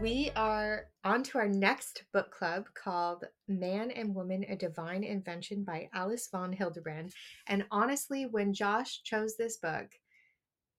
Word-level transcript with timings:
we 0.00 0.30
are 0.36 0.86
on 1.02 1.24
to 1.24 1.38
our 1.38 1.48
next 1.48 2.04
book 2.12 2.30
club 2.30 2.66
called 2.74 3.24
Man 3.48 3.90
and 3.90 4.14
Woman 4.14 4.44
A 4.48 4.54
Divine 4.54 5.02
Invention 5.02 5.64
by 5.64 5.88
Alice 5.92 6.28
von 6.30 6.52
Hildebrand. 6.52 7.12
And 7.48 7.64
honestly, 7.72 8.26
when 8.26 8.52
Josh 8.54 9.02
chose 9.02 9.36
this 9.36 9.56
book 9.56 9.88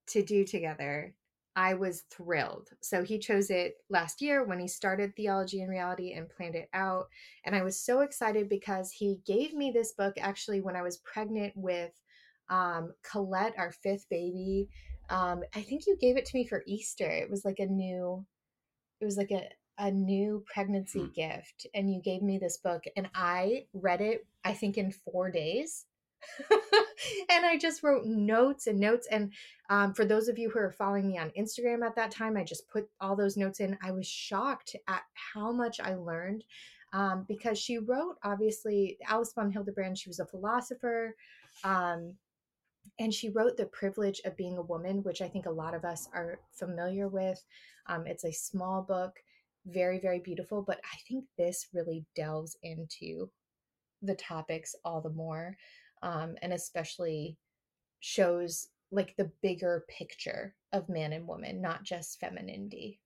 to 0.08 0.22
do 0.22 0.44
together, 0.44 1.14
I 1.54 1.74
was 1.74 2.04
thrilled. 2.10 2.70
So 2.80 3.02
he 3.02 3.18
chose 3.18 3.50
it 3.50 3.74
last 3.90 4.22
year 4.22 4.44
when 4.44 4.58
he 4.58 4.68
started 4.68 5.14
Theology 5.14 5.60
and 5.60 5.70
Reality 5.70 6.14
and 6.14 6.30
planned 6.30 6.54
it 6.54 6.70
out. 6.72 7.08
And 7.44 7.54
I 7.54 7.62
was 7.62 7.78
so 7.78 8.00
excited 8.00 8.48
because 8.48 8.90
he 8.90 9.20
gave 9.26 9.52
me 9.52 9.70
this 9.70 9.92
book 9.92 10.14
actually 10.18 10.62
when 10.62 10.76
I 10.76 10.82
was 10.82 10.98
pregnant 10.98 11.52
with 11.56 11.92
um, 12.48 12.92
Colette, 13.02 13.54
our 13.58 13.72
fifth 13.72 14.08
baby. 14.08 14.68
Um, 15.10 15.42
I 15.54 15.60
think 15.60 15.86
you 15.86 15.98
gave 16.00 16.16
it 16.16 16.24
to 16.26 16.36
me 16.36 16.46
for 16.46 16.62
Easter. 16.66 17.08
It 17.08 17.28
was 17.28 17.44
like 17.44 17.58
a 17.58 17.66
new 17.66 18.24
it 19.00 19.04
was 19.04 19.16
like 19.16 19.30
a 19.30 19.48
a 19.78 19.90
new 19.90 20.44
pregnancy 20.52 21.00
hmm. 21.00 21.12
gift 21.14 21.66
and 21.74 21.90
you 21.90 22.02
gave 22.02 22.20
me 22.20 22.36
this 22.36 22.58
book 22.58 22.84
and 22.96 23.08
I 23.14 23.64
read 23.72 24.02
it 24.02 24.26
I 24.44 24.52
think 24.52 24.76
in 24.76 24.92
4 24.92 25.30
days. 25.30 25.86
and 27.30 27.46
I 27.46 27.56
just 27.58 27.82
wrote 27.82 28.04
notes 28.04 28.66
and 28.66 28.78
notes. 28.78 29.08
And 29.10 29.32
um, 29.68 29.94
for 29.94 30.04
those 30.04 30.28
of 30.28 30.38
you 30.38 30.50
who 30.50 30.58
are 30.58 30.70
following 30.70 31.08
me 31.08 31.18
on 31.18 31.30
Instagram 31.30 31.84
at 31.84 31.96
that 31.96 32.10
time, 32.10 32.36
I 32.36 32.44
just 32.44 32.68
put 32.68 32.88
all 33.00 33.16
those 33.16 33.38
notes 33.38 33.60
in. 33.60 33.78
I 33.82 33.92
was 33.92 34.06
shocked 34.06 34.76
at 34.88 35.02
how 35.14 35.52
much 35.52 35.80
I 35.80 35.94
learned 35.94 36.44
um, 36.92 37.24
because 37.28 37.58
she 37.58 37.78
wrote, 37.78 38.16
obviously, 38.24 38.98
Alice 39.06 39.32
von 39.34 39.50
Hildebrand, 39.50 39.98
she 39.98 40.10
was 40.10 40.20
a 40.20 40.26
philosopher. 40.26 41.14
Um, 41.64 42.14
and 42.98 43.12
she 43.12 43.30
wrote 43.30 43.56
The 43.56 43.66
Privilege 43.66 44.20
of 44.24 44.36
Being 44.36 44.58
a 44.58 44.62
Woman, 44.62 45.02
which 45.02 45.22
I 45.22 45.28
think 45.28 45.46
a 45.46 45.50
lot 45.50 45.74
of 45.74 45.84
us 45.84 46.08
are 46.12 46.38
familiar 46.52 47.08
with. 47.08 47.42
Um, 47.86 48.06
it's 48.06 48.24
a 48.24 48.32
small 48.32 48.82
book, 48.82 49.12
very, 49.66 49.98
very 49.98 50.18
beautiful, 50.18 50.62
but 50.62 50.80
I 50.84 50.96
think 51.08 51.24
this 51.38 51.68
really 51.72 52.04
delves 52.14 52.56
into 52.62 53.30
the 54.02 54.14
topics 54.14 54.74
all 54.84 55.00
the 55.00 55.10
more, 55.10 55.56
um, 56.02 56.36
and 56.42 56.52
especially 56.52 57.36
shows 58.00 58.68
like 58.90 59.14
the 59.16 59.30
bigger 59.42 59.84
picture 59.88 60.54
of 60.72 60.88
man 60.88 61.12
and 61.12 61.26
woman, 61.26 61.60
not 61.60 61.84
just 61.84 62.20
femininity. 62.20 63.00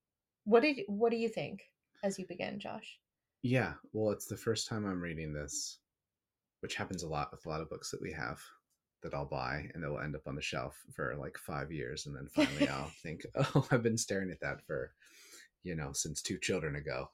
What 0.44 0.62
did 0.62 0.80
what 0.86 1.10
do 1.10 1.16
you 1.16 1.28
think 1.28 1.62
as 2.02 2.18
you 2.18 2.26
begin, 2.26 2.58
Josh? 2.58 2.98
Yeah, 3.42 3.74
well, 3.92 4.10
it's 4.10 4.26
the 4.26 4.36
first 4.36 4.68
time 4.68 4.86
I'm 4.86 5.00
reading 5.00 5.32
this, 5.32 5.78
which 6.60 6.74
happens 6.74 7.02
a 7.02 7.08
lot 7.08 7.30
with 7.30 7.44
a 7.44 7.48
lot 7.48 7.60
of 7.60 7.68
books 7.68 7.90
that 7.90 8.00
we 8.00 8.12
have 8.12 8.40
that 9.04 9.14
I'll 9.14 9.24
buy 9.24 9.68
and 9.72 9.82
they'll 9.82 10.00
end 10.00 10.16
up 10.16 10.26
on 10.26 10.34
the 10.34 10.42
shelf 10.42 10.76
for 10.92 11.14
like 11.16 11.38
five 11.38 11.70
years. 11.70 12.06
And 12.06 12.16
then 12.16 12.26
finally 12.34 12.68
I'll 12.68 12.90
think, 13.02 13.24
oh, 13.36 13.66
I've 13.70 13.82
been 13.82 13.98
staring 13.98 14.30
at 14.30 14.40
that 14.40 14.66
for, 14.66 14.92
you 15.62 15.76
know, 15.76 15.92
since 15.92 16.20
two 16.20 16.38
children 16.38 16.76
ago. 16.76 17.10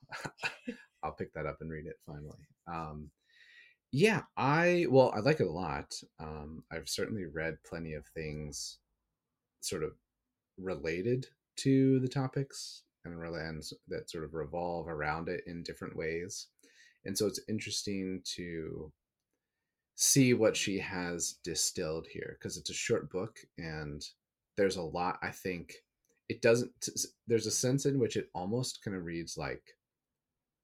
I'll 1.03 1.13
pick 1.13 1.33
that 1.35 1.47
up 1.47 1.59
and 1.61 1.71
read 1.71 1.87
it 1.87 1.99
finally. 2.07 2.47
Um, 2.67 3.11
yeah, 3.93 4.23
I, 4.37 4.87
well, 4.89 5.13
I 5.15 5.21
like 5.21 5.41
it 5.41 5.47
a 5.47 5.51
lot. 5.51 5.93
Um, 6.19 6.63
I've 6.71 6.89
certainly 6.89 7.27
read 7.27 7.59
plenty 7.69 7.95
of 7.95 8.07
things 8.07 8.79
sort 9.61 9.83
of 9.83 9.93
related 10.57 11.27
to 11.57 11.99
the 12.01 12.09
topics 12.09 12.83
and 13.05 13.15
relans 13.15 13.73
that 13.89 14.11
sort 14.11 14.25
of 14.25 14.35
revolve 14.35 14.89
around 14.89 15.29
it 15.29 15.43
in 15.47 15.63
different 15.63 15.97
ways. 15.97 16.47
And 17.05 17.17
so 17.17 17.27
it's 17.27 17.41
interesting 17.49 18.23
to 18.37 18.93
see 20.03 20.33
what 20.33 20.57
she 20.57 20.79
has 20.79 21.35
distilled 21.45 22.07
here 22.11 22.37
because 22.39 22.57
it's 22.57 22.71
a 22.71 22.75
short 22.75 23.11
book 23.11 23.39
and 23.59 24.03
there's 24.57 24.77
a 24.77 24.83
lot 24.83 25.19
i 25.23 25.29
think 25.29 25.75
it 26.31 26.41
doesn't 26.41 26.71
there's 27.27 27.47
a 27.47 27.51
sense 27.51 27.85
in 27.85 27.99
which 27.99 28.17
it 28.17 28.31
almost 28.35 28.83
kind 28.83 28.97
of 28.97 29.05
reads 29.05 29.37
like 29.37 29.63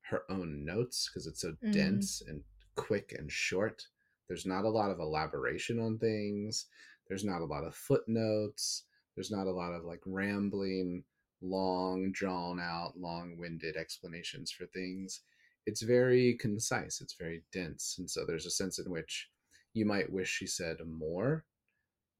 her 0.08 0.22
own 0.30 0.64
notes 0.64 1.08
because 1.08 1.26
it's 1.26 1.40
so 1.40 1.52
mm. 1.64 1.72
dense 1.72 2.22
and 2.28 2.40
quick 2.76 3.14
and 3.18 3.30
short. 3.30 3.82
There's 4.28 4.46
not 4.46 4.64
a 4.64 4.70
lot 4.70 4.90
of 4.90 5.00
elaboration 5.00 5.80
on 5.80 5.98
things. 5.98 6.66
There's 7.08 7.24
not 7.24 7.40
a 7.40 7.46
lot 7.46 7.64
of 7.64 7.74
footnotes. 7.74 8.84
There's 9.14 9.30
not 9.30 9.46
a 9.46 9.52
lot 9.52 9.72
of 9.72 9.84
like 9.84 10.00
rambling 10.06 11.02
long 11.42 12.10
drawn 12.12 12.58
out 12.58 12.94
long-winded 12.96 13.76
explanations 13.76 14.50
for 14.50 14.64
things 14.66 15.20
it's 15.66 15.82
very 15.82 16.34
concise 16.34 17.00
it's 17.00 17.14
very 17.18 17.42
dense 17.52 17.96
and 17.98 18.08
so 18.08 18.24
there's 18.26 18.46
a 18.46 18.50
sense 18.50 18.78
in 18.78 18.90
which 18.90 19.28
you 19.74 19.84
might 19.84 20.10
wish 20.12 20.28
she 20.28 20.46
said 20.46 20.76
more 20.86 21.44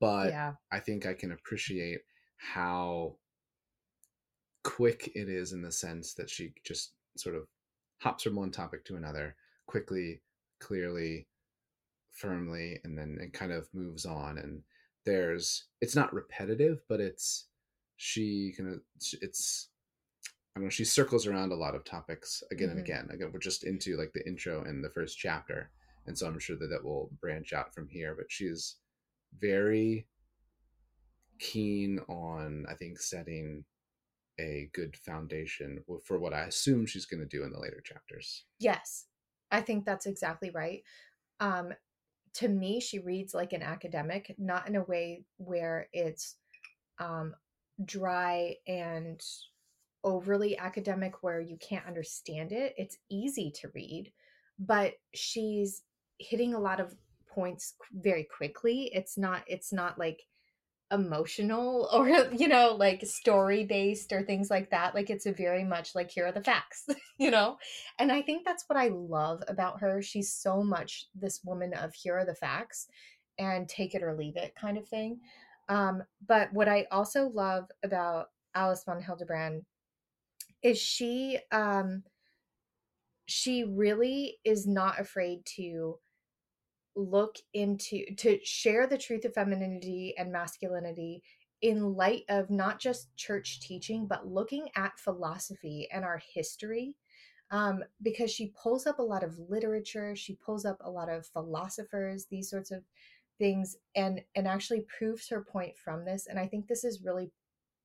but 0.01 0.29
yeah. 0.29 0.53
i 0.73 0.79
think 0.79 1.07
i 1.07 1.15
can 1.15 1.33
appreciate 1.33 2.01
how 2.37 3.17
quick 4.63 5.13
it 5.15 5.29
is 5.29 5.53
in 5.53 5.63
the 5.63 5.73
sense 5.73 6.15
that 6.15 6.29
she 6.29 6.53
just 6.65 6.93
sort 7.17 7.35
of 7.35 7.45
hops 8.01 8.25
from 8.25 8.35
one 8.35 8.51
topic 8.51 8.85
to 8.85 8.97
another 8.97 9.37
quickly 9.67 10.21
clearly 10.61 11.27
firmly 12.13 12.81
and 12.85 12.99
then 12.99 13.17
it 13.21 13.33
kind 13.33 13.53
of 13.53 13.69
moves 13.73 14.05
on 14.05 14.39
and 14.39 14.63
there's 15.05 15.67
it's 15.81 15.95
not 15.95 16.13
repetitive 16.13 16.81
but 16.89 17.01
it's 17.01 17.47
she 17.97 18.53
kind 18.57 18.69
of 18.71 18.81
it's 19.23 19.69
I 20.57 20.59
don't 20.59 20.65
know, 20.65 20.71
she 20.71 20.87
circles 20.87 21.27
around 21.27 21.53
a 21.53 21.57
lot 21.57 21.75
of 21.75 21.85
topics 21.85 22.43
again 22.51 22.69
mm-hmm. 22.69 22.79
and 22.79 22.87
again. 22.87 23.09
Again, 23.13 23.31
we're 23.31 23.41
just 23.41 23.65
into 23.65 23.99
like 23.99 24.15
the 24.15 24.27
intro 24.27 24.65
and 24.65 24.83
the 24.83 24.89
first 24.89 25.19
chapter. 25.19 25.71
And 26.07 26.17
so 26.17 26.27
I'm 26.27 26.39
sure 26.39 26.57
that 26.57 26.69
that 26.69 26.83
will 26.83 27.11
branch 27.21 27.53
out 27.53 27.75
from 27.75 27.89
here. 27.89 28.15
But 28.17 28.31
she's 28.31 28.77
very 29.39 30.07
keen 31.39 31.99
on, 32.09 32.65
I 32.71 32.75
think, 32.75 32.99
setting 32.99 33.67
a 34.41 34.71
good 34.73 34.97
foundation 34.97 35.85
for 36.05 36.19
what 36.19 36.33
I 36.33 36.45
assume 36.45 36.87
she's 36.87 37.05
going 37.05 37.21
to 37.21 37.27
do 37.27 37.45
in 37.45 37.53
the 37.53 37.61
later 37.61 37.83
chapters. 37.85 38.45
Yes, 38.59 39.05
I 39.51 39.61
think 39.61 39.85
that's 39.85 40.07
exactly 40.07 40.51
right. 40.51 40.83
Um, 41.39 41.75
to 42.35 42.49
me, 42.49 42.81
she 42.81 42.99
reads 42.99 43.35
like 43.35 43.53
an 43.53 43.63
academic, 43.63 44.35
not 44.39 44.69
in 44.69 44.77
a 44.77 44.85
way 44.85 45.25
where 45.37 45.89
it's 45.93 46.37
um, 46.99 47.35
dry 47.85 48.55
and 48.67 49.23
overly 50.07 50.57
academic 50.57 51.23
where 51.23 51.41
you 51.41 51.59
can't 51.59 51.87
understand 51.87 52.53
it. 52.53 52.75
It's 52.79 52.97
easy 53.11 53.51
to 53.61 53.69
read, 53.75 54.13
but 54.59 54.95
she's 55.13 55.83
hitting 56.19 56.55
a 56.55 56.61
lot 56.61 56.81
of 56.81 56.95
points 57.29 57.75
very 57.93 58.25
quickly. 58.25 58.91
It's 58.95 59.19
not 59.19 59.43
it's 59.47 59.73
not 59.73 59.99
like 59.99 60.23
emotional 60.93 61.89
or 61.93 62.09
you 62.33 62.47
know 62.47 62.77
like 62.79 63.05
story 63.05 63.65
based 63.65 64.13
or 64.13 64.23
things 64.23 64.51
like 64.51 64.71
that 64.71 64.95
like 64.95 65.11
it's 65.11 65.27
very 65.27 65.65
much 65.65 65.97
like 65.97 66.09
here 66.13 66.27
are 66.27 66.33
the 66.33 66.41
facts 66.41 66.87
you 67.19 67.29
know 67.29 67.57
and 67.99 68.13
i 68.13 68.23
think 68.23 68.45
that's 68.45 68.63
what 68.69 68.79
i 68.79 68.87
love 68.87 69.43
about 69.49 69.81
her 69.81 70.01
she's 70.01 70.33
so 70.33 70.63
much 70.63 71.07
this 71.13 71.41
woman 71.45 71.75
of 71.75 71.93
here 71.93 72.17
are 72.17 72.25
the 72.25 72.37
facts 72.37 72.87
and 73.41 73.69
take 73.69 73.97
it 73.97 74.03
or 74.03 74.15
leave 74.15 74.37
it 74.37 74.55
kind 74.55 74.79
of 74.79 74.87
thing 74.87 75.19
um 75.69 76.05
but 76.29 76.53
what 76.53 76.69
i 76.69 76.87
also 76.93 77.31
love 77.35 77.65
about 77.83 78.27
alice 78.55 78.85
von 78.85 79.03
hildebrand 79.03 79.63
is 80.67 80.79
she 80.79 81.39
um 81.53 82.03
she 83.27 83.63
really 83.63 84.39
is 84.45 84.67
not 84.67 84.99
afraid 85.01 85.47
to 85.47 85.97
look 86.97 87.37
into 87.55 88.05
to 88.17 88.41
share 88.43 88.89
the 88.89 88.99
truth 88.99 89.25
of 89.25 89.33
femininity 89.35 90.13
and 90.19 90.33
masculinity 90.33 91.23
in 91.63 91.95
light 91.95 92.25
of 92.29 92.51
not 92.51 92.81
just 92.81 93.15
church 93.17 93.61
teaching 93.61 94.09
but 94.09 94.27
looking 94.27 94.69
at 94.75 94.99
philosophy 94.99 95.89
and 95.93 96.05
our 96.05 96.21
history 96.35 96.97
um, 97.53 97.85
because 98.03 98.33
she 98.33 98.53
pulls 98.61 98.89
up 98.89 98.99
a 98.99 99.03
lot 99.03 99.23
of 99.23 99.39
literature 99.49 100.17
she 100.17 100.35
pulls 100.45 100.65
up 100.65 100.79
a 100.81 100.91
lot 100.91 101.09
of 101.09 101.27
philosophers 101.29 102.27
these 102.29 102.51
sorts 102.51 102.73
of 102.73 102.83
things 103.39 103.77
and 103.95 104.21
and 104.35 104.49
actually 104.49 104.85
proves 104.99 105.29
her 105.29 105.43
point 105.43 105.77
from 105.77 106.05
this 106.05 106.27
and 106.27 106.41
i 106.41 106.47
think 106.47 106.67
this 106.67 106.83
is 106.83 107.05
really 107.05 107.31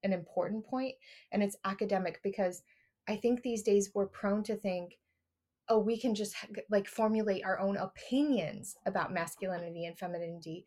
an 0.04 0.14
important 0.14 0.66
point 0.66 0.96
and 1.32 1.44
it's 1.44 1.58
academic 1.66 2.20
because 2.24 2.64
i 3.08 3.16
think 3.16 3.42
these 3.42 3.64
days 3.64 3.92
we're 3.94 4.08
prone 4.08 4.44
to 4.44 4.56
think 4.56 4.98
oh 5.72 5.80
we 5.80 5.98
can 5.98 6.14
just 6.14 6.36
like 6.70 6.88
formulate 6.88 7.44
our 7.46 7.60
own 7.60 7.78
opinions 7.78 8.76
about 8.86 9.14
masculinity 9.14 9.86
and 9.86 9.98
femininity. 9.98 10.66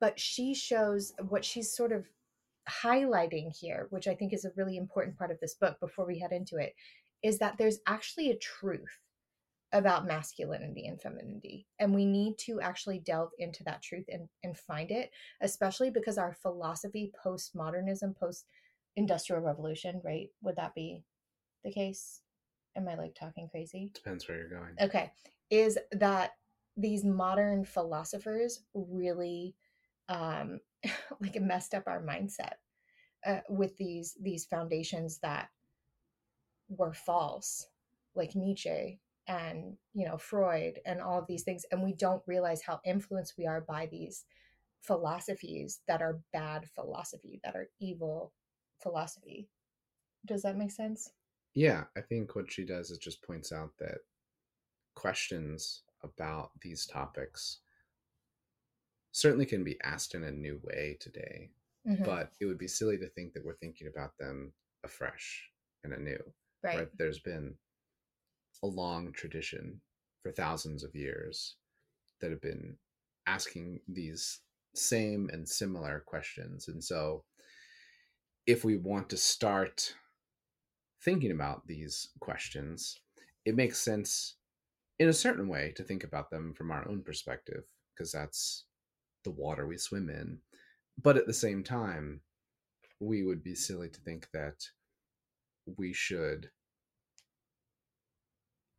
But 0.00 0.18
she 0.18 0.54
shows 0.54 1.12
uh, 1.20 1.24
what 1.24 1.44
she's 1.44 1.74
sort 1.74 1.92
of 1.92 2.06
highlighting 2.68 3.50
here 3.58 3.86
which 3.90 4.06
i 4.06 4.14
think 4.14 4.32
is 4.32 4.44
a 4.44 4.52
really 4.54 4.76
important 4.76 5.16
part 5.16 5.30
of 5.30 5.40
this 5.40 5.54
book 5.54 5.80
before 5.80 6.06
we 6.06 6.18
head 6.18 6.30
into 6.30 6.56
it 6.56 6.74
is 7.22 7.38
that 7.38 7.56
there's 7.58 7.78
actually 7.88 8.30
a 8.30 8.36
truth 8.36 9.00
about 9.72 10.06
masculinity 10.06 10.86
and 10.86 11.00
femininity 11.00 11.66
and 11.80 11.92
we 11.92 12.04
need 12.04 12.36
to 12.38 12.60
actually 12.60 12.98
delve 12.98 13.30
into 13.38 13.64
that 13.64 13.82
truth 13.82 14.04
and, 14.08 14.28
and 14.44 14.56
find 14.56 14.90
it 14.90 15.10
especially 15.40 15.90
because 15.90 16.18
our 16.18 16.34
philosophy 16.42 17.10
post-modernism 17.24 18.14
post 18.14 18.44
industrial 18.94 19.42
revolution 19.42 20.00
right 20.04 20.28
would 20.42 20.54
that 20.56 20.74
be 20.74 21.02
the 21.64 21.72
case 21.72 22.20
am 22.76 22.88
I 22.88 22.94
like 22.94 23.14
talking 23.14 23.48
crazy? 23.48 23.90
Depends 23.94 24.28
where 24.28 24.38
you're 24.38 24.48
going. 24.48 24.74
Okay. 24.80 25.12
Is 25.50 25.78
that 25.92 26.32
these 26.76 27.04
modern 27.04 27.64
philosophers 27.64 28.62
really 28.74 29.54
um 30.08 30.60
like 31.20 31.40
messed 31.40 31.74
up 31.74 31.84
our 31.86 32.02
mindset 32.02 32.54
uh, 33.26 33.40
with 33.48 33.76
these 33.76 34.16
these 34.20 34.44
foundations 34.44 35.18
that 35.18 35.48
were 36.68 36.94
false, 36.94 37.66
like 38.14 38.34
Nietzsche 38.34 39.00
and 39.26 39.76
you 39.92 40.06
know 40.06 40.16
Freud 40.16 40.80
and 40.86 41.00
all 41.00 41.18
of 41.18 41.26
these 41.26 41.42
things, 41.42 41.64
and 41.70 41.82
we 41.82 41.92
don't 41.92 42.22
realize 42.26 42.62
how 42.62 42.80
influenced 42.84 43.34
we 43.36 43.46
are 43.46 43.60
by 43.60 43.86
these 43.86 44.24
philosophies 44.80 45.80
that 45.86 46.00
are 46.00 46.20
bad 46.32 46.66
philosophy, 46.74 47.40
that 47.44 47.54
are 47.54 47.68
evil 47.80 48.32
philosophy. 48.80 49.48
Does 50.24 50.42
that 50.42 50.56
make 50.56 50.70
sense? 50.70 51.10
Yeah, 51.54 51.84
I 51.96 52.00
think 52.00 52.34
what 52.34 52.50
she 52.50 52.64
does 52.64 52.90
is 52.90 52.98
just 52.98 53.22
points 53.22 53.52
out 53.52 53.70
that 53.78 53.98
questions 54.94 55.82
about 56.02 56.50
these 56.62 56.86
topics 56.86 57.60
certainly 59.12 59.46
can 59.46 59.64
be 59.64 59.78
asked 59.82 60.14
in 60.14 60.24
a 60.24 60.30
new 60.30 60.60
way 60.62 60.96
today, 61.00 61.50
mm-hmm. 61.86 62.04
but 62.04 62.32
it 62.40 62.46
would 62.46 62.58
be 62.58 62.68
silly 62.68 62.96
to 62.98 63.08
think 63.08 63.32
that 63.32 63.44
we're 63.44 63.56
thinking 63.56 63.88
about 63.88 64.16
them 64.18 64.52
afresh 64.84 65.50
and 65.82 65.92
anew. 65.92 66.22
Right. 66.62 66.78
right. 66.78 66.88
There's 66.96 67.18
been 67.18 67.54
a 68.62 68.66
long 68.66 69.12
tradition 69.12 69.80
for 70.22 70.30
thousands 70.30 70.84
of 70.84 70.94
years 70.94 71.56
that 72.20 72.30
have 72.30 72.40
been 72.40 72.76
asking 73.26 73.80
these 73.88 74.40
same 74.74 75.30
and 75.32 75.48
similar 75.48 76.02
questions. 76.06 76.68
And 76.68 76.82
so, 76.82 77.24
if 78.46 78.64
we 78.64 78.76
want 78.76 79.08
to 79.10 79.16
start 79.16 79.94
thinking 81.02 81.30
about 81.30 81.66
these 81.66 82.08
questions, 82.20 82.98
it 83.44 83.56
makes 83.56 83.78
sense 83.78 84.36
in 84.98 85.08
a 85.08 85.14
certain 85.14 85.48
way 85.48 85.72
to 85.76 85.82
think 85.82 86.04
about 86.04 86.30
them 86.30 86.52
from 86.54 86.70
our 86.70 86.86
own 86.88 87.02
perspective, 87.02 87.64
because 87.94 88.12
that's 88.12 88.64
the 89.24 89.30
water 89.30 89.66
we 89.66 89.78
swim 89.78 90.10
in. 90.10 90.38
But 91.02 91.16
at 91.16 91.26
the 91.26 91.32
same 91.32 91.64
time, 91.64 92.20
we 93.00 93.22
would 93.22 93.42
be 93.42 93.54
silly 93.54 93.88
to 93.88 94.00
think 94.00 94.28
that 94.32 94.62
we 95.78 95.92
should 95.92 96.50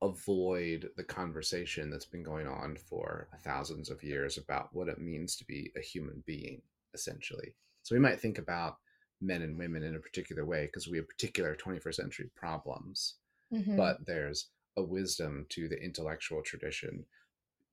avoid 0.03 0.89
the 0.97 1.03
conversation 1.03 1.89
that's 1.89 2.05
been 2.05 2.23
going 2.23 2.47
on 2.47 2.75
for 2.75 3.27
thousands 3.43 3.89
of 3.89 4.03
years 4.03 4.37
about 4.37 4.69
what 4.73 4.87
it 4.87 4.99
means 4.99 5.35
to 5.35 5.45
be 5.45 5.71
a 5.75 5.81
human 5.81 6.23
being, 6.25 6.61
essentially. 6.93 7.55
So 7.83 7.95
we 7.95 7.99
might 7.99 8.19
think 8.19 8.37
about 8.37 8.77
men 9.21 9.41
and 9.41 9.57
women 9.57 9.83
in 9.83 9.95
a 9.95 9.99
particular 9.99 10.45
way 10.45 10.65
because 10.65 10.87
we 10.87 10.97
have 10.97 11.07
particular 11.07 11.55
21st 11.55 11.95
century 11.95 12.29
problems, 12.35 13.15
mm-hmm. 13.53 13.75
but 13.75 14.05
there's 14.05 14.47
a 14.77 14.83
wisdom 14.83 15.45
to 15.49 15.67
the 15.67 15.81
intellectual 15.81 16.41
tradition 16.41 17.05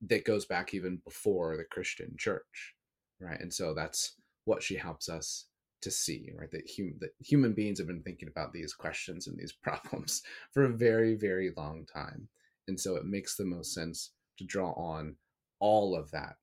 that 0.01 0.25
goes 0.25 0.45
back 0.45 0.73
even 0.73 1.01
before 1.03 1.57
the 1.57 1.63
Christian 1.63 2.15
church, 2.17 2.75
right? 3.19 3.39
And 3.39 3.53
so 3.53 3.73
that's 3.73 4.15
what 4.45 4.63
she 4.63 4.75
helps 4.75 5.09
us 5.09 5.45
to 5.81 5.91
see, 5.91 6.31
right? 6.37 6.51
That, 6.51 6.69
hum- 6.77 6.97
that 6.99 7.11
human 7.19 7.53
beings 7.53 7.79
have 7.79 7.87
been 7.87 8.03
thinking 8.03 8.29
about 8.29 8.53
these 8.53 8.73
questions 8.73 9.27
and 9.27 9.37
these 9.37 9.53
problems 9.63 10.21
for 10.51 10.63
a 10.63 10.69
very, 10.69 11.15
very 11.15 11.51
long 11.55 11.85
time. 11.85 12.27
And 12.67 12.79
so 12.79 12.95
it 12.95 13.05
makes 13.05 13.35
the 13.35 13.45
most 13.45 13.73
sense 13.73 14.11
to 14.37 14.43
draw 14.45 14.71
on 14.73 15.15
all 15.59 15.95
of 15.95 16.11
that 16.11 16.35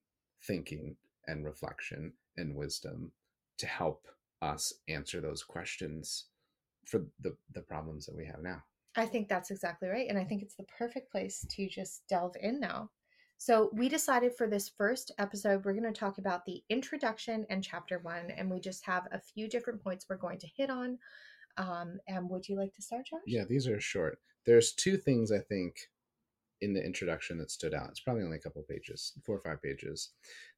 thinking 0.46 0.96
and 1.26 1.44
reflection 1.44 2.12
and 2.36 2.54
wisdom 2.54 3.12
to 3.58 3.66
help 3.66 4.06
us 4.46 4.72
answer 4.88 5.20
those 5.20 5.43
questions 5.43 6.26
for 6.87 7.04
the, 7.20 7.37
the 7.52 7.62
problems 7.62 8.06
that 8.06 8.16
we 8.16 8.25
have 8.25 8.43
now. 8.43 8.62
I 8.96 9.04
think 9.04 9.28
that's 9.28 9.50
exactly 9.50 9.88
right. 9.88 10.08
And 10.08 10.19
I 10.19 10.25
think 10.25 10.43
it's 10.43 10.54
the 10.54 10.64
perfect 10.78 11.10
place 11.10 11.44
to 11.50 11.69
just 11.69 12.02
delve 12.08 12.37
in 12.40 12.60
now. 12.60 12.90
So, 13.38 13.69
we 13.75 13.90
decided 13.90 14.32
for 14.34 14.46
this 14.46 14.70
first 14.78 15.12
episode, 15.19 15.62
we're 15.64 15.75
going 15.75 15.93
to 15.93 16.00
talk 16.00 16.16
about 16.16 16.46
the 16.46 16.62
introduction 16.70 17.44
and 17.50 17.62
chapter 17.62 17.98
one. 17.98 18.31
And 18.31 18.50
we 18.50 18.60
just 18.60 18.87
have 18.87 19.06
a 19.12 19.20
few 19.20 19.46
different 19.46 19.82
points 19.84 20.06
we're 20.08 20.16
going 20.16 20.38
to 20.38 20.49
hit 20.56 20.70
on. 20.70 20.99
Um, 21.58 21.99
and 22.08 22.31
would 22.31 22.49
you 22.49 22.56
like 22.56 22.72
to 22.75 22.82
start, 22.82 23.06
Josh? 23.06 23.20
Yeah, 23.26 23.44
these 23.46 23.66
are 23.66 23.78
short. 23.78 24.19
There's 24.46 24.72
two 24.72 24.96
things 24.96 25.32
I 25.32 25.40
think 25.40 25.76
in 26.62 26.72
the 26.72 26.84
introduction 26.84 27.37
that 27.38 27.50
stood 27.50 27.75
out. 27.75 27.90
It's 27.90 28.00
probably 28.00 28.22
only 28.22 28.38
a 28.38 28.40
couple 28.40 28.62
pages, 28.62 29.12
four 29.25 29.37
or 29.37 29.42
five 29.42 29.62
pages. 29.62 30.10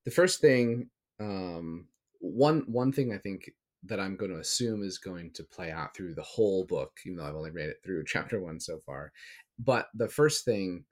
The 0.05 0.11
first 0.11 0.41
thing, 0.41 0.91
um, 1.19 1.89
one 2.21 2.65
one 2.67 2.93
thing 2.93 3.13
I 3.13 3.19
think 3.19 3.51
that 3.85 4.01
I'm 4.01 4.17
going 4.17 4.33
to 4.33 4.41
assume 4.41 4.83
is 4.83 4.99
going 4.99 5.31
to 5.33 5.45
play 5.45 5.71
out 5.71 5.95
through 5.95 6.15
the 6.15 6.23
whole 6.23 6.65
book, 6.65 6.99
even 7.07 7.17
though 7.17 7.25
I've 7.25 7.37
only 7.37 7.51
read 7.51 7.69
it 7.69 7.81
through 7.85 8.05
chapter 8.07 8.41
one 8.41 8.61
so 8.61 8.79
far. 8.85 9.13
But 9.59 9.89
the 9.95 10.09
first 10.09 10.45
thing 10.45 10.85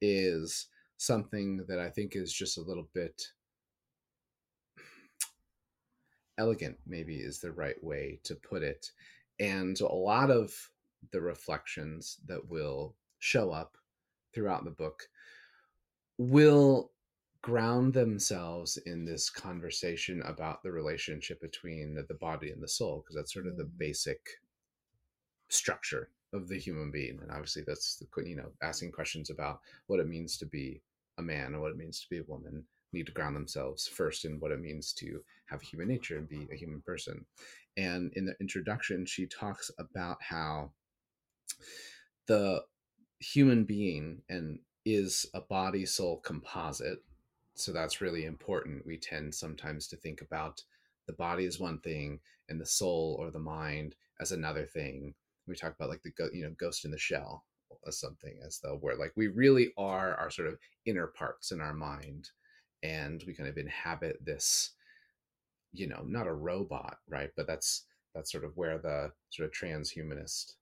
is 0.00 0.66
something 0.96 1.64
that 1.68 1.78
I 1.78 1.90
think 1.90 2.16
is 2.16 2.32
just 2.32 2.58
a 2.58 2.62
little 2.62 2.88
bit 2.94 3.22
elegant, 6.38 6.76
maybe 6.86 7.16
is 7.16 7.38
the 7.38 7.52
right 7.52 7.82
way 7.82 8.18
to 8.24 8.34
put 8.34 8.62
it. 8.62 8.90
And 9.38 9.78
a 9.80 9.86
lot 9.86 10.30
of 10.30 10.52
the 11.12 11.20
reflections 11.20 12.18
that 12.26 12.46
will 12.48 12.94
show 13.18 13.50
up 13.50 13.76
throughout 14.34 14.64
the 14.64 14.70
book 14.70 15.02
will 16.18 16.92
ground 17.42 17.94
themselves 17.94 18.76
in 18.86 19.04
this 19.04 19.30
conversation 19.30 20.22
about 20.26 20.62
the 20.62 20.70
relationship 20.70 21.40
between 21.40 22.04
the 22.08 22.14
body 22.14 22.50
and 22.50 22.62
the 22.62 22.68
soul, 22.68 23.02
because 23.02 23.16
that's 23.16 23.32
sort 23.32 23.46
of 23.46 23.56
the 23.56 23.64
mm. 23.64 23.78
basic 23.78 24.20
structure 25.48 26.10
of 26.32 26.48
the 26.48 26.58
human 26.58 26.90
being. 26.90 27.18
And 27.22 27.30
obviously, 27.30 27.62
that's 27.66 27.96
the, 27.96 28.06
you 28.28 28.36
know, 28.36 28.50
asking 28.62 28.92
questions 28.92 29.30
about 29.30 29.60
what 29.86 30.00
it 30.00 30.06
means 30.06 30.36
to 30.38 30.46
be 30.46 30.82
a 31.18 31.22
man 31.22 31.54
or 31.54 31.60
what 31.60 31.72
it 31.72 31.78
means 31.78 32.00
to 32.00 32.08
be 32.08 32.18
a 32.18 32.24
woman 32.28 32.64
need 32.92 33.06
to 33.06 33.12
ground 33.12 33.36
themselves 33.36 33.86
first 33.86 34.24
in 34.24 34.40
what 34.40 34.50
it 34.50 34.60
means 34.60 34.92
to 34.92 35.20
have 35.46 35.62
human 35.62 35.88
nature 35.88 36.18
and 36.18 36.28
be 36.28 36.48
a 36.52 36.56
human 36.56 36.80
person. 36.82 37.24
And 37.76 38.12
in 38.16 38.26
the 38.26 38.34
introduction, 38.40 39.06
she 39.06 39.26
talks 39.26 39.70
about 39.78 40.18
how 40.20 40.72
the 42.26 42.62
human 43.20 43.64
being 43.64 44.22
and 44.28 44.58
is 44.84 45.26
a 45.34 45.40
body 45.40 45.86
soul 45.86 46.20
composite. 46.24 46.98
So 47.60 47.72
that's 47.72 48.00
really 48.00 48.24
important. 48.24 48.86
We 48.86 48.96
tend 48.96 49.34
sometimes 49.34 49.86
to 49.88 49.96
think 49.96 50.22
about 50.22 50.62
the 51.06 51.12
body 51.12 51.46
as 51.46 51.60
one 51.60 51.78
thing 51.80 52.20
and 52.48 52.60
the 52.60 52.66
soul 52.66 53.16
or 53.18 53.30
the 53.30 53.38
mind 53.38 53.94
as 54.20 54.32
another 54.32 54.64
thing. 54.66 55.14
We 55.46 55.56
talk 55.56 55.74
about 55.74 55.90
like 55.90 56.02
the 56.02 56.12
you 56.32 56.44
know 56.44 56.54
ghost 56.58 56.84
in 56.84 56.90
the 56.90 56.98
shell 56.98 57.44
as 57.86 57.98
something 57.98 58.38
as 58.44 58.58
though 58.58 58.76
where 58.80 58.96
like 58.96 59.12
we 59.16 59.28
really 59.28 59.72
are 59.76 60.14
our 60.16 60.30
sort 60.30 60.48
of 60.48 60.58
inner 60.86 61.06
parts 61.06 61.52
in 61.52 61.60
our 61.60 61.74
mind 61.74 62.30
and 62.82 63.22
we 63.26 63.34
kind 63.34 63.48
of 63.48 63.56
inhabit 63.56 64.24
this 64.24 64.72
you 65.72 65.86
know 65.86 66.02
not 66.06 66.26
a 66.26 66.32
robot 66.32 66.98
right 67.08 67.30
but 67.36 67.46
that's 67.46 67.84
that's 68.14 68.32
sort 68.32 68.44
of 68.44 68.56
where 68.56 68.78
the 68.78 69.10
sort 69.30 69.48
of 69.48 69.54
transhumanist 69.54 70.54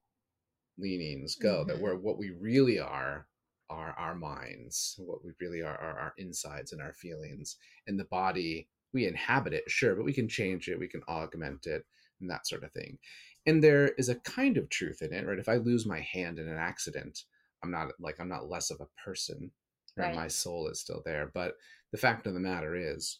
leanings 0.78 1.34
go 1.34 1.60
mm-hmm. 1.60 1.68
that 1.68 1.80
where 1.80 1.96
what 1.96 2.18
we 2.18 2.30
really 2.30 2.78
are 2.78 3.26
are 3.70 3.94
our 3.98 4.14
minds 4.14 4.96
what 4.98 5.24
we 5.24 5.32
really 5.40 5.62
are 5.62 5.76
are 5.76 5.98
our 5.98 6.14
insides 6.18 6.72
and 6.72 6.80
our 6.80 6.92
feelings. 6.92 7.56
And 7.86 7.98
the 7.98 8.04
body 8.04 8.68
we 8.92 9.06
inhabit 9.06 9.52
it 9.52 9.64
sure 9.70 9.94
but 9.94 10.04
we 10.04 10.12
can 10.12 10.28
change 10.28 10.68
it 10.68 10.78
we 10.78 10.88
can 10.88 11.02
augment 11.08 11.66
it 11.66 11.84
and 12.20 12.30
that 12.30 12.46
sort 12.46 12.64
of 12.64 12.72
thing. 12.72 12.98
And 13.46 13.62
there 13.62 13.88
is 13.98 14.08
a 14.08 14.16
kind 14.16 14.56
of 14.56 14.68
truth 14.68 15.02
in 15.02 15.12
it 15.12 15.26
right? 15.26 15.38
If 15.38 15.48
i 15.48 15.56
lose 15.56 15.86
my 15.86 16.00
hand 16.00 16.38
in 16.38 16.48
an 16.48 16.58
accident 16.58 17.24
i'm 17.62 17.70
not 17.70 17.88
like 18.00 18.20
i'm 18.20 18.28
not 18.28 18.48
less 18.48 18.70
of 18.70 18.80
a 18.80 19.02
person 19.04 19.50
right, 19.96 20.14
my 20.14 20.28
soul 20.28 20.68
is 20.68 20.80
still 20.80 21.02
there. 21.04 21.30
But 21.34 21.54
the 21.92 21.98
fact 21.98 22.26
of 22.26 22.34
the 22.34 22.40
matter 22.40 22.74
is 22.76 23.18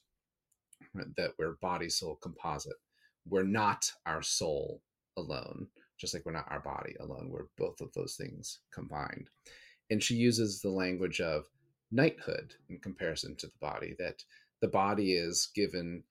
right, 0.95 1.07
that 1.17 1.33
we're 1.39 1.57
body 1.61 1.89
soul 1.89 2.19
composite. 2.23 2.77
We're 3.27 3.43
not 3.43 3.91
our 4.07 4.23
soul 4.23 4.83
alone 5.17 5.67
just 5.99 6.15
like 6.15 6.25
we're 6.25 6.33
not 6.33 6.47
our 6.49 6.61
body 6.61 6.95
alone. 7.01 7.29
We're 7.29 7.49
both 7.59 7.81
of 7.81 7.93
those 7.93 8.15
things 8.15 8.61
combined 8.73 9.29
and 9.91 10.03
she 10.03 10.15
uses 10.15 10.61
the 10.61 10.71
language 10.71 11.21
of 11.21 11.45
knighthood 11.91 12.55
in 12.69 12.79
comparison 12.79 13.35
to 13.37 13.47
the 13.47 13.59
body 13.61 13.95
that 13.99 14.23
the 14.61 14.69
body 14.69 15.15
is 15.15 15.49
given 15.55 16.03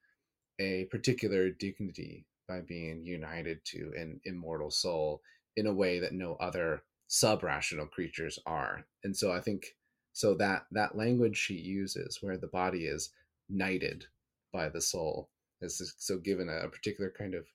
a 0.60 0.86
particular 0.86 1.50
dignity 1.50 2.26
by 2.48 2.62
being 2.62 3.06
united 3.06 3.64
to 3.66 3.92
an 3.96 4.20
immortal 4.26 4.72
soul 4.72 5.22
in 5.56 5.68
a 5.68 5.74
way 5.74 6.00
that 6.00 6.14
no 6.14 6.36
other 6.40 6.82
sub-rational 7.08 7.86
creatures 7.86 8.40
are 8.46 8.86
and 9.04 9.16
so 9.16 9.32
i 9.32 9.40
think 9.40 9.76
so 10.14 10.34
that 10.34 10.66
that 10.72 10.98
language 10.98 11.38
she 11.38 11.54
uses 11.54 12.18
where 12.22 12.38
the 12.38 12.48
body 12.48 12.86
is 12.86 13.12
knighted 13.50 14.06
by 14.52 14.68
the 14.68 14.82
soul 14.82 15.30
is 15.62 15.94
so 15.98 16.18
given 16.18 16.50
a, 16.50 16.66
a 16.66 16.70
particular 16.70 17.14
kind 17.16 17.36
of 17.36 17.46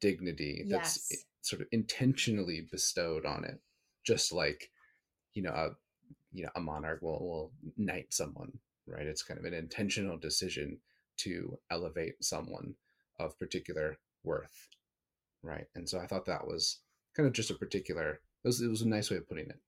dignity 0.00 0.64
that's 0.68 1.08
yes. 1.10 1.24
sort 1.42 1.60
of 1.62 1.68
intentionally 1.70 2.66
bestowed 2.70 3.26
on 3.26 3.44
it 3.44 3.60
just 4.04 4.32
like 4.32 4.70
you 5.38 5.44
know 5.44 5.56
a 5.64 5.66
you 6.36 6.42
know 6.44 6.54
a 6.56 6.60
monarch 6.60 7.00
will 7.00 7.20
will 7.28 7.52
knight 7.76 8.08
someone 8.10 8.52
right? 8.90 9.06
It's 9.06 9.22
kind 9.28 9.38
of 9.38 9.44
an 9.44 9.52
intentional 9.54 10.16
decision 10.16 10.78
to 11.18 11.58
elevate 11.70 12.16
someone 12.32 12.74
of 13.20 13.38
particular 13.38 13.98
worth 14.24 14.58
right? 15.50 15.66
And 15.76 15.88
so 15.88 15.96
i 16.00 16.06
thought 16.06 16.26
that 16.26 16.46
was 16.52 16.80
kind 17.14 17.26
of 17.28 17.32
just 17.40 17.52
a 17.54 17.54
particular 17.64 18.20
it 18.44 18.48
was, 18.48 18.60
it 18.60 18.68
was 18.76 18.82
a 18.82 18.88
nice 18.96 19.10
way 19.10 19.18
of 19.18 19.28
putting 19.28 19.48
it. 19.54 19.60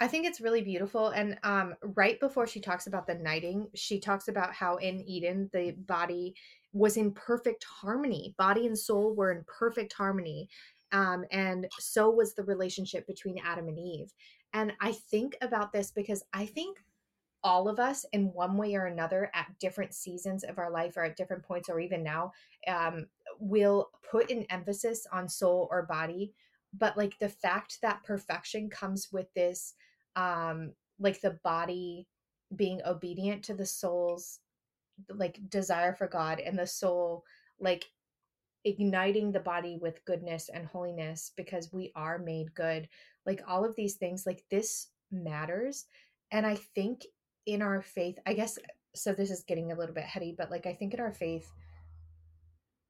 I 0.00 0.08
think 0.08 0.26
it's 0.26 0.40
really 0.46 0.64
beautiful 0.72 1.08
and 1.08 1.38
um, 1.52 1.68
right 2.02 2.18
before 2.20 2.46
she 2.46 2.60
talks 2.60 2.86
about 2.86 3.06
the 3.06 3.14
knighting 3.14 3.68
she 3.74 3.96
talks 4.00 4.28
about 4.28 4.52
how 4.52 4.76
in 4.76 4.96
eden 5.14 5.48
the 5.52 5.66
body 5.86 6.34
was 6.72 6.96
in 6.96 7.12
perfect 7.12 7.64
harmony 7.80 8.34
body 8.36 8.66
and 8.66 8.78
soul 8.78 9.14
were 9.18 9.32
in 9.32 9.44
perfect 9.60 9.92
harmony 10.02 10.48
Um, 10.92 11.24
and 11.32 11.66
so 11.80 12.10
was 12.10 12.34
the 12.34 12.44
relationship 12.44 13.06
between 13.06 13.38
Adam 13.44 13.66
and 13.68 13.78
Eve. 13.78 14.12
And 14.54 14.72
I 14.80 14.92
think 14.92 15.36
about 15.42 15.72
this 15.72 15.90
because 15.90 16.22
I 16.32 16.46
think 16.46 16.78
all 17.42 17.68
of 17.68 17.78
us 17.78 18.06
in 18.12 18.32
one 18.32 18.56
way 18.56 18.74
or 18.74 18.86
another 18.86 19.30
at 19.34 19.52
different 19.60 19.92
seasons 19.92 20.44
of 20.44 20.58
our 20.58 20.70
life 20.70 20.96
or 20.96 21.04
at 21.04 21.16
different 21.16 21.42
points 21.42 21.68
or 21.68 21.78
even 21.78 22.02
now 22.02 22.32
um, 22.66 23.06
will 23.38 23.90
put 24.10 24.30
an 24.30 24.46
emphasis 24.48 25.06
on 25.12 25.28
soul 25.28 25.68
or 25.70 25.82
body. 25.82 26.32
But 26.72 26.96
like 26.96 27.18
the 27.18 27.28
fact 27.28 27.78
that 27.82 28.02
perfection 28.04 28.70
comes 28.70 29.08
with 29.12 29.26
this 29.34 29.74
um 30.16 30.72
like 31.00 31.20
the 31.20 31.38
body 31.42 32.06
being 32.54 32.80
obedient 32.86 33.42
to 33.44 33.54
the 33.54 33.66
soul's 33.66 34.40
like 35.08 35.40
desire 35.50 35.92
for 35.92 36.06
god 36.06 36.38
and 36.40 36.58
the 36.58 36.66
soul 36.66 37.24
like 37.58 37.86
igniting 38.64 39.32
the 39.32 39.40
body 39.40 39.78
with 39.80 40.04
goodness 40.04 40.48
and 40.48 40.66
holiness 40.66 41.32
because 41.36 41.72
we 41.72 41.92
are 41.94 42.18
made 42.18 42.54
good 42.54 42.88
like 43.26 43.42
all 43.46 43.64
of 43.64 43.76
these 43.76 43.94
things 43.94 44.24
like 44.26 44.44
this 44.50 44.88
matters 45.10 45.86
and 46.30 46.46
i 46.46 46.54
think 46.54 47.04
in 47.46 47.62
our 47.62 47.82
faith 47.82 48.18
i 48.26 48.32
guess 48.32 48.58
so 48.94 49.12
this 49.12 49.30
is 49.30 49.44
getting 49.44 49.72
a 49.72 49.76
little 49.76 49.94
bit 49.94 50.04
heady 50.04 50.34
but 50.36 50.50
like 50.50 50.66
i 50.66 50.72
think 50.72 50.94
in 50.94 51.00
our 51.00 51.12
faith 51.12 51.52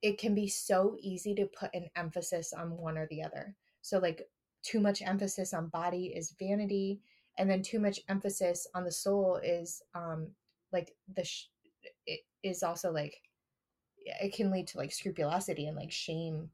it 0.04 0.18
can 0.18 0.34
be 0.34 0.46
so 0.46 0.98
easy 1.00 1.34
to 1.34 1.46
put 1.46 1.70
an 1.72 1.88
emphasis 1.96 2.52
on 2.52 2.76
one 2.76 2.98
or 2.98 3.06
the 3.06 3.22
other. 3.22 3.56
So 3.80 3.98
like 3.98 4.28
too 4.62 4.78
much 4.78 5.00
emphasis 5.00 5.54
on 5.54 5.68
body 5.68 6.12
is 6.14 6.34
vanity 6.38 7.00
and 7.38 7.48
then 7.48 7.62
too 7.62 7.80
much 7.80 8.00
emphasis 8.10 8.66
on 8.74 8.84
the 8.84 8.92
soul 8.92 9.40
is 9.42 9.80
um 9.94 10.28
like 10.74 10.94
the 11.14 11.24
sh- 11.24 11.48
it 12.06 12.20
is 12.42 12.62
also 12.62 12.92
like 12.92 13.16
it 14.04 14.34
can 14.34 14.50
lead 14.50 14.66
to 14.68 14.78
like 14.78 14.92
scrupulosity 14.92 15.66
and 15.66 15.76
like 15.76 15.90
shame 15.90 16.50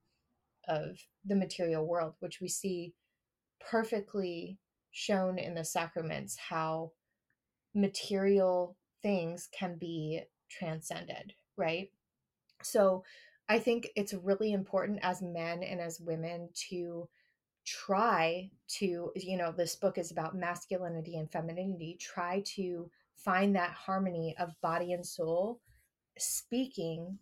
of 0.68 0.96
the 1.24 1.34
material 1.34 1.84
world 1.84 2.14
which 2.20 2.40
we 2.40 2.48
see 2.48 2.94
perfectly 3.60 4.58
shown 4.92 5.38
in 5.38 5.54
the 5.54 5.64
sacraments 5.64 6.36
how 6.36 6.90
material 7.74 8.76
things 9.02 9.48
can 9.56 9.76
be 9.78 10.20
transcended 10.50 11.32
right? 11.56 11.90
So 12.62 13.04
i 13.50 13.58
think 13.58 13.90
it's 13.96 14.14
really 14.14 14.52
important 14.52 15.00
as 15.02 15.20
men 15.20 15.62
and 15.62 15.80
as 15.80 16.00
women 16.00 16.48
to 16.54 17.06
try 17.66 18.48
to 18.68 19.10
you 19.16 19.36
know 19.36 19.52
this 19.52 19.76
book 19.76 19.98
is 19.98 20.10
about 20.10 20.34
masculinity 20.34 21.16
and 21.16 21.30
femininity 21.30 21.98
try 22.00 22.42
to 22.46 22.88
find 23.16 23.54
that 23.54 23.72
harmony 23.72 24.34
of 24.38 24.58
body 24.62 24.92
and 24.92 25.04
soul 25.04 25.60
speaking 26.16 27.18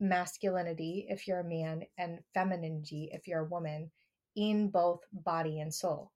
masculinity 0.00 1.06
if 1.08 1.26
you're 1.26 1.40
a 1.40 1.44
man 1.44 1.82
and 1.96 2.18
femininity 2.34 3.08
if 3.12 3.26
you're 3.26 3.46
a 3.46 3.48
woman 3.48 3.90
in 4.36 4.68
both 4.68 5.00
body 5.12 5.60
and 5.60 5.72
soul 5.72 6.12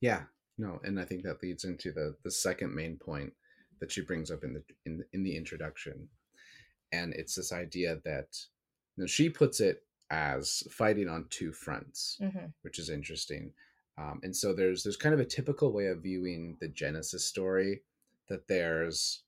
yeah 0.00 0.22
no 0.58 0.80
and 0.84 0.98
i 0.98 1.04
think 1.04 1.22
that 1.22 1.42
leads 1.42 1.64
into 1.64 1.92
the 1.92 2.14
the 2.24 2.30
second 2.30 2.74
main 2.74 2.96
point 2.96 3.32
that 3.80 3.90
she 3.90 4.02
brings 4.02 4.30
up 4.30 4.44
in 4.44 4.52
the 4.52 4.62
in, 4.86 5.02
in 5.12 5.22
the 5.22 5.36
introduction 5.36 6.08
and 6.92 7.12
it's 7.14 7.34
this 7.34 7.52
idea 7.52 7.98
that 8.04 8.36
you 8.96 9.04
know, 9.04 9.06
she 9.06 9.30
puts 9.30 9.60
it 9.60 9.82
as 10.10 10.62
fighting 10.70 11.08
on 11.08 11.26
two 11.30 11.52
fronts, 11.52 12.18
mm-hmm. 12.20 12.46
which 12.62 12.78
is 12.78 12.90
interesting. 12.90 13.52
Um, 13.96 14.20
and 14.22 14.34
so 14.34 14.52
there's 14.52 14.82
there's 14.82 14.96
kind 14.96 15.14
of 15.14 15.20
a 15.20 15.24
typical 15.24 15.72
way 15.72 15.86
of 15.86 16.02
viewing 16.02 16.56
the 16.60 16.68
Genesis 16.68 17.24
story 17.24 17.82
that 18.28 18.48
there's 18.48 19.22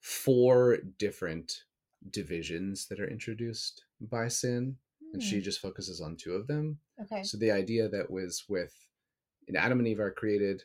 four 0.00 0.78
different 0.98 1.64
divisions 2.10 2.86
that 2.86 3.00
are 3.00 3.08
introduced 3.08 3.84
by 4.00 4.28
sin, 4.28 4.76
mm. 5.10 5.14
and 5.14 5.22
she 5.22 5.36
hmm. 5.36 5.42
just 5.42 5.60
focuses 5.60 6.00
on 6.00 6.16
two 6.16 6.32
of 6.32 6.46
them. 6.46 6.78
Okay. 7.02 7.22
So 7.22 7.38
the 7.38 7.50
idea 7.50 7.88
that 7.88 8.10
was 8.10 8.44
with 8.48 8.74
and 9.48 9.56
Adam 9.56 9.78
and 9.78 9.88
Eve 9.88 10.00
are 10.00 10.10
created, 10.10 10.62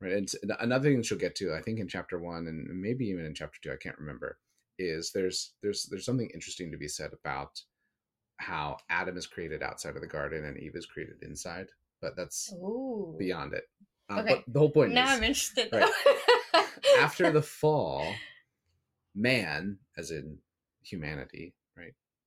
right? 0.00 0.12
And 0.12 0.28
another 0.60 0.90
thing 0.90 1.02
she'll 1.02 1.18
get 1.18 1.34
to, 1.36 1.54
I 1.54 1.62
think, 1.62 1.80
in 1.80 1.88
chapter 1.88 2.18
one 2.18 2.46
and 2.46 2.68
maybe 2.80 3.06
even 3.06 3.24
in 3.24 3.34
chapter 3.34 3.58
two, 3.62 3.72
I 3.72 3.76
can't 3.76 3.98
remember, 3.98 4.38
is 4.78 5.12
there's 5.12 5.52
there's 5.62 5.86
there's 5.86 6.04
something 6.04 6.30
interesting 6.34 6.70
to 6.70 6.78
be 6.78 6.88
said 6.88 7.10
about 7.12 7.60
how 8.36 8.76
Adam 8.90 9.16
is 9.16 9.26
created 9.26 9.62
outside 9.62 9.94
of 9.94 10.02
the 10.02 10.08
garden 10.08 10.44
and 10.44 10.58
Eve 10.58 10.74
is 10.74 10.86
created 10.86 11.22
inside, 11.22 11.68
but 12.00 12.16
that's 12.16 12.52
Ooh. 12.54 13.16
beyond 13.18 13.54
it. 13.54 13.64
Uh, 14.10 14.20
okay. 14.20 14.44
The 14.48 14.58
whole 14.58 14.70
point 14.70 14.92
now 14.92 15.12
is, 15.12 15.18
I'm 15.18 15.24
interested. 15.24 15.68
Right, 15.72 16.66
after 17.00 17.30
the 17.30 17.42
fall, 17.42 18.12
man, 19.14 19.78
as 19.96 20.10
in 20.10 20.38
humanity, 20.82 21.54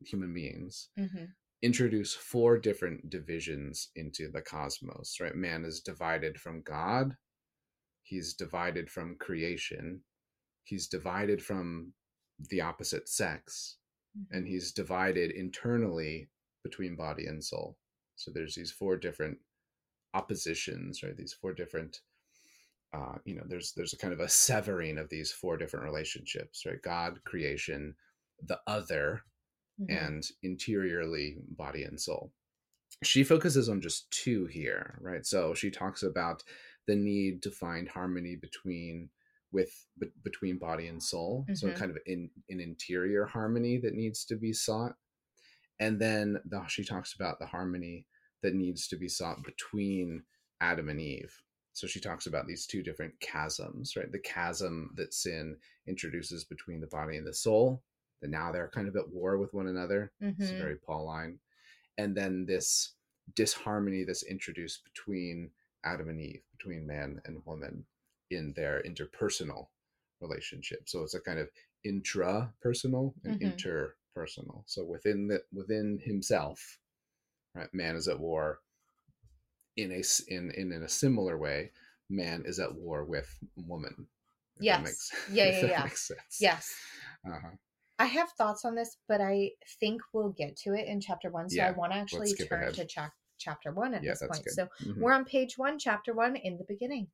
human 0.01 0.33
beings, 0.33 0.89
mm-hmm. 0.99 1.25
introduce 1.61 2.13
four 2.13 2.57
different 2.57 3.09
divisions 3.09 3.89
into 3.95 4.29
the 4.31 4.41
cosmos. 4.41 5.17
Right, 5.19 5.35
man 5.35 5.65
is 5.65 5.81
divided 5.81 6.39
from 6.39 6.61
God. 6.61 7.15
He's 8.03 8.33
divided 8.33 8.89
from 8.89 9.17
creation. 9.19 10.01
He's 10.63 10.87
divided 10.87 11.41
from 11.41 11.93
the 12.49 12.61
opposite 12.61 13.07
sex 13.07 13.77
and 14.31 14.47
he's 14.47 14.71
divided 14.71 15.31
internally 15.31 16.29
between 16.63 16.95
body 16.95 17.25
and 17.27 17.43
soul. 17.43 17.77
So 18.15 18.31
there's 18.33 18.55
these 18.55 18.71
four 18.71 18.97
different 18.97 19.37
oppositions, 20.13 21.03
right? 21.03 21.15
These 21.15 21.33
four 21.33 21.53
different 21.53 22.01
uh, 22.93 23.17
you 23.25 23.35
know, 23.35 23.43
there's 23.45 23.73
there's 23.73 23.93
a 23.93 23.97
kind 23.97 24.13
of 24.13 24.21
a 24.21 24.29
severing 24.29 24.97
of 24.97 25.09
these 25.09 25.31
four 25.31 25.57
different 25.57 25.85
relationships, 25.85 26.63
right? 26.65 26.81
God, 26.81 27.19
creation, 27.25 27.95
the 28.41 28.59
other, 28.67 29.23
mm-hmm. 29.81 29.95
and 29.95 30.27
interiorly 30.43 31.37
body 31.49 31.83
and 31.83 31.99
soul. 31.99 32.31
She 33.03 33.23
focuses 33.23 33.67
on 33.67 33.81
just 33.81 34.09
two 34.11 34.45
here, 34.45 34.97
right? 35.01 35.25
So 35.25 35.53
she 35.53 35.69
talks 35.69 36.03
about 36.03 36.43
the 36.87 36.95
need 36.95 37.41
to 37.43 37.51
find 37.51 37.89
harmony 37.89 38.35
between 38.35 39.09
with 39.51 39.85
b- 39.97 40.07
between 40.23 40.57
body 40.57 40.87
and 40.87 41.01
soul 41.01 41.45
mm-hmm. 41.47 41.55
so 41.55 41.71
kind 41.71 41.91
of 41.91 41.97
in 42.05 42.29
an 42.49 42.59
interior 42.59 43.25
harmony 43.25 43.77
that 43.77 43.95
needs 43.95 44.25
to 44.25 44.35
be 44.35 44.51
sought 44.51 44.93
and 45.79 45.99
then 45.99 46.37
the, 46.45 46.63
she 46.67 46.83
talks 46.83 47.13
about 47.13 47.39
the 47.39 47.45
harmony 47.45 48.05
that 48.43 48.53
needs 48.53 48.87
to 48.87 48.97
be 48.97 49.07
sought 49.07 49.43
between 49.43 50.21
adam 50.61 50.89
and 50.89 50.99
eve 50.99 51.33
so 51.73 51.87
she 51.87 51.99
talks 51.99 52.27
about 52.27 52.47
these 52.47 52.65
two 52.65 52.83
different 52.83 53.13
chasms 53.21 53.95
right 53.95 54.11
the 54.11 54.19
chasm 54.19 54.91
that 54.95 55.13
sin 55.13 55.55
introduces 55.87 56.43
between 56.43 56.81
the 56.81 56.87
body 56.87 57.17
and 57.17 57.25
the 57.25 57.33
soul 57.33 57.81
that 58.21 58.29
now 58.29 58.51
they're 58.51 58.71
kind 58.73 58.87
of 58.87 58.95
at 58.95 59.09
war 59.09 59.37
with 59.37 59.53
one 59.53 59.67
another 59.67 60.11
mm-hmm. 60.21 60.41
it's 60.41 60.51
very 60.51 60.75
pauline 60.75 61.39
and 61.97 62.15
then 62.15 62.45
this 62.45 62.93
disharmony 63.35 64.03
that's 64.03 64.23
introduced 64.23 64.83
between 64.83 65.49
adam 65.83 66.09
and 66.09 66.21
eve 66.21 66.41
between 66.57 66.85
man 66.85 67.21
and 67.25 67.41
woman 67.45 67.85
in 68.31 68.53
their 68.55 68.81
interpersonal 68.83 69.67
relationship. 70.21 70.87
So 70.87 71.03
it's 71.03 71.13
a 71.13 71.19
kind 71.19 71.39
of 71.39 71.49
intrapersonal 71.85 73.13
and 73.23 73.39
mm-hmm. 73.39 73.47
interpersonal. 73.47 74.63
So 74.65 74.83
within 74.83 75.27
the 75.27 75.41
within 75.53 75.99
himself, 76.03 76.79
right, 77.53 77.73
man 77.73 77.95
is 77.95 78.07
at 78.07 78.19
war. 78.19 78.59
In 79.77 79.91
a 79.91 80.01
in 80.33 80.51
in, 80.51 80.71
in 80.71 80.83
a 80.83 80.89
similar 80.89 81.37
way, 81.37 81.71
man 82.09 82.43
is 82.45 82.59
at 82.59 82.73
war 82.73 83.03
with 83.03 83.27
woman. 83.57 84.07
Yes. 84.59 84.83
Makes, 84.83 85.11
yeah, 85.31 85.49
yeah, 85.49 85.65
yeah. 85.65 85.89
Yes. 86.39 86.73
Uh-huh. 87.27 87.49
I 87.97 88.05
have 88.05 88.29
thoughts 88.31 88.65
on 88.65 88.75
this, 88.75 88.97
but 89.07 89.21
I 89.21 89.51
think 89.79 90.01
we'll 90.13 90.29
get 90.29 90.57
to 90.57 90.73
it 90.73 90.87
in 90.87 90.99
chapter 90.99 91.29
one. 91.29 91.49
So 91.49 91.57
yeah, 91.57 91.69
I 91.69 91.71
want 91.71 91.93
to 91.93 91.97
actually 91.97 92.33
turn 92.33 92.63
ahead. 92.63 92.73
to 92.75 92.85
cha- 92.85 93.13
chapter 93.37 93.71
one 93.71 93.93
at 93.93 94.03
yeah, 94.03 94.11
this 94.11 94.19
point. 94.21 94.43
Good. 94.43 94.53
So 94.53 94.67
mm-hmm. 94.83 95.01
we're 95.01 95.13
on 95.13 95.25
page 95.25 95.57
one, 95.57 95.79
chapter 95.79 96.13
one, 96.13 96.35
in 96.35 96.57
the 96.57 96.65
beginning 96.67 97.07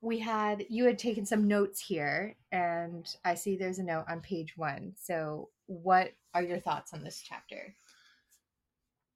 we 0.00 0.18
had 0.18 0.64
you 0.68 0.84
had 0.84 0.98
taken 0.98 1.24
some 1.24 1.48
notes 1.48 1.80
here 1.80 2.36
and 2.52 3.16
i 3.24 3.34
see 3.34 3.56
there's 3.56 3.78
a 3.78 3.82
note 3.82 4.04
on 4.08 4.20
page 4.20 4.54
one 4.56 4.92
so 4.96 5.48
what 5.66 6.12
are 6.34 6.42
your 6.42 6.60
thoughts 6.60 6.92
on 6.92 7.02
this 7.02 7.20
chapter 7.20 7.74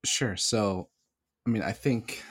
sure 0.04 0.36
so 0.36 0.88
i 1.46 1.50
mean 1.50 1.62
i 1.62 1.72
think 1.72 2.22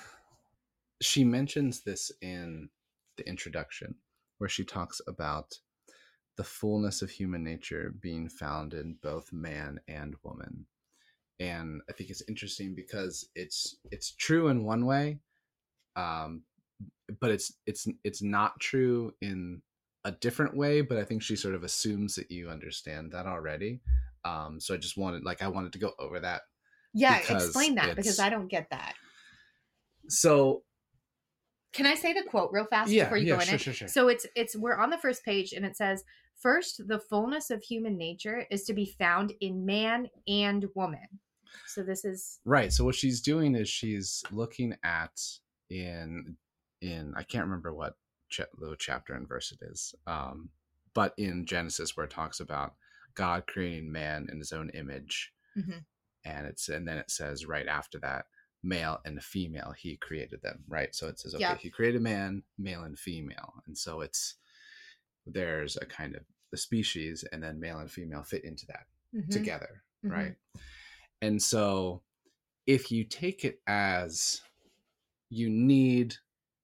she 1.01 1.23
mentions 1.23 1.83
this 1.83 2.11
in 2.21 2.69
the 3.17 3.27
introduction 3.27 3.95
where 4.39 4.49
she 4.49 4.63
talks 4.63 4.99
about 5.07 5.53
the 6.39 6.43
fullness 6.45 7.01
of 7.01 7.09
human 7.09 7.43
nature 7.43 7.93
being 7.99 8.29
found 8.29 8.73
in 8.73 8.95
both 9.03 9.33
man 9.33 9.77
and 9.89 10.15
woman. 10.23 10.65
And 11.41 11.81
i 11.89 11.93
think 11.93 12.09
it's 12.09 12.23
interesting 12.29 12.73
because 12.73 13.27
it's 13.35 13.75
it's 13.91 14.15
true 14.15 14.47
in 14.47 14.63
one 14.63 14.85
way 14.85 15.19
um, 15.97 16.43
but 17.19 17.31
it's 17.31 17.51
it's 17.65 17.89
it's 18.05 18.21
not 18.21 18.57
true 18.61 19.13
in 19.21 19.61
a 20.05 20.13
different 20.13 20.55
way 20.55 20.79
but 20.79 20.97
i 20.97 21.03
think 21.03 21.21
she 21.21 21.35
sort 21.35 21.55
of 21.55 21.63
assumes 21.65 22.15
that 22.15 22.31
you 22.31 22.49
understand 22.49 23.11
that 23.11 23.25
already. 23.25 23.81
Um 24.23 24.61
so 24.61 24.73
i 24.73 24.77
just 24.77 24.97
wanted 24.97 25.25
like 25.25 25.41
i 25.41 25.49
wanted 25.49 25.73
to 25.73 25.79
go 25.79 25.91
over 25.99 26.21
that 26.21 26.43
yeah 26.93 27.17
explain 27.17 27.75
that 27.75 27.97
because 27.97 28.19
i 28.19 28.29
don't 28.29 28.47
get 28.47 28.69
that. 28.71 28.93
So 30.07 30.63
can 31.73 31.85
i 31.85 31.95
say 31.95 32.13
the 32.13 32.23
quote 32.23 32.51
real 32.51 32.65
fast 32.65 32.91
yeah, 32.91 33.03
before 33.03 33.17
you 33.17 33.27
yeah, 33.27 33.35
go 33.35 33.41
in 33.41 33.47
sure, 33.47 33.55
it? 33.55 33.61
sure, 33.61 33.73
sure. 33.73 33.87
so 33.89 34.07
it's 34.07 34.25
it's 34.35 34.55
we're 34.55 34.77
on 34.77 34.89
the 34.89 34.97
first 34.97 35.23
page 35.23 35.53
and 35.53 35.65
it 35.65 35.75
says 35.75 36.03
first 36.41 36.87
the 36.87 36.99
fullness 36.99 37.49
of 37.49 37.61
human 37.63 37.97
nature 37.97 38.45
is 38.49 38.63
to 38.63 38.73
be 38.73 38.85
found 38.85 39.33
in 39.41 39.65
man 39.65 40.07
and 40.27 40.65
woman 40.75 41.07
So 41.67 41.83
this 41.83 42.05
is 42.05 42.39
Right. 42.45 42.71
So 42.71 42.83
what 42.85 42.95
she's 42.95 43.21
doing 43.21 43.55
is 43.55 43.67
she's 43.69 44.23
looking 44.31 44.75
at 44.83 45.19
in 45.69 46.37
in 46.81 47.13
I 47.15 47.23
can't 47.23 47.45
remember 47.45 47.73
what 47.73 47.93
the 48.37 48.75
chapter 48.79 49.13
and 49.15 49.27
verse 49.27 49.51
it 49.51 49.65
is, 49.65 49.95
um, 50.05 50.49
but 50.93 51.13
in 51.17 51.45
Genesis 51.45 51.97
where 51.97 52.05
it 52.05 52.11
talks 52.11 52.39
about 52.39 52.75
God 53.15 53.47
creating 53.47 53.91
man 53.91 54.27
in 54.31 54.37
His 54.37 54.51
own 54.51 54.69
image, 54.71 55.33
Mhm. 55.57 55.83
and 56.23 56.45
it's 56.47 56.69
and 56.69 56.87
then 56.87 56.97
it 56.99 57.09
says 57.11 57.45
right 57.47 57.67
after 57.67 57.99
that, 57.99 58.25
male 58.63 58.99
and 59.03 59.21
female 59.23 59.73
He 59.77 59.97
created 59.97 60.41
them. 60.43 60.63
Right. 60.67 60.93
So 60.93 61.07
it 61.07 61.19
says 61.19 61.33
okay, 61.35 61.41
Yeah. 61.41 61.55
He 61.55 61.69
created 61.71 62.01
man, 62.03 62.43
male 62.57 62.83
and 62.83 62.97
female, 62.97 63.63
and 63.65 63.75
so 63.77 64.01
it's 64.01 64.35
there's 65.33 65.77
a 65.77 65.85
kind 65.85 66.15
of 66.15 66.23
the 66.51 66.57
species, 66.57 67.23
and 67.31 67.43
then 67.43 67.59
male 67.59 67.79
and 67.79 67.91
female 67.91 68.23
fit 68.23 68.43
into 68.43 68.65
that 68.67 68.87
Mhm. 69.13 69.29
together, 69.31 69.83
Mhm. 70.03 70.11
right? 70.11 70.35
And 71.21 71.41
so 71.41 72.03
if 72.67 72.91
you 72.91 73.03
take 73.05 73.45
it 73.45 73.61
as 73.67 74.41
you 75.29 75.49
need 75.49 76.15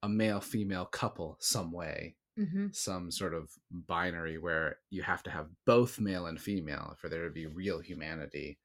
a 0.03 0.09
male 0.09 0.41
female 0.41 0.85
couple 0.85 1.37
some 1.39 1.71
way, 1.71 2.17
Mhm. 2.37 2.75
some 2.75 3.11
sort 3.11 3.33
of 3.33 3.51
binary 3.71 4.37
where 4.37 4.79
you 4.91 5.03
have 5.03 5.23
to 5.23 5.31
have 5.31 5.49
both 5.65 5.99
male 5.99 6.27
and 6.27 6.41
female 6.41 6.95
for 6.99 7.09
there 7.09 7.25
to 7.25 7.31
be 7.31 7.47
real 7.47 7.79
humanity, 7.79 8.59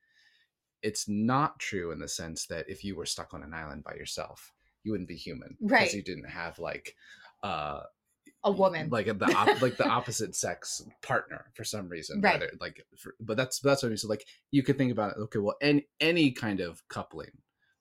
it's 0.83 1.09
not 1.09 1.59
true 1.61 1.90
in 1.92 1.99
the 1.99 2.09
sense 2.09 2.47
that 2.47 2.69
if 2.69 2.85
you 2.85 2.97
were 2.97 3.07
stuck 3.07 3.35
on 3.35 3.42
an 3.42 3.54
island 3.54 3.85
by 3.85 3.95
yourself, 3.95 4.52
you 4.85 4.92
wouldn't 4.92 5.09
be 5.09 5.16
human 5.16 5.59
Right. 5.61 5.80
because 5.80 5.95
you 5.95 6.02
didn't 6.02 6.25
have 6.30 6.59
like 6.59 6.97
uh 7.42 7.83
a 8.45 8.51
woman. 8.51 8.89
like 8.91 9.07
the 9.07 9.35
op- 9.37 9.61
like 9.67 9.77
the 9.77 9.87
opposite 9.89 10.35
sex 10.35 10.83
partner 11.03 11.47
for 11.55 11.65
some 11.65 11.89
reason 11.89 12.21
Right. 12.21 12.41
whether- 12.41 12.53
like 12.61 12.85
for, 12.97 13.15
but 13.21 13.37
that's 13.37 13.61
that's 13.61 13.83
what 13.83 13.89
I 13.89 13.91
mean 13.91 13.97
so 13.99 14.09
like 14.09 14.27
you 14.51 14.63
could 14.63 14.79
think 14.79 14.93
about 14.93 15.13
it 15.13 15.21
okay 15.21 15.39
well 15.39 15.57
any 15.61 15.87
any 16.01 16.31
kind 16.33 16.61
of 16.61 16.83
coupling 16.89 17.33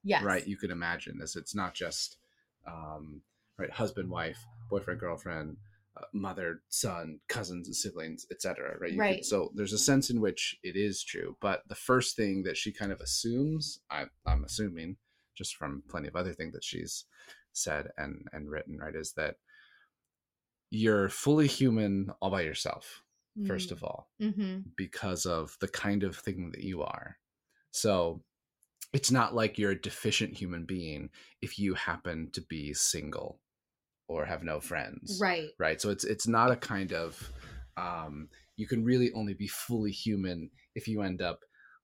yes. 0.03 0.21
right 0.23 0.45
you 0.47 0.57
could 0.57 0.71
imagine 0.71 1.17
this 1.17 1.35
it's 1.35 1.55
not 1.55 1.73
just 1.75 2.17
um 2.67 3.21
right 3.57 3.71
husband 3.71 4.09
wife 4.09 4.37
boyfriend 4.69 4.99
girlfriend 4.99 5.57
uh, 5.97 6.01
mother 6.13 6.61
son 6.69 7.19
cousins 7.27 7.67
and 7.67 7.75
siblings 7.75 8.25
etc 8.31 8.77
right 8.79 8.91
You 8.91 8.97
could- 8.97 9.01
Right. 9.01 9.25
so 9.25 9.51
there's 9.55 9.73
a 9.73 9.77
sense 9.79 10.09
in 10.09 10.19
which 10.21 10.57
it 10.63 10.75
is 10.75 11.03
true 11.03 11.37
but 11.41 11.63
the 11.67 11.75
first 11.75 12.15
thing 12.15 12.43
that 12.43 12.57
she 12.57 12.71
kind 12.71 12.91
of 12.91 12.99
assumes 13.01 13.79
I, 13.89 14.05
i'm 14.25 14.43
assuming 14.43 14.97
just 15.35 15.55
from 15.55 15.83
plenty 15.89 16.09
of 16.09 16.15
other 16.17 16.33
things 16.33 16.53
that 16.53 16.63
she's 16.65 17.05
said 17.53 17.87
and 17.97 18.27
and 18.33 18.49
written 18.49 18.77
right 18.77 18.95
is 18.95 19.13
that 19.13 19.35
you're 20.71 21.09
fully 21.09 21.47
human 21.47 22.11
all 22.21 22.29
by 22.31 22.41
yourself 22.41 23.01
first 23.47 23.71
of 23.71 23.83
all 23.83 24.09
Mm-hmm. 24.21 24.59
because 24.75 25.25
of 25.25 25.55
the 25.61 25.67
kind 25.69 26.03
of 26.03 26.17
thing 26.17 26.51
that 26.51 26.63
you 26.63 26.81
are. 26.83 27.17
So 27.71 28.21
it's 28.91 29.11
not 29.11 29.33
like 29.33 29.57
you're 29.57 29.71
a 29.71 29.81
deficient 29.81 30.35
human 30.35 30.65
being 30.65 31.09
if 31.41 31.57
you 31.57 31.73
happen 31.75 32.29
to 32.33 32.41
be 32.41 32.73
single 32.73 33.39
or 34.07 34.25
have 34.25 34.43
no 34.43 34.59
friends. 34.59 35.19
Right. 35.21 35.49
Right. 35.57 35.79
So 35.79 35.89
it's 35.89 36.03
it's 36.03 36.27
not 36.27 36.51
a 36.51 36.55
kind 36.55 36.91
of 36.91 37.31
um 37.77 38.27
you 38.57 38.67
can 38.67 38.83
really 38.83 39.11
only 39.13 39.33
be 39.35 39.47
fully 39.47 39.91
human 39.91 40.49
if 40.75 40.87
you 40.87 41.01
end 41.01 41.21
up 41.21 41.39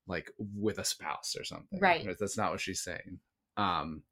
like 0.07 0.29
with 0.37 0.77
a 0.79 0.83
spouse 0.83 1.35
or 1.39 1.43
something. 1.45 1.79
Right. 1.79 2.05
That's 2.19 2.37
not 2.37 2.51
what 2.51 2.59
she's 2.59 2.81
saying. 2.83 3.19
Um 3.55 4.03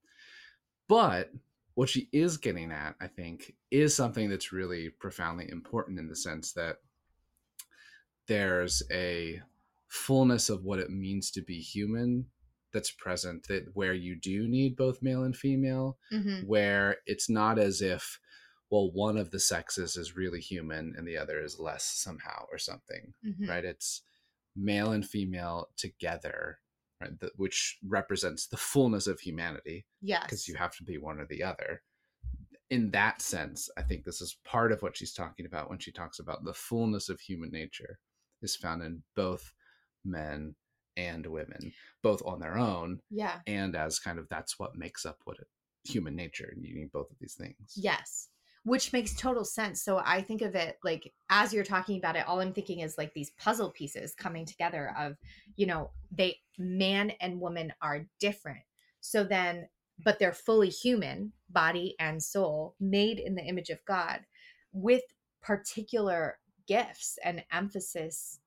but 0.88 1.32
what 1.76 1.90
she 1.90 2.08
is 2.12 2.38
getting 2.38 2.72
at, 2.72 2.96
I 3.02 3.08
think, 3.08 3.56
is 3.72 3.96
something 3.96 4.30
that's 4.30 4.52
really 4.52 4.90
profoundly 4.90 5.50
important 5.52 6.00
in 6.00 6.08
the 6.08 6.16
sense 6.16 6.54
that 6.54 6.78
there's 8.28 8.82
a 8.92 9.42
fullness 9.88 10.50
of 10.50 10.64
what 10.64 10.80
it 10.80 10.90
means 10.90 11.30
to 11.32 11.42
be 11.42 11.60
human 11.60 12.26
that's 12.72 12.92
present 12.92 13.48
that 13.48 13.66
where 13.76 13.94
you 13.94 14.16
do 14.16 14.48
need 14.48 14.76
both 14.76 15.02
male 15.04 15.24
and 15.24 15.36
female 15.36 15.98
Mm-hmm. 16.12 16.48
where 16.48 16.98
it's 17.06 17.30
not 17.30 17.60
as 17.60 17.82
if 17.82 18.20
well 18.72 18.92
one 18.92 19.18
of 19.18 19.30
the 19.30 19.40
sexes 19.40 19.98
is 19.98 20.16
really 20.16 20.40
human 20.40 20.96
and 20.98 21.08
the 21.08 21.18
other 21.18 21.40
is 21.40 21.60
less 21.60 21.84
somehow 21.86 22.46
or 22.52 22.58
something 22.58 23.14
Mm-hmm. 23.26 23.50
right 23.50 23.66
it's 23.66 24.02
male 24.56 24.92
and 24.92 25.06
female 25.06 25.70
together 25.78 26.60
right 27.02 27.20
the, 27.20 27.32
which 27.36 27.78
represents 27.88 28.48
the 28.48 28.58
fullness 28.58 29.08
of 29.08 29.20
humanity 29.20 29.86
Yes. 30.02 30.24
because 30.24 30.48
you 30.48 30.56
have 30.56 30.76
to 30.78 30.84
be 30.84 30.98
one 30.98 31.20
or 31.20 31.26
the 31.28 31.44
other. 31.44 31.82
In 32.70 32.90
that 32.92 33.22
sense, 33.22 33.70
I 33.78 33.82
think 33.84 34.04
this 34.04 34.22
is 34.22 34.38
part 34.46 34.72
of 34.72 34.82
what 34.82 34.98
she's 34.98 35.14
talking 35.14 35.46
about 35.46 35.70
when 35.70 35.80
she 35.80 35.92
talks 35.92 36.20
about 36.20 36.44
the 36.44 36.54
fullness 36.54 37.10
of 37.10 37.20
human 37.20 37.52
nature 37.52 38.00
is 38.42 38.56
found 38.56 38.82
in 38.82 39.04
both 39.16 39.54
men 40.06 40.56
and 40.98 41.26
women, 41.26 41.72
both 42.02 42.22
on 42.26 42.40
their 42.40 42.58
own 42.58 43.00
yeah. 43.10 43.40
and 43.48 43.76
as 43.76 44.00
kind 44.00 44.18
of 44.20 44.28
that's 44.30 44.58
what 44.60 44.76
makes 44.76 45.06
up 45.06 45.18
what 45.26 45.38
it, 45.40 45.48
human 45.84 46.16
nature. 46.16 46.52
And 46.56 46.64
you 46.64 46.76
need 46.76 46.92
both 46.92 47.10
of 47.12 47.18
these 47.20 47.36
things. 47.36 47.74
Yes. 47.76 48.30
Which 48.64 48.94
makes 48.94 49.16
total 49.16 49.44
sense. 49.44 49.84
So 49.84 50.02
I 50.06 50.22
think 50.22 50.42
of 50.42 50.56
it 50.56 50.78
like 50.84 51.12
as 51.30 51.54
you're 51.54 51.66
talking 51.66 51.98
about 51.98 52.16
it, 52.16 52.28
all 52.28 52.40
I'm 52.40 52.54
thinking 52.54 52.80
is 52.80 52.98
like 52.98 53.14
these 53.14 53.32
puzzle 53.32 53.72
pieces 53.72 54.16
coming 54.16 54.46
together 54.46 54.94
of, 54.98 55.18
you 55.58 55.66
know, 55.66 55.92
they 56.12 56.38
man 56.58 57.12
and 57.20 57.42
woman 57.42 57.74
are 57.82 58.06
different. 58.20 58.62
So 59.02 59.24
then, 59.26 59.68
but 60.04 60.18
they're 60.18 60.32
fully 60.32 60.70
human, 60.70 61.34
body 61.50 61.96
and 62.00 62.24
soul, 62.24 62.76
made 62.80 63.20
in 63.20 63.36
the 63.36 63.44
image 63.44 63.70
of 63.70 63.84
God 63.86 64.22
with 64.72 65.04
particular 65.42 66.40
gifts 66.68 67.20
and 67.24 67.44
emphasis 67.52 68.40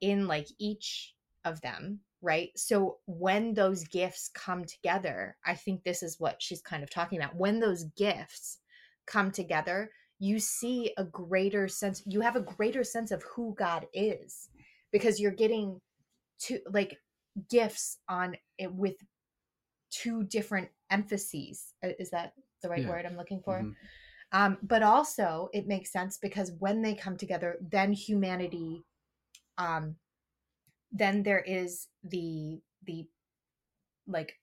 in 0.00 0.26
like 0.26 0.48
each 0.58 1.14
of 1.44 1.60
them 1.62 2.00
right 2.22 2.50
so 2.56 2.98
when 3.06 3.54
those 3.54 3.84
gifts 3.84 4.30
come 4.34 4.64
together 4.64 5.36
i 5.46 5.54
think 5.54 5.82
this 5.82 6.02
is 6.02 6.20
what 6.20 6.40
she's 6.40 6.60
kind 6.60 6.82
of 6.82 6.90
talking 6.90 7.18
about 7.18 7.34
when 7.34 7.58
those 7.58 7.84
gifts 7.96 8.58
come 9.06 9.30
together 9.30 9.90
you 10.18 10.38
see 10.38 10.92
a 10.98 11.04
greater 11.04 11.66
sense 11.68 12.02
you 12.06 12.20
have 12.20 12.36
a 12.36 12.40
greater 12.40 12.84
sense 12.84 13.10
of 13.10 13.22
who 13.34 13.54
god 13.58 13.86
is 13.94 14.48
because 14.92 15.18
you're 15.20 15.30
getting 15.32 15.80
two 16.38 16.60
like 16.70 16.98
gifts 17.48 17.98
on 18.08 18.36
it 18.58 18.72
with 18.72 18.96
two 19.90 20.24
different 20.24 20.68
emphases 20.90 21.74
is 21.82 22.10
that 22.10 22.32
the 22.62 22.68
right 22.68 22.82
Yeah. 22.82 22.90
word 22.90 23.06
i'm 23.06 23.16
looking 23.16 23.40
for 23.40 23.60
Mhm. 23.62 23.74
um, 24.32 24.58
but 24.62 24.82
also 24.82 25.48
it 25.52 25.66
makes 25.66 25.90
sense 25.90 26.18
because 26.18 26.52
when 26.58 26.82
they 26.82 26.94
come 26.94 27.16
together 27.16 27.58
then 27.60 27.92
humanity 27.92 28.84
um, 29.58 29.96
then 30.92 31.22
there 31.22 31.40
is 31.40 31.88
the 32.02 32.60
the 32.84 33.08
like 34.06 34.38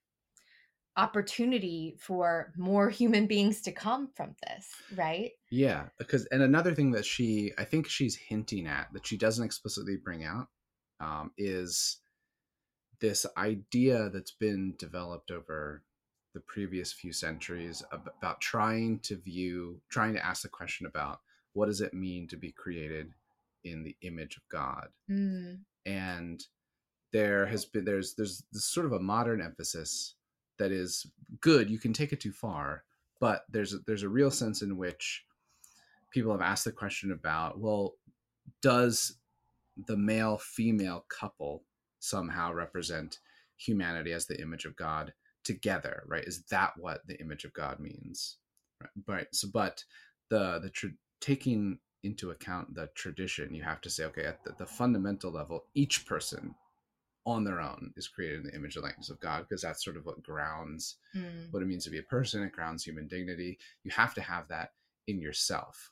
opportunity 0.97 1.95
for 1.99 2.51
more 2.57 2.89
human 2.89 3.27
beings 3.27 3.61
to 3.61 3.71
come 3.71 4.09
from 4.15 4.35
this 4.47 4.67
right 4.95 5.31
Yeah, 5.51 5.85
because 5.97 6.25
and 6.25 6.41
another 6.41 6.73
thing 6.73 6.91
that 6.91 7.05
she, 7.05 7.53
I 7.57 7.63
think 7.63 7.87
she's 7.87 8.15
hinting 8.15 8.67
at 8.67 8.87
that 8.93 9.05
she 9.05 9.17
doesn't 9.17 9.45
explicitly 9.45 9.97
bring 9.97 10.25
out, 10.25 10.47
um, 10.99 11.31
is 11.37 11.97
this 12.99 13.25
idea 13.37 14.09
that's 14.09 14.31
been 14.31 14.73
developed 14.79 15.29
over 15.29 15.83
the 16.33 16.39
previous 16.41 16.91
few 16.91 17.13
centuries 17.13 17.83
about 17.91 18.41
trying 18.41 18.99
to 18.99 19.17
view, 19.17 19.79
trying 19.89 20.13
to 20.13 20.25
ask 20.25 20.41
the 20.41 20.49
question 20.49 20.87
about 20.87 21.19
what 21.53 21.67
does 21.67 21.81
it 21.81 21.93
mean 21.93 22.27
to 22.27 22.37
be 22.37 22.51
created 22.51 23.11
in 23.63 23.83
the 23.83 23.95
image 24.01 24.37
of 24.37 24.43
God, 24.49 24.87
mm. 25.09 25.59
and 25.85 26.43
there 27.13 27.45
has 27.45 27.65
been 27.65 27.85
there's 27.85 28.15
there's 28.15 28.43
this 28.51 28.65
sort 28.65 28.85
of 28.85 28.93
a 28.93 28.99
modern 28.99 29.41
emphasis 29.41 30.15
that 30.57 30.71
is 30.71 31.05
good. 31.41 31.69
You 31.69 31.79
can 31.79 31.93
take 31.93 32.13
it 32.13 32.19
too 32.19 32.31
far, 32.31 32.83
but 33.19 33.45
there's 33.49 33.73
a, 33.73 33.77
there's 33.85 34.03
a 34.03 34.09
real 34.09 34.31
sense 34.31 34.61
in 34.61 34.77
which 34.77 35.25
people 36.11 36.31
have 36.31 36.41
asked 36.41 36.65
the 36.65 36.71
question 36.71 37.11
about 37.11 37.59
well 37.59 37.93
does 38.61 39.17
the 39.87 39.97
male 39.97 40.37
female 40.37 41.05
couple 41.09 41.63
somehow 41.99 42.51
represent 42.51 43.19
humanity 43.57 44.11
as 44.11 44.25
the 44.25 44.41
image 44.41 44.65
of 44.65 44.75
god 44.75 45.13
together 45.43 46.03
right 46.07 46.25
is 46.25 46.43
that 46.49 46.71
what 46.77 47.05
the 47.07 47.19
image 47.19 47.43
of 47.43 47.53
god 47.53 47.79
means 47.79 48.37
right, 48.81 48.89
right. 49.07 49.27
so 49.31 49.47
but 49.51 49.83
the 50.29 50.59
the 50.59 50.71
taking 51.19 51.79
into 52.03 52.31
account 52.31 52.73
the 52.73 52.89
tradition 52.95 53.53
you 53.53 53.63
have 53.63 53.81
to 53.81 53.89
say 53.89 54.03
okay 54.03 54.23
at 54.25 54.43
the, 54.43 54.53
the 54.57 54.65
fundamental 54.65 55.31
level 55.31 55.65
each 55.73 56.05
person 56.05 56.55
on 57.27 57.43
their 57.43 57.59
own 57.61 57.91
is 57.97 58.07
created 58.07 58.37
in 58.39 58.43
the 58.45 58.55
image 58.55 58.75
and 58.77 58.83
likeness 58.85 59.09
of 59.11 59.19
god 59.19 59.45
because 59.47 59.61
that's 59.61 59.83
sort 59.83 59.97
of 59.97 60.05
what 60.05 60.23
grounds 60.23 60.95
Mm. 61.15 61.51
what 61.51 61.61
it 61.61 61.67
means 61.67 61.83
to 61.83 61.89
be 61.91 61.99
a 61.99 62.03
person 62.03 62.41
it 62.43 62.51
grounds 62.53 62.83
human 62.83 63.07
dignity 63.07 63.59
you 63.83 63.91
have 63.91 64.13
to 64.15 64.21
have 64.21 64.47
that 64.47 64.71
in 65.07 65.19
yourself 65.21 65.91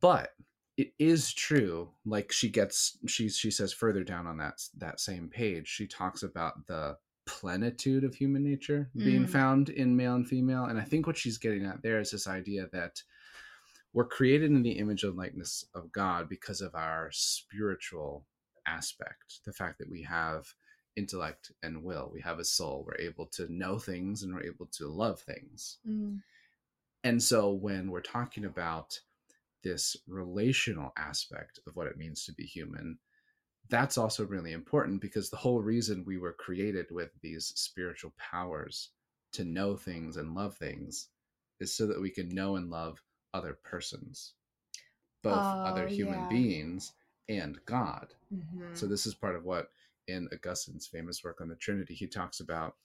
but 0.00 0.30
it 0.76 0.92
is 0.98 1.32
true 1.32 1.88
like 2.04 2.30
she 2.32 2.48
gets 2.50 2.98
she 3.06 3.28
she 3.28 3.50
says 3.50 3.72
further 3.72 4.04
down 4.04 4.26
on 4.26 4.36
that 4.38 4.62
that 4.76 5.00
same 5.00 5.28
page 5.28 5.66
she 5.68 5.86
talks 5.86 6.22
about 6.22 6.66
the 6.66 6.96
plenitude 7.24 8.04
of 8.04 8.14
human 8.14 8.42
nature 8.44 8.88
being 8.94 9.24
Mm. 9.24 9.30
found 9.30 9.68
in 9.70 9.96
male 9.96 10.14
and 10.14 10.28
female 10.28 10.64
and 10.66 10.78
i 10.78 10.84
think 10.84 11.06
what 11.06 11.16
she's 11.16 11.38
getting 11.38 11.64
at 11.64 11.82
there 11.82 11.98
is 11.98 12.10
this 12.10 12.26
idea 12.28 12.68
that 12.72 13.02
we're 13.92 14.04
created 14.06 14.50
in 14.50 14.62
the 14.62 14.72
image 14.72 15.02
and 15.04 15.16
likeness 15.16 15.64
of 15.74 15.90
god 15.92 16.28
because 16.28 16.60
of 16.60 16.74
our 16.74 17.08
spiritual 17.12 18.24
aspect 18.66 19.40
the 19.44 19.52
fact 19.52 19.78
that 19.78 19.90
we 19.90 20.02
have 20.02 20.46
intellect 20.96 21.52
and 21.62 21.82
will. 21.82 22.10
We 22.12 22.20
have 22.22 22.38
a 22.38 22.44
soul. 22.44 22.84
We're 22.86 23.06
able 23.06 23.26
to 23.32 23.52
know 23.52 23.78
things 23.78 24.22
and 24.22 24.34
we're 24.34 24.44
able 24.44 24.66
to 24.78 24.88
love 24.88 25.20
things. 25.20 25.78
Mm. 25.86 26.20
And 27.04 27.22
so 27.22 27.52
when 27.52 27.90
we're 27.90 28.00
talking 28.00 28.44
about 28.44 28.98
this 29.62 29.96
relational 30.06 30.92
aspect 30.96 31.60
of 31.66 31.76
what 31.76 31.86
it 31.86 31.98
means 31.98 32.24
to 32.24 32.32
be 32.32 32.44
human, 32.44 32.98
that's 33.68 33.98
also 33.98 34.24
really 34.24 34.52
important 34.52 35.00
because 35.00 35.28
the 35.28 35.36
whole 35.36 35.60
reason 35.60 36.04
we 36.06 36.18
were 36.18 36.32
created 36.32 36.86
with 36.90 37.10
these 37.20 37.52
spiritual 37.56 38.12
powers 38.18 38.90
to 39.32 39.44
know 39.44 39.76
things 39.76 40.16
and 40.16 40.34
love 40.34 40.56
things 40.56 41.08
is 41.60 41.74
so 41.74 41.86
that 41.86 42.00
we 42.00 42.10
can 42.10 42.28
know 42.28 42.56
and 42.56 42.70
love 42.70 43.02
other 43.34 43.58
persons, 43.64 44.34
both 45.22 45.34
other 45.64 45.84
Oh, 45.84 45.92
human 45.92 46.20
yeah. 46.22 46.28
beings 46.28 46.92
and 47.28 47.58
God. 47.66 48.14
Mhm. 48.32 48.76
So 48.76 48.86
this 48.86 49.06
is 49.06 49.14
part 49.14 49.36
of 49.36 49.44
what 49.44 49.72
in 50.08 50.28
Augustine's 50.32 50.86
famous 50.86 51.24
work 51.24 51.40
on 51.40 51.48
the 51.48 51.56
Trinity 51.56 51.94
he 51.94 52.06
talks 52.06 52.40
about 52.40 52.76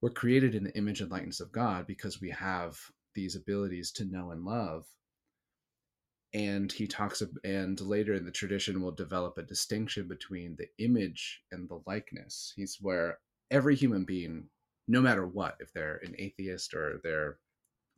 we're 0.00 0.10
created 0.10 0.54
in 0.54 0.62
the 0.64 0.76
image 0.76 1.00
and 1.00 1.10
likeness 1.10 1.40
of 1.40 1.50
God 1.50 1.86
because 1.86 2.20
we 2.20 2.30
have 2.30 2.78
these 3.14 3.34
abilities 3.34 3.90
to 3.92 4.04
know 4.04 4.30
and 4.30 4.44
love. 4.44 4.86
And 6.34 6.70
he 6.70 6.86
talks 6.86 7.22
ab- 7.22 7.40
and 7.42 7.80
later 7.80 8.14
in 8.14 8.24
the 8.24 8.30
tradition 8.30 8.80
will 8.82 8.92
develop 8.92 9.38
a 9.38 9.42
distinction 9.42 10.06
between 10.06 10.56
the 10.56 10.68
image 10.78 11.42
and 11.50 11.68
the 11.68 11.80
likeness. 11.86 12.52
He's 12.54 12.76
where 12.80 13.18
every 13.50 13.74
human 13.74 14.04
being, 14.04 14.50
no 14.86 15.00
matter 15.00 15.26
what, 15.26 15.56
if 15.58 15.72
they're 15.72 15.96
an 16.04 16.14
atheist 16.18 16.74
or 16.74 17.00
they're 17.02 17.38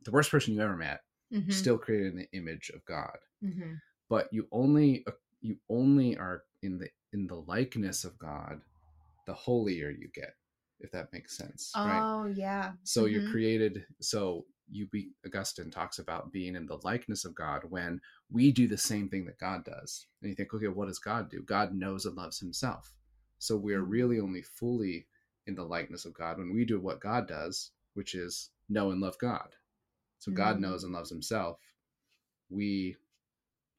the 0.03 0.11
worst 0.11 0.31
person 0.31 0.53
you 0.55 0.61
ever 0.61 0.77
met, 0.77 1.01
Mhm. 1.31 1.51
still 1.53 1.77
created 1.77 2.13
in 2.13 2.17
the 2.17 2.31
image 2.31 2.69
of 2.71 2.83
God 2.85 3.17
Mhm. 3.43 3.79
but 4.09 4.31
you 4.33 4.47
only 4.51 5.05
you 5.41 5.57
only 5.69 6.17
are 6.17 6.43
in 6.63 6.77
the 6.79 6.89
in 7.13 7.27
the 7.27 7.35
likeness 7.35 8.03
of 8.05 8.17
God 8.19 8.61
the 9.27 9.33
holier 9.33 9.89
you 9.89 10.09
get 10.13 10.35
if 10.79 10.91
that 10.91 11.11
makes 11.13 11.37
sense 11.37 11.73
right 11.85 12.05
Oh 12.07 12.25
yeah. 12.25 12.73
so 12.83 13.05
you're 13.05 13.21
Mhm. 13.21 13.31
created 13.31 13.85
so 14.01 14.45
you 14.71 14.87
be 14.87 15.11
Augustine 15.25 15.69
talks 15.71 15.99
about 15.99 16.31
being 16.31 16.55
in 16.55 16.65
the 16.65 16.79
likeness 16.83 17.25
of 17.25 17.35
God 17.35 17.63
when 17.69 18.01
we 18.31 18.51
do 18.51 18.67
the 18.67 18.77
same 18.77 19.09
thing 19.09 19.25
that 19.25 19.39
God 19.39 19.65
does 19.65 20.07
and 20.21 20.29
you 20.29 20.35
think 20.35 20.53
okay 20.53 20.67
what 20.69 20.87
does 20.87 20.99
God 20.99 21.29
do 21.29 21.41
God 21.43 21.73
knows 21.73 22.05
and 22.05 22.15
loves 22.15 22.39
himself 22.39 22.93
so 23.39 23.57
we're 23.57 23.81
Mhm. 23.81 23.89
really 23.89 24.19
only 24.19 24.41
fully 24.43 25.07
in 25.47 25.55
the 25.55 25.63
likeness 25.63 26.05
of 26.05 26.13
God 26.13 26.37
when 26.37 26.53
we 26.53 26.65
do 26.65 26.79
what 26.79 26.99
God 27.01 27.27
does 27.27 27.71
which 27.95 28.15
is 28.15 28.49
know 28.69 28.91
and 28.91 29.01
love 29.01 29.17
God 29.19 29.55
so 30.19 30.31
God 30.31 30.57
Mm. 30.57 30.61
knows 30.61 30.83
and 30.83 30.93
loves 30.93 31.09
himself 31.09 31.59
we 32.49 32.95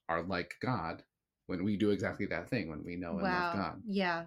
are 0.08 0.22
like 0.22 0.54
God 0.60 1.02
when 1.46 1.64
we 1.64 1.76
do 1.76 1.90
exactly 1.90 2.26
that 2.26 2.48
thing, 2.48 2.68
when 2.68 2.84
we 2.84 2.96
know 2.96 3.12
and 3.12 3.22
wow. 3.22 3.46
love 3.46 3.56
God. 3.56 3.82
Yeah. 3.86 4.24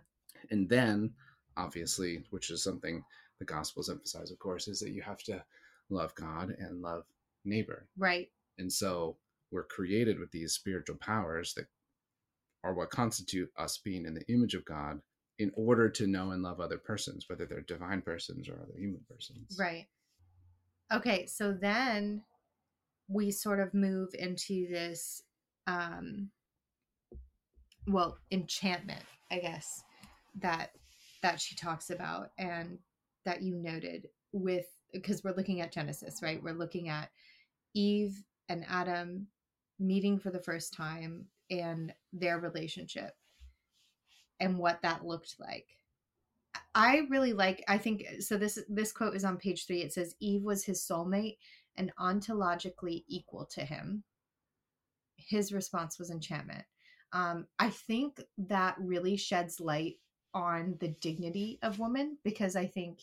And 0.51 0.69
then, 0.69 1.13
obviously, 1.57 2.23
which 2.29 2.49
is 2.49 2.63
something 2.63 3.03
the 3.39 3.45
Gospels 3.45 3.89
emphasize, 3.89 4.31
of 4.31 4.39
course, 4.39 4.67
is 4.67 4.79
that 4.79 4.91
you 4.91 5.01
have 5.01 5.23
to 5.23 5.43
love 5.89 6.13
God 6.15 6.55
and 6.57 6.81
love 6.81 7.03
neighbor. 7.43 7.87
Right. 7.97 8.29
And 8.57 8.71
so 8.71 9.17
we're 9.51 9.63
created 9.63 10.19
with 10.19 10.31
these 10.31 10.53
spiritual 10.53 10.97
powers 10.97 11.53
that 11.55 11.65
are 12.63 12.73
what 12.73 12.89
constitute 12.89 13.51
us 13.57 13.77
being 13.77 14.05
in 14.05 14.13
the 14.13 14.27
image 14.31 14.55
of 14.55 14.65
God 14.65 15.01
in 15.37 15.51
order 15.55 15.89
to 15.89 16.07
know 16.07 16.31
and 16.31 16.41
love 16.41 16.59
other 16.59 16.77
persons, 16.77 17.25
whether 17.27 17.45
they're 17.45 17.61
divine 17.61 18.01
persons 18.01 18.47
or 18.47 18.53
other 18.53 18.77
human 18.77 19.01
persons. 19.09 19.57
Right. 19.59 19.85
Okay, 20.93 21.25
so 21.25 21.51
then 21.51 22.23
we 23.07 23.31
sort 23.31 23.59
of 23.59 23.73
move 23.73 24.09
into 24.17 24.67
this 24.69 25.21
um 25.67 26.29
well, 27.87 28.17
enchantment, 28.31 29.03
I 29.31 29.39
guess, 29.39 29.83
that 30.41 30.71
that 31.21 31.39
she 31.39 31.55
talks 31.55 31.89
about 31.89 32.29
and 32.37 32.77
that 33.25 33.41
you 33.41 33.55
noted 33.55 34.07
with 34.31 34.65
because 34.93 35.23
we're 35.23 35.35
looking 35.35 35.61
at 35.61 35.71
Genesis, 35.71 36.21
right? 36.21 36.41
We're 36.41 36.53
looking 36.53 36.89
at 36.89 37.09
Eve 37.73 38.23
and 38.49 38.65
Adam 38.69 39.27
meeting 39.79 40.19
for 40.19 40.29
the 40.29 40.39
first 40.39 40.73
time 40.73 41.25
and 41.49 41.93
their 42.13 42.39
relationship 42.39 43.11
and 44.39 44.57
what 44.57 44.81
that 44.81 45.05
looked 45.05 45.35
like. 45.39 45.67
I 46.73 47.01
really 47.09 47.33
like 47.33 47.63
I 47.67 47.77
think 47.77 48.05
so 48.19 48.37
this 48.37 48.59
this 48.69 48.91
quote 48.91 49.15
is 49.15 49.25
on 49.25 49.37
page 49.37 49.65
3 49.65 49.81
it 49.81 49.93
says 49.93 50.15
Eve 50.19 50.43
was 50.43 50.63
his 50.63 50.81
soulmate 50.81 51.37
and 51.75 51.91
ontologically 51.99 53.03
equal 53.07 53.45
to 53.47 53.61
him. 53.61 54.03
His 55.17 55.51
response 55.51 55.99
was 55.99 56.11
enchantment. 56.11 56.63
Um 57.13 57.47
I 57.59 57.69
think 57.69 58.21
that 58.37 58.75
really 58.79 59.17
sheds 59.17 59.59
light 59.59 59.95
on 60.33 60.77
the 60.79 60.89
dignity 60.89 61.59
of 61.61 61.79
women 61.79 62.17
because 62.23 62.55
I 62.55 62.65
think 62.67 62.99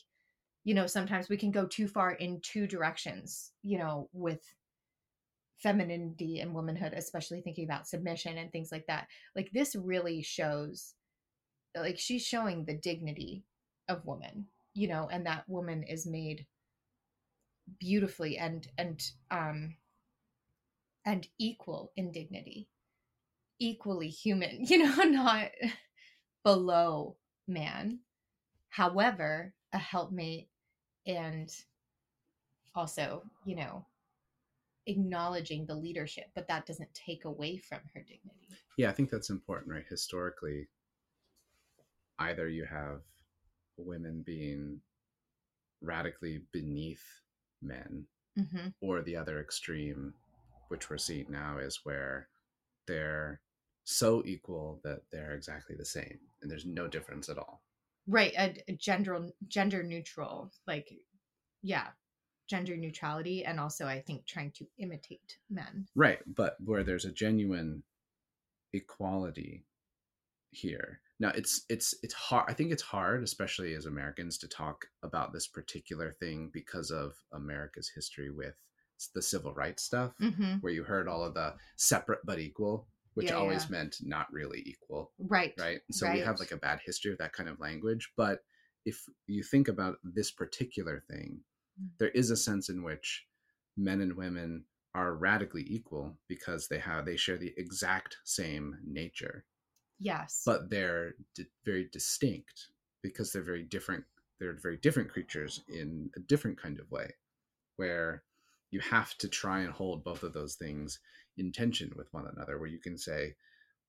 you 0.65 0.75
know 0.75 0.87
sometimes 0.87 1.29
we 1.29 1.37
can 1.37 1.51
go 1.51 1.67
too 1.67 1.89
far 1.89 2.13
in 2.13 2.41
two 2.41 2.67
directions, 2.67 3.53
you 3.63 3.79
know, 3.79 4.09
with 4.13 4.43
femininity 5.59 6.41
and 6.41 6.55
womanhood 6.55 6.93
especially 6.93 7.41
thinking 7.41 7.65
about 7.65 7.87
submission 7.87 8.37
and 8.39 8.51
things 8.51 8.73
like 8.73 8.87
that. 8.87 9.07
Like 9.37 9.51
this 9.53 9.77
really 9.77 10.23
shows 10.23 10.95
like 11.77 11.99
she's 11.99 12.27
showing 12.27 12.65
the 12.65 12.75
dignity 12.75 13.45
of 13.89 14.05
woman 14.07 14.47
you 14.75 14.89
know 14.89 15.09
and 15.11 15.27
that 15.27 15.49
woman 15.49 15.83
is 15.83 16.07
made 16.07 16.47
beautifully 17.79 18.39
and 18.39 18.69
and 18.79 19.11
um 19.31 19.77
and 21.05 21.29
equal 21.39 21.93
in 21.97 22.13
dignity 22.13 22.69
equally 23.59 24.09
human 24.09 24.59
you 24.67 24.79
know 24.79 25.03
not 25.05 25.49
below 26.45 27.17
man 27.47 27.99
however 28.69 29.55
a 29.73 29.79
helpmate 29.79 30.49
and 31.07 31.55
also 32.75 33.23
you 33.45 33.55
know 33.57 33.85
acknowledging 34.87 35.65
the 35.67 35.75
leadership 35.75 36.25
but 36.35 36.49
that 36.49 36.67
doesn't 36.67 36.93
take 36.95 37.25
away 37.25 37.57
from 37.57 37.79
her 37.95 38.01
dignity 38.01 38.43
Yeah, 38.77 38.89
I 38.89 38.93
think 38.93 39.11
that's 39.11 39.31
important, 39.31 39.73
right? 39.73 39.85
Historically, 39.89 40.69
either 42.19 42.49
you 42.49 42.65
have 42.65 43.01
women 43.77 44.23
being 44.25 44.81
radically 45.81 46.43
beneath 46.53 47.05
men, 47.61 48.07
mm-hmm. 48.39 48.69
or 48.81 49.03
the 49.03 49.17
other 49.17 49.41
extreme, 49.41 50.15
which 50.69 50.89
we're 50.89 50.99
seeing 50.99 51.27
now, 51.29 51.59
is 51.59 51.81
where 51.85 52.29
they're 52.87 53.41
so 53.85 54.23
equal 54.25 54.81
that 54.85 55.01
they're 55.11 55.35
exactly 55.35 55.75
the 55.77 55.85
same 55.85 56.19
and 56.41 56.51
there's 56.51 56.67
no 56.67 56.87
difference 56.89 57.29
at 57.29 57.39
all. 57.39 57.63
right 58.07 58.33
a, 58.39 58.55
a 58.69 58.73
uh, 58.73 58.77
gender 58.79 59.29
gender 59.49 59.83
neutral 59.83 60.53
like 60.67 60.93
yeah 61.63 61.89
gender 62.49 62.77
neutrality 62.77 63.45
and 63.45 63.59
also 63.59 63.87
i 63.87 64.01
think 64.01 64.27
trying 64.27 64.51
to 64.53 64.67
imitate 64.79 65.39
men 65.51 65.87
Right, 65.95 66.19
but 66.27 66.57
where 66.65 66.85
there's 66.85 67.05
a 67.05 67.13
genuine 67.13 67.83
equality 68.73 69.65
here. 70.51 71.01
Now 71.21 71.31
it's 71.35 71.65
it's 71.69 71.95
it's 72.03 72.15
hard 72.15 72.47
I 72.49 72.55
think 72.55 72.73
it's 72.73 72.83
hard 72.83 73.23
especially 73.23 73.75
as 73.75 73.87
Americans 73.87 74.39
to 74.39 74.49
talk 74.49 74.87
about 75.03 75.33
this 75.33 75.47
particular 75.47 76.11
thing 76.13 76.51
because 76.53 76.91
of 76.91 77.15
America's 77.33 77.91
history 77.95 78.31
with 78.31 78.55
the 79.15 79.23
civil 79.23 79.53
rights 79.55 79.83
stuff 79.83 80.13
mm-hmm. 80.21 80.57
where 80.61 80.73
you 80.73 80.85
heard 80.85 81.09
all 81.09 81.25
of 81.25 81.35
the 81.35 81.55
separate 81.77 82.21
but 82.25 82.39
equal 82.39 82.87
which 83.15 83.29
Yeah, 83.29 83.37
always 83.37 83.65
yeah. 83.65 83.73
meant 83.77 83.97
not 84.01 84.33
really 84.33 84.63
equal, 84.65 85.13
right 85.19 85.53
right? 85.59 85.81
So 85.91 86.11
we 86.11 86.21
have 86.21 86.39
like 86.41 86.51
a 86.53 86.57
bad 86.57 86.81
history 86.85 87.13
of 87.13 87.19
that 87.19 87.35
kind 87.35 87.47
of 87.49 87.61
language, 87.61 88.11
but 88.17 88.43
if 88.87 89.05
you 89.27 89.43
think 89.43 89.69
about 89.69 89.99
this 90.03 90.31
particular 90.31 91.03
thing, 91.11 91.41
Mm. 91.81 91.89
there 91.99 92.09
is 92.11 92.31
a 92.31 92.37
sense 92.37 92.69
in 92.69 92.83
which 92.83 93.27
men 93.77 94.01
and 94.03 94.15
women 94.17 94.65
are 94.95 95.15
radically 95.15 95.65
equal 95.67 96.19
because 96.29 96.69
they 96.69 96.79
have 96.79 97.07
they 97.07 97.17
share 97.17 97.39
the 97.39 97.55
exact 97.57 98.19
same 98.25 98.79
nature 98.87 99.47
yes 99.99 100.43
but 100.45 100.69
they're 100.69 101.15
di- 101.35 101.47
very 101.65 101.89
distinct 101.91 102.69
because 103.03 103.33
they're 103.33 103.43
very 103.43 103.63
different 103.63 104.05
they're 104.39 104.53
very 104.61 104.77
different 104.77 105.11
creatures 105.11 105.63
in 105.69 106.11
a 106.17 106.21
different 106.21 106.61
kind 106.61 106.79
of 106.79 106.91
way 106.91 107.11
where 107.77 108.23
you 108.73 108.81
have 108.81 109.17
to 109.19 109.29
try 109.29 109.61
and 109.61 109.73
hold 109.73 110.03
both 110.03 110.25
of 110.25 110.33
those 110.33 110.57
things 110.57 110.99
in 111.37 111.53
tension 111.53 111.93
with 111.97 112.13
one 112.13 112.27
another 112.27 112.59
where 112.59 112.69
you 112.69 112.79
can 112.79 112.99
say 112.99 113.35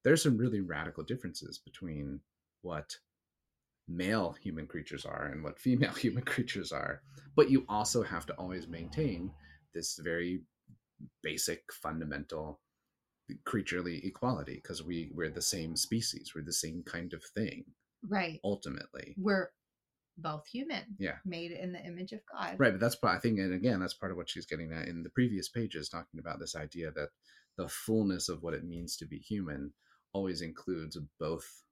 there's 0.04 0.22
some 0.22 0.38
really 0.38 0.62
radical 0.62 1.04
differences 1.04 1.58
between 1.58 2.20
what 2.62 2.96
male 3.88 4.36
human 4.42 4.68
creatures 4.68 5.06
are 5.06 5.26
and 5.26 5.44
what 5.44 5.60
female 5.60 5.92
human 5.94 6.24
creatures 6.24 6.72
are. 6.72 7.02
But 7.36 7.50
you 7.50 7.66
also 7.68 8.04
have 8.04 8.26
to 8.28 8.34
always 8.34 8.68
maintain 8.68 9.32
this 9.74 10.00
very 10.04 10.42
basic 11.24 11.64
fundamental 11.74 12.60
creaturely 13.46 14.06
equality 14.06 14.56
because 14.56 14.84
we 14.84 15.10
we're 15.14 15.30
the 15.30 15.42
same 15.42 15.78
species 15.78 16.34
we're 16.36 16.44
the 16.44 16.52
same 16.52 16.84
kind 16.86 17.14
of 17.14 17.24
thing 17.24 17.64
right. 18.08 18.40
ultimately. 18.44 19.16
We're 19.18 19.50
both 20.18 20.46
human 20.48 20.84
Yeah. 21.00 21.18
made 21.26 21.52
in 21.52 21.72
the 21.72 21.84
image 21.84 22.12
of 22.12 22.22
god 22.32 22.56
right 22.60 22.72
but 22.72 22.80
that's 22.80 22.96
part 22.96 23.16
i 23.16 23.20
think 23.20 23.40
and 23.40 23.54
again 23.54 23.80
that's 23.80 23.94
part 23.94 24.12
of 24.12 24.18
what 24.18 24.30
she's 24.30 24.46
getting 24.46 24.72
at 24.72 24.88
in 24.88 25.04
the 25.04 25.10
previous 25.10 25.50
pages 25.50 25.90
talking 25.90 26.20
about 26.20 26.40
this 26.40 26.56
idea 26.56 26.92
that 26.92 27.10
the 27.58 27.68
fullness 27.68 28.30
of 28.30 28.42
what 28.42 28.54
it 28.54 28.64
means 28.64 28.98
to 28.98 29.06
be 29.06 29.18
human 29.18 29.74
always 30.14 30.42
includes 30.42 30.98
both 31.20 31.64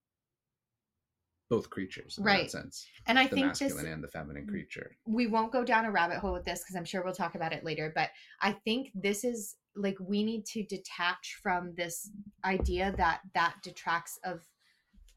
both 1.49 1.69
creatures 1.69 2.17
in 2.17 2.23
Right. 2.23 2.43
that 2.43 2.51
sense 2.51 2.87
and 3.07 3.19
i 3.19 3.27
the 3.27 3.35
think 3.35 3.47
this 3.57 3.61
masculine 3.61 3.93
and 3.93 4.03
the 4.03 4.07
feminine 4.07 4.47
creature 4.47 4.95
we 5.05 5.27
won't 5.27 5.51
go 5.51 5.63
down 5.63 5.85
a 5.85 5.91
rabbit 5.91 6.19
hole 6.19 6.33
with 6.33 6.45
this 6.45 6.59
because 6.59 6.75
I'm 6.75 6.85
sure 6.85 7.03
we'll 7.03 7.13
talk 7.13 7.35
about 7.35 7.53
it 7.53 7.63
later. 7.63 7.91
But 7.93 8.09
I 8.39 8.53
think 8.53 8.91
this 8.93 9.23
is 9.23 9.55
like 9.75 9.97
we 9.99 10.23
need 10.23 10.45
to 10.47 10.63
detach 10.63 11.39
from 11.41 11.73
this 11.75 12.09
idea 12.45 12.93
that 12.97 13.21
that 13.33 13.55
detracts 13.63 14.19
of 14.23 14.41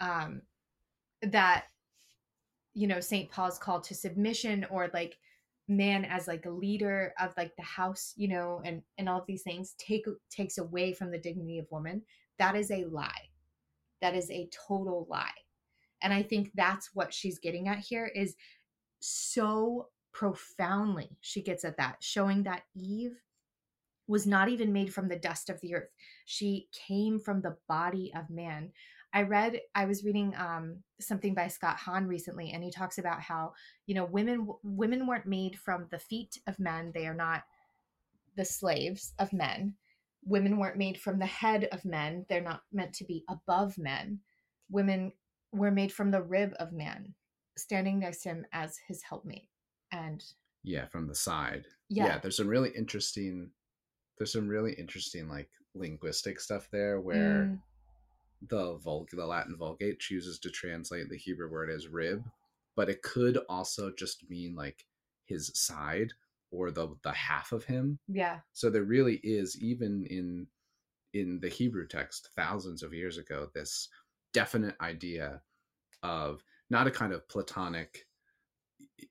um 0.01 0.43
that 1.23 1.65
you 2.75 2.87
know 2.87 3.01
St. 3.01 3.31
Paul's 3.31 3.59
call 3.59 3.81
to 3.81 3.95
submission 3.95 4.67
or 4.71 4.91
like 4.93 5.17
man 5.69 6.05
as 6.05 6.29
like 6.29 6.45
a 6.47 6.51
leader 6.51 7.15
of 7.19 7.33
like 7.37 7.57
the 7.57 7.63
house, 7.63 8.13
you 8.17 8.29
know, 8.29 8.61
and 8.65 8.83
and 8.99 9.09
all 9.09 9.21
of 9.21 9.27
these 9.27 9.43
things 9.43 9.75
take 9.79 10.07
takes 10.31 10.59
away 10.59 10.93
from 10.93 11.11
the 11.11 11.19
dignity 11.19 11.59
of 11.59 11.71
woman. 11.71 12.03
That 12.39 12.57
is 12.57 12.71
a 12.71 12.85
lie. 12.85 13.29
That 14.03 14.15
is 14.15 14.31
a 14.31 14.49
total 14.69 15.07
lie. 15.09 15.31
And 16.03 16.13
I 16.13 16.23
think 16.23 16.51
that's 16.55 16.91
what 16.93 17.15
she's 17.15 17.39
getting 17.39 17.69
at 17.69 17.79
here 17.79 18.11
is 18.15 18.35
so 19.01 19.89
profoundly 20.13 21.11
she 21.21 21.43
gets 21.43 21.65
at 21.65 21.77
that 21.77 21.97
showing 22.01 22.43
that 22.45 22.63
eve 22.75 23.21
was 24.07 24.27
not 24.27 24.49
even 24.49 24.73
made 24.73 24.93
from 24.93 25.09
the 25.09 25.19
dust 25.19 25.51
of 25.51 25.61
the 25.61 25.75
earth 25.75 25.91
she 26.25 26.69
came 26.73 27.19
from 27.19 27.43
the 27.43 27.57
body 27.69 28.13
of 28.17 28.31
man 28.31 28.71
i 29.15 29.23
read 29.23 29.59
i 29.75 29.87
was 29.87 30.05
reading 30.05 30.35
um, 30.37 30.77
something 31.01 31.35
by 31.35 31.49
scott 31.49 31.77
hahn 31.77 32.07
recently 32.07 32.51
and 32.51 32.63
he 32.63 32.71
talks 32.71 32.99
about 32.99 33.21
how 33.21 33.53
you 33.87 33.95
know 33.95 34.05
women 34.05 34.47
women 34.63 35.07
weren't 35.07 35.27
made 35.27 35.59
from 35.59 35.87
the 35.91 35.99
feet 35.99 36.39
of 36.47 36.59
men 36.59 36.93
they 36.95 37.07
are 37.07 37.15
not 37.15 37.45
the 38.37 38.45
slaves 38.45 39.13
of 39.19 39.33
men. 39.33 39.75
Women 40.25 40.59
weren't 40.59 40.79
made 40.79 40.99
from 40.99 41.19
the 41.19 41.27
head 41.27 41.69
of 41.71 41.85
men 41.85 42.25
they're 42.29 42.41
not 42.41 42.63
meant 42.73 42.95
to 42.95 43.05
be 43.05 43.25
above 43.29 43.77
men. 43.77 44.21
Women 44.71 45.13
were 45.53 45.71
made 45.71 45.93
from 45.93 46.11
the 46.11 46.23
rib 46.23 46.55
of 46.59 46.73
man 46.73 47.15
standing 47.57 48.01
next 48.01 48.23
to 48.23 48.31
him 48.31 48.47
as 48.53 48.79
his 48.89 49.03
helpmate 49.03 49.49
and 49.93 50.25
yeah 50.63 50.87
from 50.87 51.07
the 51.07 51.15
side. 51.15 51.67
Yeah, 51.89 52.19
there's 52.19 52.39
some 52.39 52.49
really 52.49 52.71
interesting 52.71 53.51
there's 54.19 54.33
some 54.33 54.49
really 54.49 54.73
interesting 54.73 55.29
like 55.29 55.51
linguistic 55.75 56.41
stuff 56.41 56.69
there 56.73 57.01
where 57.01 57.45
Mm, 57.45 57.59
the 58.49 58.77
Vul- 58.79 59.07
the 59.13 59.27
Latin 59.27 59.57
Vulgate 59.57 60.01
chooses 60.01 60.39
to 60.41 60.51
translate 60.51 61.09
the 61.09 61.17
Hebrew 61.19 61.51
word 61.51 61.71
as 61.71 61.89
rib, 61.89 62.25
but 62.77 62.89
it 62.89 63.03
could 63.03 63.39
also 63.49 63.91
just 63.97 64.29
mean 64.29 64.55
like 64.55 64.87
his 65.27 65.51
side 65.55 66.13
or 66.51 66.71
the 66.71 66.89
the 67.03 67.13
half 67.13 67.53
of 67.53 67.65
him. 67.65 67.99
yeah 68.09 68.41
So 68.53 68.71
there 68.71 68.85
really 68.85 69.21
is 69.23 69.61
even 69.61 70.07
in 70.07 70.47
in 71.13 71.41
the 71.41 71.49
Hebrew 71.49 71.87
text 71.87 72.31
thousands 72.37 72.83
of 72.83 72.93
years 72.93 73.19
ago 73.19 73.49
this 73.55 73.89
definite 74.33 74.77
idea 74.81 75.41
of 76.03 76.43
not 76.71 76.87
a 76.87 76.91
kind 76.91 77.13
of 77.13 77.29
platonic 77.29 78.07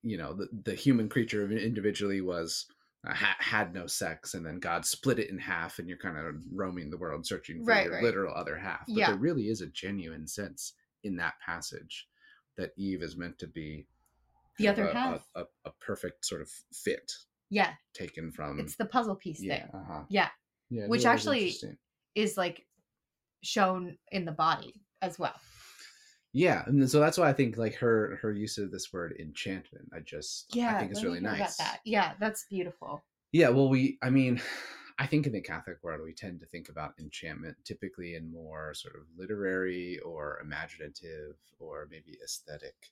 you 0.02 0.17
know 0.17 0.34
the, 0.34 0.48
the 0.63 0.76
human 0.76 1.10
creature 1.10 1.50
individually 1.52 2.22
was 2.22 2.65
ha- 3.06 3.36
had 3.39 3.74
no 3.74 3.86
sex 3.88 4.34
and 4.34 4.46
then 4.46 4.60
god 4.60 4.86
split 4.86 5.20
it 5.20 5.30
in 5.30 5.38
half 5.38 5.80
and 5.80 5.88
you're 5.88 5.98
kind 5.98 6.18
of 6.18 6.36
roaming 6.54 6.89
the 6.89 6.98
world 6.98 7.26
searching 7.26 7.60
for 7.63 7.72
Right, 7.72 7.86
your 7.86 7.94
right. 7.96 8.04
literal 8.04 8.34
other 8.36 8.58
half 8.58 8.86
but 8.88 8.96
Yeah. 8.96 9.08
there 9.12 9.18
really 9.20 9.50
is 9.50 9.62
a 9.62 9.68
genuine 9.68 10.26
sense 10.28 10.74
in 11.04 11.16
that 11.18 11.34
passage 11.46 12.08
that 12.58 12.72
eve 12.78 13.02
is 13.04 13.18
meant 13.18 13.38
to 13.39 13.48
be 13.48 13.88
The 14.60 14.68
other 14.70 14.88
a, 14.88 14.94
half. 14.94 15.28
a, 15.36 15.42
a, 15.42 15.46
a 15.66 15.72
perfect 15.82 16.26
sort 16.26 16.42
of 16.42 16.50
fit 16.74 17.12
yeah 17.50 17.74
taken 17.94 18.32
from 18.32 18.60
it's 18.60 18.76
the 18.78 18.86
puzzle 18.86 19.16
piece 19.16 19.42
yeah 19.42 19.63
thing 19.63 19.70
uh-huh. 19.74 20.04
Yeah. 20.10 20.30
yeah 20.70 20.88
Which 20.88 21.06
actually- 21.06 21.54
is 22.16 22.38
like 22.38 22.66
shown 23.42 23.98
in 24.12 24.24
the 24.26 24.32
body 24.32 24.74
as 25.02 25.20
well 25.20 25.36
yeah 26.34 26.63
and 26.65 26.89
so 26.89 27.00
that's 27.00 27.17
why 27.17 27.30
i 27.30 27.34
think 27.34 27.58
like 27.58 27.76
her 27.76 28.17
her 28.22 28.32
use 28.34 28.58
of 28.58 28.72
this 28.72 28.91
word 28.91 29.15
enchantment 29.19 29.88
i 29.96 30.00
just 30.00 30.54
yeah 30.56 30.76
i 30.76 30.80
think 30.80 30.91
it's 30.91 31.04
really 31.04 31.19
nice 31.19 31.39
about 31.39 31.58
that 31.58 31.80
yeah 31.86 32.13
that's 32.19 32.46
beautiful 32.50 33.04
Yeah, 33.34 33.50
well, 33.50 33.67
we, 33.67 33.98
I 34.02 34.10
mean, 34.10 34.39
I 35.00 35.08
think 35.08 35.26
in 35.26 35.34
the 35.34 35.41
Catholic 35.41 35.78
world, 35.82 36.02
we 36.04 36.13
tend 36.13 36.39
to 36.39 36.46
think 36.46 36.69
about 36.69 36.93
enchantment 37.00 37.58
typically 37.65 38.13
in 38.13 38.32
more 38.32 38.76
sort 38.76 38.96
of 38.96 39.02
literary 39.17 39.98
or 40.06 40.39
imaginative 40.39 41.36
or 41.60 41.88
maybe 41.89 42.19
aesthetic 42.24 42.91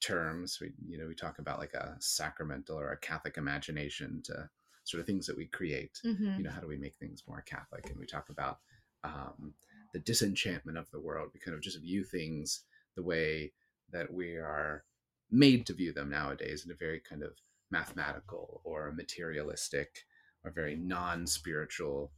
terms. 0.00 0.58
We, 0.60 0.72
you 0.86 0.98
know, 0.98 1.06
we 1.06 1.14
talk 1.14 1.38
about 1.38 1.58
like 1.58 1.72
a 1.72 1.96
sacramental 1.98 2.78
or 2.78 2.92
a 2.92 2.98
Catholic 2.98 3.38
imagination 3.38 4.20
to 4.24 4.50
sort 4.84 5.00
of 5.00 5.06
things 5.06 5.26
that 5.26 5.36
we 5.36 5.46
create. 5.46 5.98
mm-hmm. 6.04 6.36
You 6.36 6.42
know, 6.42 6.50
how 6.50 6.60
do 6.60 6.68
we 6.68 6.76
make 6.76 6.96
things 6.96 7.22
more 7.26 7.40
Catholic? 7.40 7.88
And 7.88 7.98
we 7.98 8.04
talk 8.04 8.28
about 8.28 8.58
um, 9.02 9.54
the 9.94 10.00
disenchantment 10.00 10.76
of 10.76 10.90
the 10.90 11.00
world. 11.00 11.30
We 11.32 11.40
kind 11.40 11.54
of 11.56 11.62
just 11.62 11.80
view 11.80 12.04
things 12.04 12.60
the 12.96 13.02
way 13.02 13.52
that 13.92 14.12
we 14.12 14.36
are 14.36 14.84
made 15.30 15.64
to 15.66 15.72
view 15.74 15.92
them 15.94 16.10
nowadays 16.10 16.64
in 16.66 16.70
a 16.72 16.74
very 16.74 17.00
kind 17.00 17.22
of 17.22 17.32
mathematical 17.70 18.60
or 18.64 18.92
materialistic 18.92 20.04
or 20.44 20.50
very 20.50 20.76
non-spiritual 20.76 22.12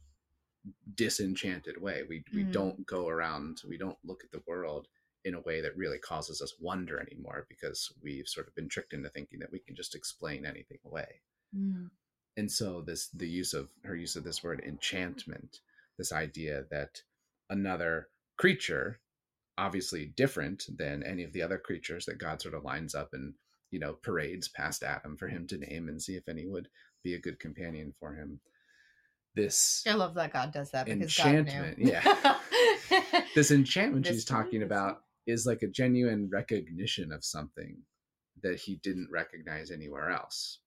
disenchanted 0.95 1.81
way 1.81 2.03
we 2.09 2.23
we 2.33 2.43
Mm. 2.43 2.51
don't 2.51 2.85
go 2.85 3.07
around 3.07 3.61
we 3.67 3.77
don't 3.77 3.97
look 4.03 4.23
at 4.23 4.31
the 4.31 4.43
world 4.45 4.87
in 5.23 5.33
a 5.33 5.39
way 5.41 5.61
that 5.61 5.77
really 5.77 5.97
causes 5.97 6.41
us 6.41 6.53
wonder 6.59 6.99
anymore 6.99 7.45
because 7.49 7.91
we've 8.01 8.27
sort 8.27 8.47
of 8.47 8.55
been 8.55 8.67
tricked 8.69 8.93
into 8.93 9.09
thinking 9.09 9.39
that 9.39 9.51
we 9.51 9.59
can 9.59 9.75
just 9.75 9.95
explain 9.95 10.45
anything 10.45 10.79
away 10.85 11.21
Mm. 11.55 11.89
and 12.35 12.51
so 12.51 12.81
this 12.81 13.07
the 13.09 13.29
use 13.29 13.53
of 13.53 13.69
her 13.85 13.95
use 13.95 14.17
of 14.17 14.25
this 14.25 14.43
word 14.43 14.61
enchantment 14.65 15.61
this 15.97 16.11
idea 16.11 16.65
that 16.69 17.01
another 17.49 18.07
creature 18.37 18.99
obviously 19.57 20.05
different 20.15 20.65
than 20.77 21.01
any 21.03 21.23
of 21.23 21.33
the 21.33 21.41
other 21.41 21.57
creatures 21.57 22.05
that 22.05 22.17
god 22.19 22.41
sort 22.41 22.53
of 22.53 22.63
lines 22.63 22.93
up 22.93 23.09
and 23.13 23.33
you 23.71 23.79
know 23.79 23.93
parades 23.93 24.47
past 24.49 24.83
adam 24.83 25.17
for 25.17 25.27
him 25.27 25.47
to 25.47 25.57
name 25.57 25.87
and 25.89 26.01
see 26.01 26.15
if 26.15 26.27
any 26.29 26.45
would 26.45 26.67
be 27.03 27.15
a 27.15 27.19
good 27.19 27.39
companion 27.39 27.93
for 27.99 28.13
him 28.13 28.39
this 29.35 29.83
i 29.87 29.93
love 29.93 30.13
that 30.15 30.33
god 30.33 30.51
does 30.51 30.71
that 30.71 30.85
because 30.85 31.01
Enchantment, 31.01 31.77
god 31.77 31.77
knew. 31.77 31.91
yeah. 31.91 33.21
this 33.35 33.51
enchantment 33.51 34.05
This 34.05 34.15
she's 34.15 34.25
talking 34.25 34.63
about 34.63 35.01
is 35.25 35.45
like 35.45 35.61
a 35.61 35.67
genuine 35.67 36.29
recognition 36.31 37.11
of 37.11 37.23
something 37.23 37.77
that 38.43 38.59
he 38.59 38.75
didn't 38.77 39.09
recognize 39.11 39.71
anywhere 39.71 40.09
else 40.11 40.59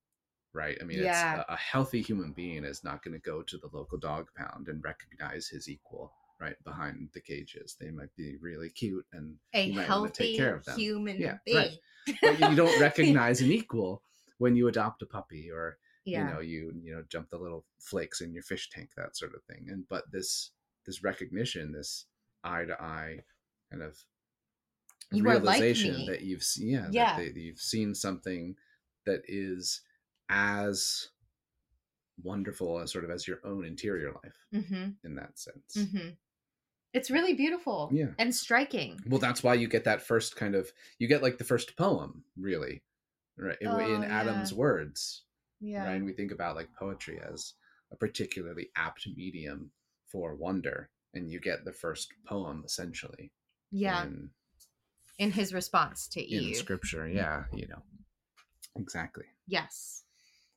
right 0.52 0.76
i 0.80 0.84
mean 0.84 1.00
Yeah. 1.02 1.40
it's 1.40 1.44
a, 1.48 1.52
a 1.54 1.56
healthy 1.56 2.02
human 2.02 2.32
being 2.32 2.64
is 2.64 2.82
not 2.84 3.02
going 3.04 3.14
to 3.14 3.20
go 3.30 3.42
to 3.42 3.56
the 3.58 3.70
local 3.72 3.98
dog 3.98 4.26
pound 4.36 4.68
and 4.68 4.82
recognize 4.84 5.46
his 5.48 5.68
equal 5.68 6.12
right 6.40 6.56
behind 6.64 7.08
the 7.12 7.20
cages 7.20 7.76
they 7.80 7.90
might 7.90 8.14
be 8.16 8.36
really 8.40 8.70
cute 8.70 9.04
and 9.12 9.36
a 9.54 9.66
you 9.66 9.74
might 9.74 9.86
healthy 9.86 10.24
take 10.24 10.36
care 10.36 10.54
of 10.54 10.64
them. 10.64 10.78
human 10.78 11.20
Yeah, 11.20 11.38
being 11.44 11.56
right. 12.22 12.40
you 12.50 12.54
don't 12.56 12.80
recognize 12.80 13.40
an 13.40 13.50
equal 13.52 14.02
when 14.38 14.56
you 14.56 14.68
adopt 14.68 15.02
a 15.02 15.06
puppy 15.06 15.50
or 15.50 15.76
yeah 16.04 16.26
you 16.28 16.34
know 16.34 16.40
you 16.40 16.72
you 16.82 16.94
know 16.94 17.02
jump 17.08 17.28
the 17.28 17.36
little 17.38 17.64
flakes 17.78 18.20
in 18.22 18.32
your 18.32 18.42
fish 18.42 18.70
tank 18.70 18.90
that 18.96 19.16
sort 19.16 19.34
of 19.34 19.42
thing 19.44 19.66
and 19.68 19.84
but 19.88 20.04
this 20.10 20.50
this 20.86 21.02
recognition 21.04 21.72
this 21.72 22.06
eye 22.42 22.64
to 22.64 22.80
eye 22.82 23.18
kind 23.70 23.82
of 23.82 23.98
You 25.12 25.22
are 25.28 25.34
like 25.38 25.60
realization 25.60 26.06
that 26.06 26.22
you've 26.22 26.42
seen 26.42 26.68
yeah, 26.70 26.88
Yeah. 26.90 27.12
That, 27.12 27.18
they, 27.18 27.28
that 27.28 27.40
you've 27.40 27.58
seen 27.60 27.94
something 27.94 28.56
that 29.04 29.20
is 29.28 29.82
as 30.30 31.08
wonderful 32.22 32.80
as 32.80 32.92
sort 32.92 33.04
of 33.04 33.10
as 33.10 33.26
your 33.26 33.38
own 33.44 33.64
interior 33.64 34.12
life 34.22 34.46
mm-hmm. 34.54 34.90
in 35.04 35.14
that 35.16 35.38
sense 35.38 35.76
Mm-hmm. 35.76 36.08
It's 36.92 37.10
really 37.10 37.34
beautiful 37.34 37.88
Yeah. 37.92 38.08
and 38.18 38.34
striking 38.34 39.00
well 39.06 39.20
that's 39.20 39.42
why 39.42 39.54
you 39.54 39.68
get 39.68 39.84
that 39.84 40.02
first 40.02 40.36
kind 40.36 40.54
of 40.54 40.70
you 40.98 41.06
get 41.08 41.22
like 41.22 41.38
the 41.38 41.44
first 41.44 41.76
poem 41.76 42.24
really 42.36 42.82
right 43.36 43.56
in, 43.60 43.68
Oh, 43.68 43.78
in 43.78 44.02
adam's 44.04 44.50
yeah. 44.52 44.58
words 44.58 45.22
yeah 45.60 45.84
right? 45.84 45.94
And 45.96 46.04
we 46.04 46.12
think 46.12 46.32
about 46.32 46.56
like 46.56 46.68
poetry 46.78 47.20
as 47.32 47.54
a 47.92 47.96
particularly 47.96 48.70
apt 48.76 49.06
medium 49.16 49.70
for 50.06 50.34
wonder, 50.34 50.88
and 51.14 51.30
you 51.30 51.38
get 51.40 51.64
the 51.64 51.72
first 51.72 52.12
poem 52.26 52.62
essentially. 52.64 53.30
yeah 53.70 54.04
In, 54.04 54.30
in 55.18 55.30
his 55.32 55.52
response 55.54 56.08
to 56.08 56.20
Eve. 56.22 56.48
in 56.48 56.54
scripture, 56.54 57.06
yeah, 57.08 57.44
you 57.52 57.66
know, 57.68 57.82
exactly. 58.76 59.24
yes 59.46 60.04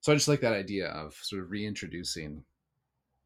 So 0.02 0.12
I 0.12 0.16
just 0.16 0.28
like 0.28 0.42
that 0.42 0.54
idea 0.54 0.88
of 0.88 1.14
sort 1.16 1.42
of 1.44 1.52
reintroducing, 1.52 2.44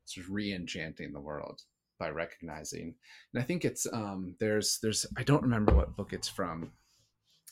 sort 0.06 0.26
of 0.26 0.32
re-enchanting 0.34 1.14
the 1.14 1.20
world 1.22 1.62
by 1.98 2.10
recognizing, 2.10 2.96
and 3.34 3.42
I 3.42 3.46
think 3.46 3.66
it's 3.66 3.88
um 3.92 4.36
there's 4.40 4.80
there's 4.82 5.06
I 5.16 5.24
don't 5.24 5.44
remember 5.44 5.74
what 5.76 5.96
book 5.96 6.14
it's 6.14 6.28
from. 6.28 6.72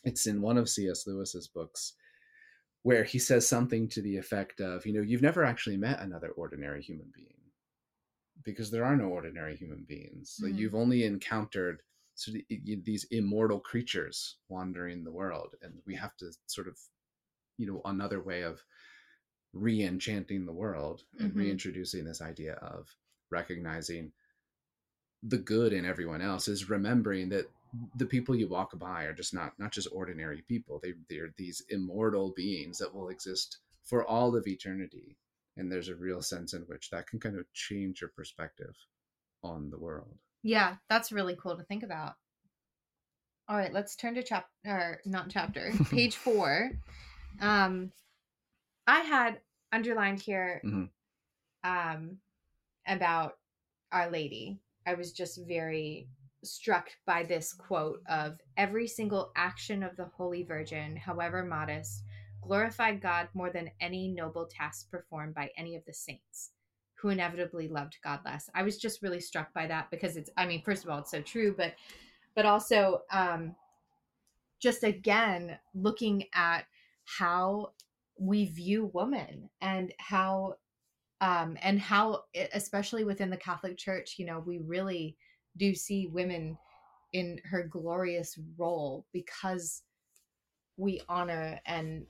It's 0.04 0.28
in 0.28 0.42
one 0.42 0.58
of 0.58 0.70
C.S. 0.70 1.08
Lewis's 1.08 1.48
books 1.48 1.94
where 2.84 3.04
he 3.04 3.18
says 3.18 3.48
something 3.48 3.88
to 3.90 4.02
the 4.04 4.16
effect 4.18 4.62
of, 4.62 4.86
you 4.86 4.94
know, 4.94 5.02
you've 5.02 5.24
never 5.24 5.44
actually 5.44 5.78
met 5.78 6.00
another 6.02 6.30
ordinary 6.30 6.84
human 6.84 7.12
being 7.16 7.40
because 8.44 8.70
there 8.70 8.86
are 8.86 8.96
no 8.96 9.06
ordinary 9.06 9.56
human 9.56 9.84
beings. 9.88 10.36
So 10.40 10.46
Mhm. 10.46 10.56
you've 10.56 10.76
only 10.76 11.04
encountered 11.04 11.82
sort 12.14 12.38
of 12.38 12.44
these 12.84 13.06
immortal 13.06 13.60
creatures 13.60 14.38
wandering 14.48 15.04
the 15.04 15.12
world, 15.12 15.56
and 15.64 15.82
we 15.86 15.96
have 15.96 16.16
to 16.18 16.32
sort 16.46 16.68
of, 16.68 16.78
you 17.58 17.66
know, 17.66 17.82
another 17.86 18.22
way 18.22 18.44
of 18.44 18.64
re-enchanting 19.54 20.46
the 20.46 20.54
world 20.54 21.04
and 21.18 21.32
Mhm. 21.34 21.38
reintroducing 21.38 22.06
this 22.06 22.22
idea 22.22 22.54
of 22.56 22.96
recognizing 23.32 24.14
the 25.28 25.38
good 25.38 25.74
in 25.74 25.86
everyone 25.86 26.22
else 26.22 26.48
is 26.48 26.70
remembering 26.70 27.30
that 27.30 27.46
the 27.98 28.06
people 28.06 28.36
you 28.36 28.48
walk 28.48 28.78
by 28.80 29.04
are 29.04 29.14
just 29.14 29.34
not 29.34 29.58
not 29.58 29.72
just 29.72 29.88
ordinary 29.92 30.42
people 30.48 30.80
they 30.82 30.94
they're 31.10 31.34
these 31.38 31.62
immortal 31.70 32.32
beings 32.36 32.78
that 32.78 32.94
will 32.94 33.10
exist 33.10 33.58
for 33.84 34.06
all 34.06 34.36
of 34.36 34.48
eternity 34.48 35.18
and 35.58 35.72
there's 35.72 35.90
a 35.90 35.96
real 35.96 36.22
sense 36.22 36.54
in 36.54 36.62
which 36.64 36.90
that 36.90 37.08
can 37.08 37.20
kind 37.20 37.38
of 37.38 37.52
change 37.54 38.02
your 38.02 38.10
perspective 38.12 38.76
on 39.44 39.70
the 39.70 39.78
world 39.80 40.18
Yeah, 40.44 40.76
that's 40.90 41.12
really 41.12 41.36
cool 41.36 41.58
to 41.58 41.64
think 41.64 41.84
about. 41.84 42.14
All 43.48 43.58
right, 43.58 43.74
let's 43.74 43.96
turn 43.96 44.16
to 44.16 44.24
chapter 44.24 44.50
or 44.66 45.00
not 45.06 45.30
chapter, 45.30 45.72
page 45.92 46.16
4. 46.16 46.72
Um 47.42 47.92
I 48.88 49.00
had 49.02 49.42
underlined 49.72 50.22
here 50.22 50.62
Mhm. 50.64 50.90
um 51.64 52.18
about 52.88 53.38
Our 53.92 54.10
Lady. 54.10 54.60
I 54.86 54.94
was 54.94 55.12
just 55.12 55.40
very 55.48 56.08
struck 56.44 56.90
by 57.06 57.24
this 57.24 57.54
quote 57.54 58.02
of 58.08 58.40
every 58.58 58.88
single 58.88 59.32
action 59.36 59.84
of 59.84 59.96
the 59.98 60.06
Holy 60.06 60.44
Virgin, 60.44 60.96
however 60.96 61.44
modest, 61.44 62.04
glorified 62.42 63.02
God 63.02 63.28
more 63.34 63.50
than 63.50 63.72
any 63.82 64.08
noble 64.08 64.46
task 64.46 64.90
performed 64.92 65.34
by 65.34 65.50
any 65.58 65.76
of 65.76 65.84
the 65.86 65.94
saints 65.94 66.52
who 66.94 67.10
inevitably 67.10 67.68
loved 67.68 67.98
God 68.04 68.20
less. 68.26 68.50
I 68.56 68.64
was 68.64 68.78
just 68.78 69.02
really 69.02 69.20
struck 69.20 69.54
by 69.54 69.68
that 69.68 69.90
because 69.92 70.18
it's 70.18 70.30
I 70.38 70.46
mean, 70.46 70.62
first 70.64 70.84
of 70.84 70.90
all, 70.90 71.00
it's 71.00 71.12
so 71.12 71.22
true, 71.22 71.54
but 71.58 71.74
but 72.36 72.46
also 72.46 73.02
um 73.12 73.56
just 74.60 74.84
again 74.84 75.58
looking 75.74 76.26
at 76.34 76.66
how 77.04 77.72
we 78.18 78.46
view 78.46 78.90
woman 78.94 79.50
and 79.62 79.94
how 80.00 80.56
um 81.22 81.58
and 81.62 81.80
how 81.80 82.24
especially 82.54 83.04
within 83.04 83.30
the 83.30 83.38
Catholic 83.38 83.78
Church, 83.78 84.16
you 84.18 84.26
know, 84.26 84.40
we 84.40 84.60
really 84.60 85.16
do 85.58 85.74
see 85.74 86.08
women 86.08 86.58
in 87.14 87.40
her 87.46 87.64
glorious 87.64 88.38
role 88.58 89.06
because 89.14 89.84
we 90.78 91.02
honor 91.08 91.60
and 91.66 92.06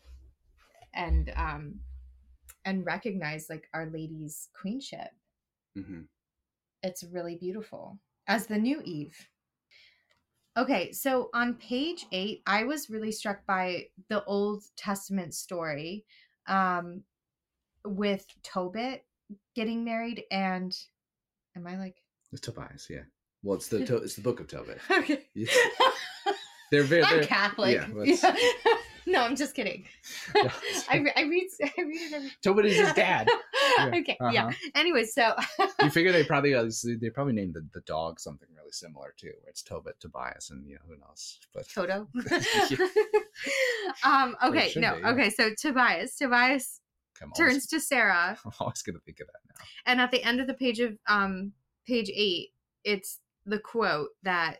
and 0.94 1.32
um 1.36 1.80
and 2.66 2.86
recognize 2.86 3.48
like 3.50 3.68
our 3.74 3.86
lady's 3.92 4.50
queenship. 4.60 5.10
Hmm 5.76 6.02
it's 6.86 7.04
really 7.04 7.36
beautiful 7.36 8.00
as 8.28 8.46
the 8.46 8.58
new 8.58 8.82
eve. 8.86 9.18
Okay 10.58 10.92
so 10.94 11.30
on 11.34 11.56
page 11.56 12.06
eight 12.14 12.42
i 12.48 12.64
was 12.64 12.90
really 12.90 13.12
struck 13.12 13.46
by 13.46 13.88
the 14.08 14.24
old 14.24 14.64
testament 14.78 15.34
story 15.34 16.06
um 16.48 17.04
with 17.86 18.26
tobit 18.44 19.06
getting 19.56 19.84
married 19.84 20.24
and 20.32 20.76
am 21.56 21.66
i 21.68 21.78
like 21.78 21.96
it's 22.32 22.42
tobias 22.42 22.88
yeah 22.90 23.02
well 23.44 23.56
it's 23.56 23.68
the 23.68 23.86
to- 23.86 23.98
it's 23.98 24.16
the 24.16 24.22
book 24.22 24.40
of 24.40 24.48
tobit 24.48 24.80
okay 24.92 25.26
they're 26.72 26.84
very 26.84 27.04
i'm 27.04 27.16
they're, 27.18 27.24
catholic 27.26 27.76
yeah, 27.76 27.88
Yeah. 28.04 28.36
no 29.08 29.22
i'm 29.22 29.36
just 29.36 29.54
kidding 29.56 29.86
Yeah. 30.36 30.52
I, 30.90 30.98
re- 30.98 31.14
I 31.16 31.22
read 31.24 31.48
i 31.62 31.82
read 31.82 32.02
it 32.02 32.14
every 32.14 32.32
tobit 32.44 32.66
is 32.66 32.78
his 32.78 32.94
dad 32.94 33.28
Yeah, 33.78 33.92
okay 34.00 34.18
yeah 34.32 34.46
uh-huh. 34.48 34.70
anyway 34.74 35.04
so 35.06 35.34
you 35.82 35.90
figure 35.92 36.12
they 36.12 36.24
probably 36.24 36.56
uh, 36.56 36.70
they 37.00 37.10
probably 37.12 37.34
named 37.34 37.54
the, 37.54 37.66
the 37.74 37.82
dog 37.82 38.20
something 38.20 38.48
really 38.56 38.72
similar 38.72 39.14
too 39.16 39.32
where 39.42 39.50
it's 39.50 39.62
tobit 39.62 40.00
tobias 40.00 40.50
and 40.50 40.68
you 40.68 40.76
know 40.76 40.82
who 40.88 40.98
knows 40.98 41.40
but 41.54 41.68
Toto. 41.70 42.08
Yeah. 42.72 42.88
um, 44.04 44.36
okay, 44.44 44.72
no, 44.78 44.96
be, 44.96 45.02
yeah. 45.02 45.10
okay. 45.12 45.30
So 45.30 45.50
Tobias, 45.60 46.16
Tobias 46.16 46.80
I'm 47.22 47.32
always, 47.38 47.54
turns 47.54 47.68
to 47.68 47.80
Sarah, 47.80 48.38
I'm 48.46 48.52
always 48.60 48.82
gonna 48.82 49.00
think 49.06 49.20
of 49.20 49.28
that 49.28 49.40
now. 49.48 49.66
And 49.86 50.02
at 50.02 50.12
the 50.12 50.24
end 50.24 50.40
of 50.40 50.48
the 50.48 50.54
page 50.54 50.80
of 50.80 50.98
um, 51.08 51.54
page 51.88 52.12
eight, 52.14 52.50
it's 52.84 53.20
the 53.46 53.60
quote 53.60 54.10
that 54.24 54.58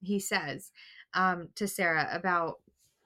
he 0.00 0.18
says 0.18 0.70
um, 1.14 1.48
to 1.54 1.66
Sarah 1.66 2.08
about 2.12 2.56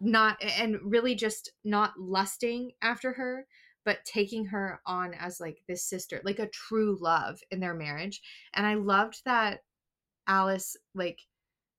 not 0.00 0.42
and 0.42 0.78
really 0.82 1.14
just 1.14 1.52
not 1.64 1.98
lusting 1.98 2.72
after 2.82 3.12
her, 3.12 3.46
but 3.84 4.04
taking 4.04 4.46
her 4.46 4.80
on 4.86 5.14
as 5.14 5.40
like 5.40 5.62
this 5.66 5.84
sister, 5.84 6.20
like 6.24 6.38
a 6.38 6.48
true 6.48 6.96
love 7.00 7.40
in 7.50 7.60
their 7.60 7.74
marriage. 7.74 8.20
And 8.54 8.66
I 8.66 8.74
loved 8.74 9.22
that 9.24 9.60
Alice 10.26 10.76
like 10.94 11.20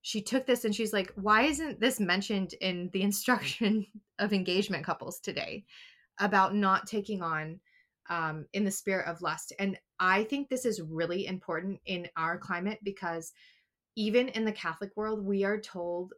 she 0.01 0.21
took 0.21 0.45
this 0.45 0.65
and 0.65 0.73
she's 0.73 0.93
like, 0.93 1.11
why 1.15 1.43
isn't 1.43 1.79
this 1.79 1.99
mentioned 1.99 2.53
in 2.61 2.89
the 2.93 3.01
instruction 3.09 3.85
of 4.17 4.33
engagement 4.33 4.85
couples 4.85 5.19
today 5.19 5.65
about 6.19 6.55
not 6.55 6.87
taking 6.87 7.21
on 7.21 7.59
um, 8.09 8.45
in 8.53 8.63
the 8.63 8.71
spirit 8.71 9.07
of 9.07 9.21
lust? 9.21 9.53
And 9.59 9.77
I 9.99 10.23
think 10.23 10.49
this 10.49 10.65
is 10.65 10.81
really 10.81 11.27
important 11.27 11.79
in 11.85 12.07
our 12.17 12.37
climate 12.37 12.79
because 12.83 13.31
even 13.95 14.29
in 14.29 14.45
the 14.45 14.51
Catholic 14.51 14.91
world, 14.95 15.25
we 15.25 15.43
are 15.43 15.59
told, 15.59 16.13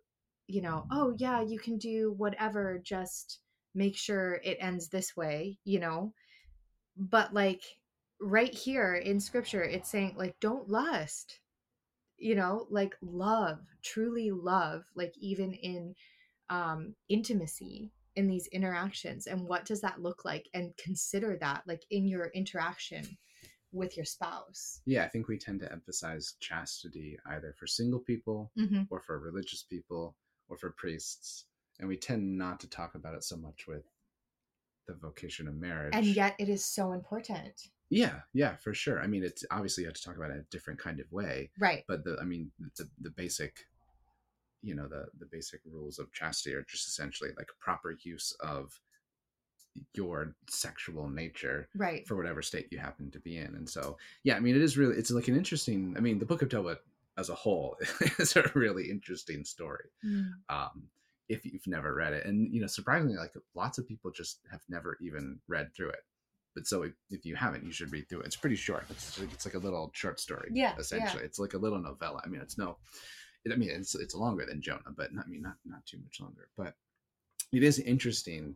you 0.47 0.61
know, 0.61 0.85
oh, 0.91 1.13
yeah, 1.17 1.41
you 1.41 1.59
can 1.59 1.77
do 1.77 2.13
whatever, 2.17 2.79
just 2.83 3.39
make 3.73 3.97
sure 3.97 4.39
it 4.43 4.57
ends 4.59 4.89
this 4.89 5.15
way, 5.15 5.57
you 5.63 5.79
know? 5.79 6.13
But 6.97 7.33
like 7.33 7.63
right 8.19 8.53
here 8.53 8.95
in 8.95 9.19
scripture, 9.19 9.63
it's 9.63 9.89
saying, 9.89 10.15
like, 10.17 10.35
don't 10.39 10.69
lust 10.69 11.39
you 12.21 12.35
know 12.35 12.67
like 12.69 12.95
love 13.01 13.57
truly 13.83 14.29
love 14.31 14.83
like 14.95 15.13
even 15.19 15.53
in 15.53 15.95
um 16.49 16.93
intimacy 17.09 17.91
in 18.15 18.27
these 18.27 18.47
interactions 18.47 19.27
and 19.27 19.47
what 19.47 19.65
does 19.65 19.81
that 19.81 20.01
look 20.01 20.25
like 20.25 20.47
and 20.53 20.75
consider 20.77 21.37
that 21.39 21.63
like 21.67 21.83
in 21.91 22.07
your 22.07 22.27
interaction 22.33 23.05
with 23.71 23.95
your 23.95 24.05
spouse? 24.05 24.81
Yeah 24.85 25.03
i 25.05 25.07
think 25.07 25.27
we 25.27 25.37
tend 25.37 25.59
to 25.61 25.71
emphasize 25.71 26.35
chastity 26.39 27.17
either 27.27 27.55
for 27.57 27.67
single 27.67 27.99
people 27.99 28.51
mm-hmm. 28.59 28.83
or 28.89 29.01
for 29.01 29.19
religious 29.19 29.63
people 29.63 30.15
or 30.49 30.57
for 30.57 30.71
priests 30.71 31.45
and 31.79 31.87
we 31.87 31.97
tend 31.97 32.37
not 32.37 32.59
to 32.59 32.69
talk 32.69 32.95
about 32.95 33.15
it 33.15 33.23
so 33.23 33.37
much 33.37 33.65
with 33.67 33.83
the 34.87 34.93
vocation 34.93 35.47
of 35.47 35.55
marriage. 35.55 35.93
and 35.95 36.05
yet 36.05 36.35
it 36.37 36.49
is 36.49 36.65
so 36.65 36.91
important. 36.91 37.69
Yeah 37.89 38.19
yeah 38.33 38.55
for 38.57 38.73
sure. 38.73 39.01
I 39.01 39.07
mean 39.07 39.23
it's 39.23 39.45
obviously 39.51 39.83
you 39.83 39.87
have 39.87 39.95
to 39.95 40.03
talk 40.03 40.17
about 40.17 40.31
it 40.31 40.33
in 40.33 40.39
a 40.39 40.51
different 40.51 40.79
kind 40.79 40.99
of 40.99 41.11
way 41.11 41.51
right. 41.59 41.83
but 41.87 42.03
the 42.03 42.17
i 42.21 42.25
mean 42.25 42.51
the, 42.77 42.89
the 42.99 43.11
basic 43.11 43.65
you 44.61 44.75
know 44.75 44.87
the 44.87 45.05
the 45.19 45.25
basic 45.25 45.61
rules 45.65 45.99
of 45.99 46.11
chastity 46.11 46.55
are 46.55 46.63
just 46.63 46.87
essentially 46.87 47.31
like 47.37 47.49
proper 47.59 47.97
use 48.03 48.35
of 48.39 48.79
your 49.93 50.35
sexual 50.49 51.07
nature 51.07 51.69
right. 51.75 52.05
for 52.05 52.17
whatever 52.17 52.41
state 52.41 52.67
you 52.71 52.77
happen 52.77 53.09
to 53.09 53.19
be 53.19 53.37
in. 53.37 53.55
And 53.55 53.69
so 53.69 53.97
yeah 54.23 54.35
i 54.35 54.39
mean 54.39 54.55
it 54.55 54.61
is 54.61 54.77
really 54.77 54.95
it's 54.97 55.11
like 55.11 55.29
an 55.29 55.37
interesting 55.37 55.95
i 55.97 56.01
mean 56.01 56.19
the 56.19 56.25
book 56.25 56.41
of 56.41 56.49
tobit 56.49 56.79
as 57.17 57.29
a 57.29 57.35
whole 57.35 57.77
is 58.19 58.35
a 58.35 58.51
really 58.53 58.89
interesting 58.89 59.45
story 59.45 59.85
Mm. 60.05 60.31
um 60.49 60.89
if 61.31 61.45
you've 61.45 61.65
never 61.65 61.93
read 61.93 62.13
it. 62.13 62.25
And 62.25 62.53
you 62.53 62.59
know 62.59 62.67
surprisingly 62.67 63.15
like 63.15 63.33
lots 63.55 63.77
of 63.77 63.87
people 63.87 64.11
just 64.11 64.39
have 64.51 64.61
never 64.67 64.97
even 65.01 65.39
read 65.47 65.73
through 65.73 65.89
it. 65.89 66.03
But 66.53 66.67
so 66.67 66.83
if, 66.83 66.91
if 67.09 67.25
you 67.25 67.35
haven't 67.37 67.63
you 67.63 67.71
should 67.71 67.91
read 67.93 68.09
through 68.09 68.21
it. 68.21 68.25
It's 68.25 68.35
pretty 68.35 68.57
short. 68.57 68.83
It's, 68.89 69.17
it's 69.19 69.45
like 69.45 69.53
a 69.55 69.59
little 69.59 69.89
short 69.93 70.19
story 70.19 70.49
Yeah, 70.53 70.75
essentially. 70.77 71.23
It's 71.23 71.39
like 71.39 71.53
a 71.53 71.57
little 71.57 71.79
novella. 71.79 72.21
I 72.25 72.27
mean 72.27 72.41
it's 72.41 72.57
no 72.57 72.77
i 73.51 73.55
mean 73.55 73.69
it's 73.69 73.95
it's 73.95 74.15
longer 74.15 74.45
than 74.45 74.61
jonah 74.61 74.81
but 74.95 75.13
not, 75.13 75.25
i 75.25 75.29
mean 75.29 75.41
not 75.41 75.55
not 75.65 75.85
too 75.85 75.97
much 76.03 76.19
longer. 76.19 76.47
But 76.57 76.75
it 77.53 77.63
is 77.63 77.79
interesting 77.79 78.55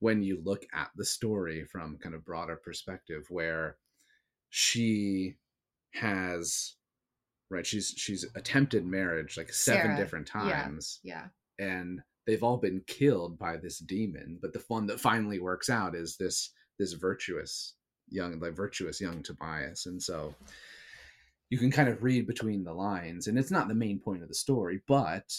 when 0.00 0.22
you 0.22 0.40
look 0.44 0.66
at 0.72 0.90
the 0.96 1.04
story 1.04 1.64
from 1.64 1.98
kind 1.98 2.14
of 2.14 2.24
broader 2.24 2.56
perspective 2.56 3.26
where 3.28 3.76
she 4.50 5.36
has 5.94 6.74
right 7.50 7.66
she's 7.66 7.94
she's 7.96 8.24
attempted 8.34 8.86
marriage 8.86 9.36
like 9.36 9.52
seven 9.52 9.82
Sarah, 9.82 9.96
different 9.96 10.30
yeah. 10.34 10.62
times 10.62 11.00
yeah. 11.02 11.24
and 11.58 12.00
they've 12.26 12.42
all 12.42 12.58
been 12.58 12.82
killed 12.86 13.38
by 13.38 13.56
this 13.56 13.78
demon 13.78 14.38
but 14.40 14.52
the 14.52 14.62
one 14.68 14.86
that 14.86 15.00
finally 15.00 15.38
works 15.38 15.70
out 15.70 15.94
is 15.94 16.16
this 16.16 16.50
this 16.78 16.92
virtuous 16.92 17.74
young 18.10 18.38
like 18.40 18.54
virtuous 18.54 19.00
young 19.00 19.22
tobias. 19.22 19.86
And 19.86 20.02
so 20.02 20.34
you 21.50 21.58
can 21.58 21.70
kind 21.70 21.88
of 21.88 22.02
read 22.02 22.26
between 22.26 22.64
the 22.64 22.72
lines 22.72 23.26
and 23.26 23.38
it's 23.38 23.50
not 23.50 23.68
the 23.68 23.74
main 23.74 23.98
point 23.98 24.22
of 24.22 24.28
the 24.28 24.34
story 24.34 24.80
but 24.86 25.32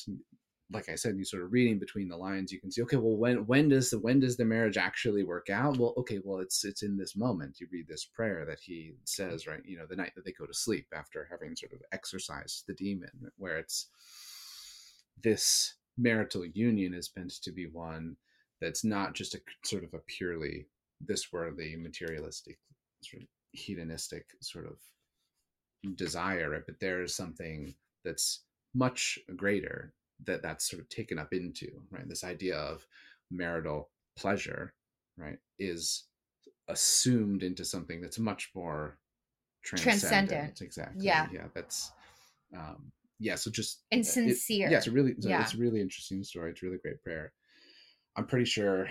like 0.72 0.89
i 0.89 0.95
said 0.95 1.16
you 1.18 1.26
sort 1.26 1.43
of 1.43 1.51
reading 1.51 1.80
between 1.80 2.07
the 2.07 2.18
lines 2.18 2.51
you 2.51 2.60
can 2.60 2.72
see 2.72 2.82
okay 2.82 2.97
well 2.97 3.18
when 3.18 3.45
when 3.47 3.70
does 3.70 3.89
the 3.89 3.99
when 3.99 4.20
does 4.20 4.38
the 4.38 4.45
marriage 4.45 4.78
actually 4.78 5.24
work 5.24 5.49
out? 5.49 5.78
Well 5.78 5.93
okay 5.97 6.20
well 6.24 6.39
it's 6.39 6.64
it's 6.64 6.84
in 6.84 6.97
this 6.97 7.16
moment. 7.16 7.60
You 7.60 7.68
read 7.72 7.88
this 7.88 8.05
prayer 8.05 8.45
that 8.45 8.60
he 8.60 8.93
says 9.03 9.47
right 9.47 9.62
you 9.66 9.78
know 9.78 9.86
the 9.89 9.95
night 9.95 10.14
that 10.16 10.26
they 10.26 10.32
go 10.32 10.45
to 10.45 10.53
sleep 10.53 10.88
after 10.93 11.28
having 11.30 11.55
sort 11.55 11.74
of 11.74 11.82
exorcised 11.91 12.66
the 12.68 12.74
demon 12.74 13.32
where 13.38 13.57
it's 13.57 13.88
this 15.22 15.76
marital 15.97 16.45
union 16.45 16.93
is 16.93 17.12
meant 17.16 17.34
to 17.41 17.51
be 17.51 17.66
one 17.66 18.16
that's 18.62 18.84
not 18.84 19.14
just 19.14 19.36
a 19.36 19.41
sort 19.64 19.84
of 19.84 19.93
a 19.93 19.99
purely 20.07 20.68
this 21.01 21.32
worldly 21.32 21.76
materialistic 21.76 22.57
sort 23.01 23.24
of 23.24 23.28
hedonistic 23.51 24.26
sort 24.41 24.66
of 24.66 24.78
desire 25.95 26.49
right 26.49 26.63
but 26.65 26.80
there 26.80 27.01
is 27.01 27.15
something 27.15 27.73
that's 28.03 28.41
much 28.73 29.17
greater 29.36 29.93
that 30.25 30.41
that's 30.41 30.69
sort 30.69 30.82
of 30.82 30.89
taken 30.89 31.17
up 31.17 31.34
into 31.34 31.67
right 31.91 32.07
this 32.09 32.23
idea 32.23 32.55
of 32.57 32.86
marital 33.32 33.89
pleasure 34.17 34.73
right 35.17 35.38
is 35.57 36.03
assumed 36.67 37.43
into 37.43 37.63
something 37.65 38.01
that's 38.01 38.19
much 38.19 38.51
more 38.53 38.97
transcendent, 39.63 40.30
Transcendent. 40.30 40.61
exactly 40.61 41.05
Yeah. 41.05 41.27
yeah 41.32 41.47
that's 41.53 41.91
um 42.55 42.91
yeah, 43.21 43.36
so 43.36 43.51
just 43.51 43.82
and 43.91 44.01
it- 44.01 44.05
sincere. 44.05 44.69
yeah, 44.71 44.77
it's 44.77 44.88
a 44.88 44.91
really 44.91 45.11
it's 45.11 45.25
a- 45.25 45.30
Yeah. 45.30 45.41
it's 45.41 45.53
a 45.53 45.57
really 45.57 45.82
interesting 45.82 46.23
story. 46.23 46.51
It's 46.51 46.63
a 46.63 46.65
really 46.65 46.77
great 46.77 47.03
prayer. 47.03 47.34
I'm 48.15 48.25
pretty 48.25 48.45
sure. 48.45 48.88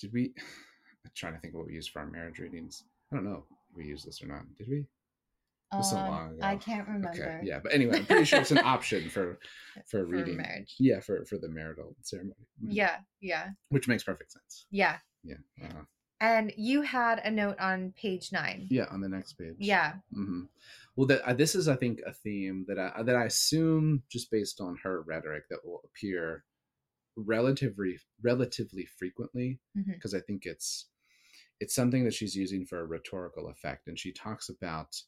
Did 0.00 0.12
we? 0.12 0.32
I'm 1.04 1.10
trying 1.16 1.34
to 1.34 1.40
think 1.40 1.54
of 1.54 1.58
what 1.58 1.66
we 1.66 1.74
used 1.74 1.90
for 1.90 1.98
our 2.00 2.06
marriage 2.06 2.38
readings. 2.38 2.84
I 3.12 3.16
don't 3.16 3.24
know 3.24 3.44
we 3.76 3.84
used 3.86 4.06
this 4.06 4.22
or 4.22 4.26
not. 4.26 4.42
Did 4.56 4.68
we? 4.68 4.86
Was 5.72 5.90
so 5.90 5.96
Um, 5.96 6.08
long 6.08 6.28
ago. 6.30 6.38
I 6.42 6.56
can't 6.56 6.86
remember. 6.86 7.08
Okay, 7.10 7.40
yeah, 7.42 7.58
but 7.60 7.74
anyway, 7.74 7.98
I'm 7.98 8.06
pretty 8.06 8.24
sure 8.24 8.40
it's 8.40 8.52
an 8.52 8.58
option 8.74 9.08
for 9.10 9.38
for 9.86 10.00
For 10.00 10.04
reading. 10.06 10.36
marriage. 10.36 10.74
Yeah, 10.78 11.00
for 11.00 11.24
for 11.24 11.38
the 11.38 11.48
marital 11.48 11.96
ceremony. 12.02 12.46
Mhm. 12.62 12.68
Yeah, 12.70 13.00
yeah, 13.20 13.50
which 13.70 13.88
makes 13.88 14.04
perfect 14.04 14.32
sense. 14.32 14.66
yeah. 14.70 14.98
Yeah, 15.24 15.38
uh, 15.64 15.82
And 16.20 16.52
you 16.56 16.82
had 16.82 17.18
a 17.24 17.30
note 17.32 17.58
on 17.58 17.92
page 17.92 18.30
nine. 18.32 18.68
yeah. 18.70 18.86
On 18.92 19.00
the 19.00 19.08
next 19.08 19.32
page. 19.34 19.56
Yeah. 19.58 19.94
hmm 20.12 20.44
Well, 20.94 21.08
that 21.08 21.22
uh, 21.28 21.34
this 21.34 21.56
is, 21.56 21.66
I 21.68 21.74
think, 21.74 22.00
a 22.06 22.12
theme 22.12 22.64
that 22.68 22.78
I 22.78 23.02
that 23.02 23.16
I 23.16 23.24
assume, 23.24 24.04
just 24.08 24.30
based 24.30 24.60
on 24.60 24.76
her 24.84 25.02
rhetoric, 25.02 25.48
that 25.50 25.64
will 25.64 25.80
appear 25.84 26.44
relatively 27.16 27.98
relatively 28.22 28.86
frequently, 28.86 29.58
because 29.84 30.14
I 30.14 30.20
think 30.20 30.46
it's 30.46 30.86
it's 31.60 31.74
something 31.74 32.04
that 32.04 32.14
she's 32.14 32.36
using 32.36 32.66
for 32.66 32.80
a 32.80 32.86
rhetorical 32.86 33.48
effect, 33.48 33.88
and 33.88 33.98
she 33.98 34.12
talks 34.12 34.48
about. 34.48 35.00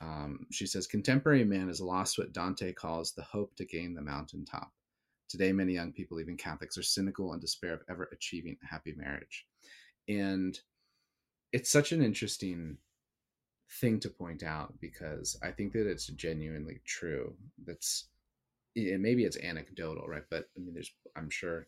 Um, 0.00 0.46
she 0.50 0.66
says, 0.66 0.86
"Contemporary 0.86 1.44
man 1.44 1.68
has 1.68 1.80
lost 1.80 2.18
what 2.18 2.32
Dante 2.32 2.72
calls 2.72 3.12
the 3.12 3.22
hope 3.22 3.54
to 3.56 3.64
gain 3.64 3.94
the 3.94 4.02
mountaintop. 4.02 4.72
Today, 5.28 5.52
many 5.52 5.72
young 5.72 5.92
people, 5.92 6.20
even 6.20 6.36
Catholics, 6.36 6.76
are 6.76 6.82
cynical 6.82 7.32
and 7.32 7.40
despair 7.40 7.72
of 7.72 7.82
ever 7.88 8.08
achieving 8.12 8.56
a 8.62 8.66
happy 8.66 8.92
marriage." 8.96 9.46
And 10.08 10.58
it's 11.52 11.70
such 11.70 11.92
an 11.92 12.02
interesting 12.02 12.78
thing 13.80 14.00
to 14.00 14.10
point 14.10 14.42
out 14.42 14.78
because 14.80 15.38
I 15.42 15.50
think 15.50 15.72
that 15.72 15.88
it's 15.88 16.08
genuinely 16.08 16.80
true. 16.84 17.34
That's 17.64 18.08
and 18.76 19.02
maybe 19.02 19.24
it's 19.24 19.38
anecdotal, 19.38 20.06
right? 20.06 20.24
But 20.30 20.50
I 20.56 20.60
mean, 20.60 20.74
there's 20.74 20.92
I'm 21.16 21.30
sure 21.30 21.66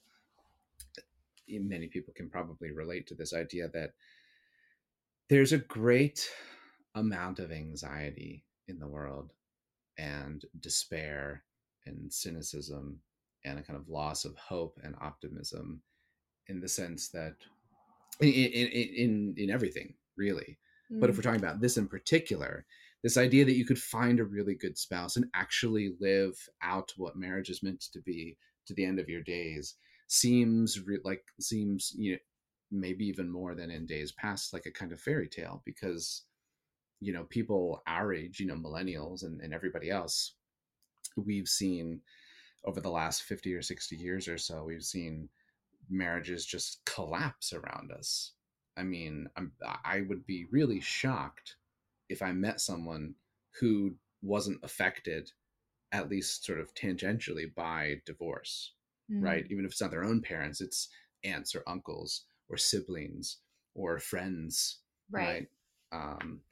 many 1.48 1.86
people 1.86 2.12
can 2.14 2.28
probably 2.28 2.72
relate 2.72 3.06
to 3.06 3.14
this 3.14 3.32
idea 3.32 3.68
that 3.68 3.92
there's 5.28 5.52
a 5.52 5.58
great 5.58 6.28
amount 6.94 7.38
of 7.38 7.52
anxiety 7.52 8.44
in 8.68 8.78
the 8.78 8.86
world 8.86 9.32
and 9.98 10.44
despair 10.60 11.42
and 11.86 12.12
cynicism 12.12 13.00
and 13.44 13.58
a 13.58 13.62
kind 13.62 13.78
of 13.78 13.88
loss 13.88 14.24
of 14.24 14.36
hope 14.36 14.78
and 14.82 14.94
optimism 15.00 15.80
in 16.48 16.60
the 16.60 16.68
sense 16.68 17.08
that 17.08 17.34
in 18.20 18.28
in 18.28 18.68
in, 18.68 19.34
in 19.36 19.50
everything 19.50 19.94
really. 20.16 20.58
But 20.88 21.10
if 21.10 21.14
mm. 21.14 21.18
we're 21.18 21.22
talking 21.22 21.42
about 21.42 21.60
this 21.60 21.76
in 21.76 21.88
particular, 21.88 22.64
this 23.02 23.16
idea 23.16 23.44
that 23.44 23.56
you 23.56 23.64
could 23.64 23.78
find 23.78 24.20
a 24.20 24.24
really 24.24 24.54
good 24.54 24.78
spouse 24.78 25.16
and 25.16 25.26
actually 25.34 25.94
live 26.00 26.34
out 26.62 26.92
what 26.96 27.16
marriage 27.16 27.50
is 27.50 27.62
meant 27.62 27.80
to 27.92 28.00
be 28.00 28.36
to 28.66 28.74
the 28.74 28.84
end 28.84 28.98
of 28.98 29.08
your 29.08 29.22
days 29.22 29.74
seems 30.08 30.80
re- 30.86 31.00
like 31.04 31.22
seems 31.40 31.92
you 31.96 32.12
know 32.12 32.18
maybe 32.70 33.06
even 33.06 33.30
more 33.30 33.54
than 33.54 33.70
in 33.70 33.86
days 33.86 34.12
past 34.12 34.52
like 34.52 34.66
a 34.66 34.70
kind 34.70 34.92
of 34.92 35.00
fairy 35.00 35.28
tale 35.28 35.62
because 35.64 36.22
you 37.00 37.12
know 37.12 37.24
people 37.24 37.82
our 37.86 38.12
age 38.12 38.40
you 38.40 38.46
know 38.46 38.54
millennials 38.56 39.22
and, 39.22 39.40
and 39.40 39.54
everybody 39.54 39.90
else 39.90 40.34
we've 41.16 41.48
seen 41.48 42.00
over 42.64 42.80
the 42.80 42.90
last 42.90 43.22
50 43.22 43.54
or 43.54 43.62
60 43.62 43.96
years 43.96 44.28
or 44.28 44.38
so 44.38 44.64
we've 44.64 44.82
seen 44.82 45.28
marriages 45.88 46.44
just 46.44 46.84
collapse 46.84 47.52
around 47.52 47.92
us 47.92 48.32
I 48.76 48.82
mean, 48.82 49.28
I'm, 49.36 49.52
I 49.84 50.02
would 50.02 50.26
be 50.26 50.46
really 50.50 50.80
shocked 50.80 51.56
if 52.08 52.22
I 52.22 52.32
met 52.32 52.60
someone 52.60 53.14
who 53.58 53.94
wasn't 54.22 54.62
affected, 54.62 55.32
at 55.92 56.10
least 56.10 56.44
sort 56.44 56.60
of 56.60 56.74
tangentially, 56.74 57.52
by 57.54 58.02
divorce, 58.04 58.72
Mm. 59.10 59.22
right? 59.22 59.46
Even 59.50 59.64
if 59.64 59.70
it's 59.70 59.80
not 59.80 59.92
their 59.92 60.04
own 60.04 60.20
parents, 60.20 60.60
it's 60.60 60.88
aunts 61.22 61.54
or 61.54 61.62
uncles 61.68 62.24
or 62.48 62.56
siblings 62.56 63.38
or 63.74 63.98
friends, 63.98 64.80
Right. 65.10 65.40
right? 65.40 65.48
Um, 65.92 66.42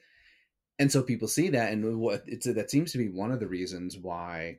and 0.78 0.90
so 0.90 1.02
people 1.02 1.28
see 1.28 1.48
that, 1.50 1.72
and 1.72 1.98
what 2.00 2.24
it's 2.26 2.46
that 2.46 2.70
seems 2.70 2.92
to 2.92 2.98
be 2.98 3.08
one 3.08 3.30
of 3.32 3.40
the 3.40 3.46
reasons 3.46 3.96
why, 3.98 4.58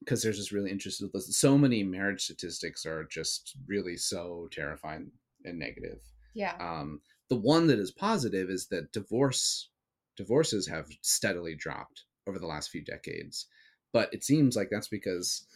because 0.00 0.22
there's 0.22 0.38
this 0.38 0.52
really 0.52 0.70
interesting. 0.70 1.10
So 1.20 1.58
many 1.58 1.82
marriage 1.84 2.24
statistics 2.24 2.86
are 2.86 3.04
just 3.04 3.56
really 3.66 3.96
so 3.96 4.48
terrifying 4.52 5.12
and 5.44 5.58
negative 5.58 6.00
Yeah. 6.34 6.60
um, 6.60 7.02
the 7.28 7.36
one 7.36 7.66
that 7.68 7.78
is 7.78 7.90
positive 7.92 8.50
is 8.50 8.68
that 8.68 8.92
divorce 8.92 9.70
divorces 10.16 10.68
have 10.68 10.88
steadily 11.02 11.54
dropped 11.56 12.04
over 12.26 12.38
the 12.38 12.46
last 12.46 12.70
few 12.70 12.82
decades 12.84 13.46
but 13.92 14.12
it 14.14 14.24
seems 14.24 14.56
like 14.56 14.68
that's 14.70 14.88
because 14.88 15.46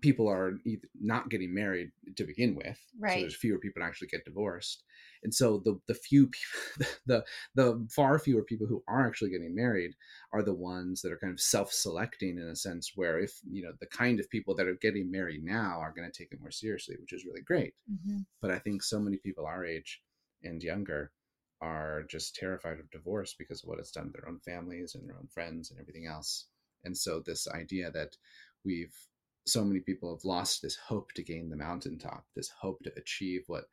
people 0.00 0.28
are 0.28 0.58
not 1.00 1.30
getting 1.30 1.54
married 1.54 1.90
to 2.16 2.24
begin 2.24 2.54
with 2.54 2.78
so 3.04 3.20
there's 3.20 3.36
fewer 3.36 3.58
people 3.58 3.80
that 3.80 3.86
actually 3.86 4.08
get 4.08 4.24
divorced 4.24 4.84
and 5.22 5.34
so 5.34 5.58
the 5.64 5.80
the 5.88 5.94
few 5.94 6.26
people 6.28 6.86
the 7.06 7.24
the 7.54 7.86
far 7.90 8.18
fewer 8.18 8.42
people 8.44 8.66
who 8.66 8.82
are 8.88 9.06
actually 9.06 9.30
getting 9.30 9.54
married 9.54 9.92
are 10.32 10.42
the 10.42 10.54
ones 10.54 11.02
that 11.02 11.12
are 11.12 11.18
kind 11.18 11.32
of 11.32 11.40
self-selecting 11.40 12.38
in 12.38 12.48
a 12.48 12.56
sense 12.56 12.92
where 12.94 13.18
if 13.18 13.40
you 13.50 13.62
know 13.62 13.72
the 13.80 13.86
kind 13.86 14.20
of 14.20 14.30
people 14.30 14.54
that 14.54 14.68
are 14.68 14.76
getting 14.80 15.10
married 15.10 15.42
now 15.44 15.78
are 15.80 15.92
going 15.92 16.10
to 16.10 16.16
take 16.18 16.32
it 16.32 16.40
more 16.40 16.50
seriously 16.50 16.96
which 17.00 17.12
is 17.12 17.24
really 17.24 17.42
great 17.42 17.74
Mhm. 17.90 18.26
but 18.40 18.50
I 18.50 18.58
think 18.58 18.82
so 18.82 19.00
many 19.00 19.16
people 19.18 19.46
our 19.46 19.64
age 19.64 20.02
and 20.42 20.62
younger 20.62 21.12
are 21.60 22.04
just 22.04 22.34
terrified 22.36 22.78
of 22.78 22.90
divorce 22.90 23.34
because 23.34 23.62
of 23.62 23.68
what 23.68 23.78
it's 23.80 23.90
done 23.90 24.06
to 24.06 24.12
their 24.12 24.28
own 24.28 24.38
families 24.40 24.94
and 24.94 25.08
their 25.08 25.16
own 25.16 25.26
friends 25.28 25.70
and 25.70 25.80
everything 25.80 26.06
else. 26.06 26.46
And 26.84 26.96
so 26.96 27.20
this 27.20 27.48
idea 27.48 27.90
that 27.90 28.16
we've 28.64 28.94
so 29.48 29.64
many 29.64 29.80
people 29.80 30.14
have 30.14 30.24
lost 30.24 30.62
this 30.62 30.76
hope 30.76 31.12
to 31.12 31.22
gain 31.22 31.48
the 31.50 31.56
mountaintop, 31.56 32.26
this 32.36 32.48
hope 32.60 32.82
to 32.84 32.92
achieve 32.96 33.44
what 33.46 33.68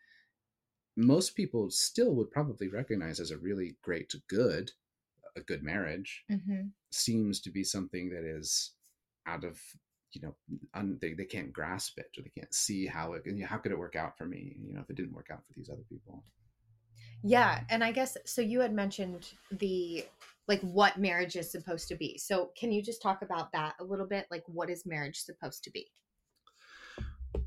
most 0.98 1.36
people 1.36 1.70
still 1.70 2.16
would 2.16 2.32
probably 2.32 2.68
recognize 2.70 3.20
as 3.20 3.32
a 3.32 3.38
really 3.38 3.76
great 3.82 4.14
good, 4.28 4.72
a 5.36 5.42
good 5.42 5.62
marriage, 5.64 6.24
Mhm. 6.30 6.72
seems 6.92 7.42
to 7.42 7.50
be 7.50 7.64
something 7.64 8.10
that 8.10 8.24
is 8.24 8.72
out 9.26 9.44
of 9.44 9.60
you 10.14 10.22
know 10.22 10.36
un, 10.74 10.98
they, 11.02 11.14
they 11.14 11.26
can't 11.26 11.52
grasp 11.52 11.98
it 11.98 12.10
or 12.18 12.24
they 12.24 12.30
can't 12.30 12.54
see 12.54 12.86
how 12.86 13.14
it 13.14 13.24
you 13.26 13.34
know, 13.34 13.46
how 13.48 13.58
could 13.58 13.72
it 13.74 13.78
work 13.80 13.96
out 13.98 14.18
for 14.18 14.26
me 14.26 14.56
you 14.66 14.74
know 14.74 14.80
if 14.80 14.90
it 14.90 14.96
didn't 14.96 15.14
work 15.14 15.30
out 15.30 15.46
for 15.46 15.54
these 15.54 15.70
other 15.70 15.84
people 15.90 16.24
Yeah, 17.24 17.62
and 17.70 17.84
I 17.84 17.92
guess 17.92 18.18
so. 18.26 18.42
You 18.42 18.60
had 18.60 18.74
mentioned 18.74 19.34
the 19.52 20.06
like 20.48 20.62
what 20.62 20.98
marriage 20.98 21.36
is 21.36 21.52
supposed 21.52 21.88
to 21.90 21.96
be. 21.96 22.18
So 22.18 22.52
can 22.58 22.72
you 22.72 22.82
just 22.84 23.02
talk 23.02 23.22
about 23.22 23.52
that 23.54 23.76
a 23.80 23.84
little 23.84 24.08
bit? 24.08 24.28
Like, 24.30 24.44
what 24.48 24.70
is 24.70 24.86
marriage 24.86 25.20
supposed 25.22 25.64
to 25.64 25.72
be? 25.72 25.88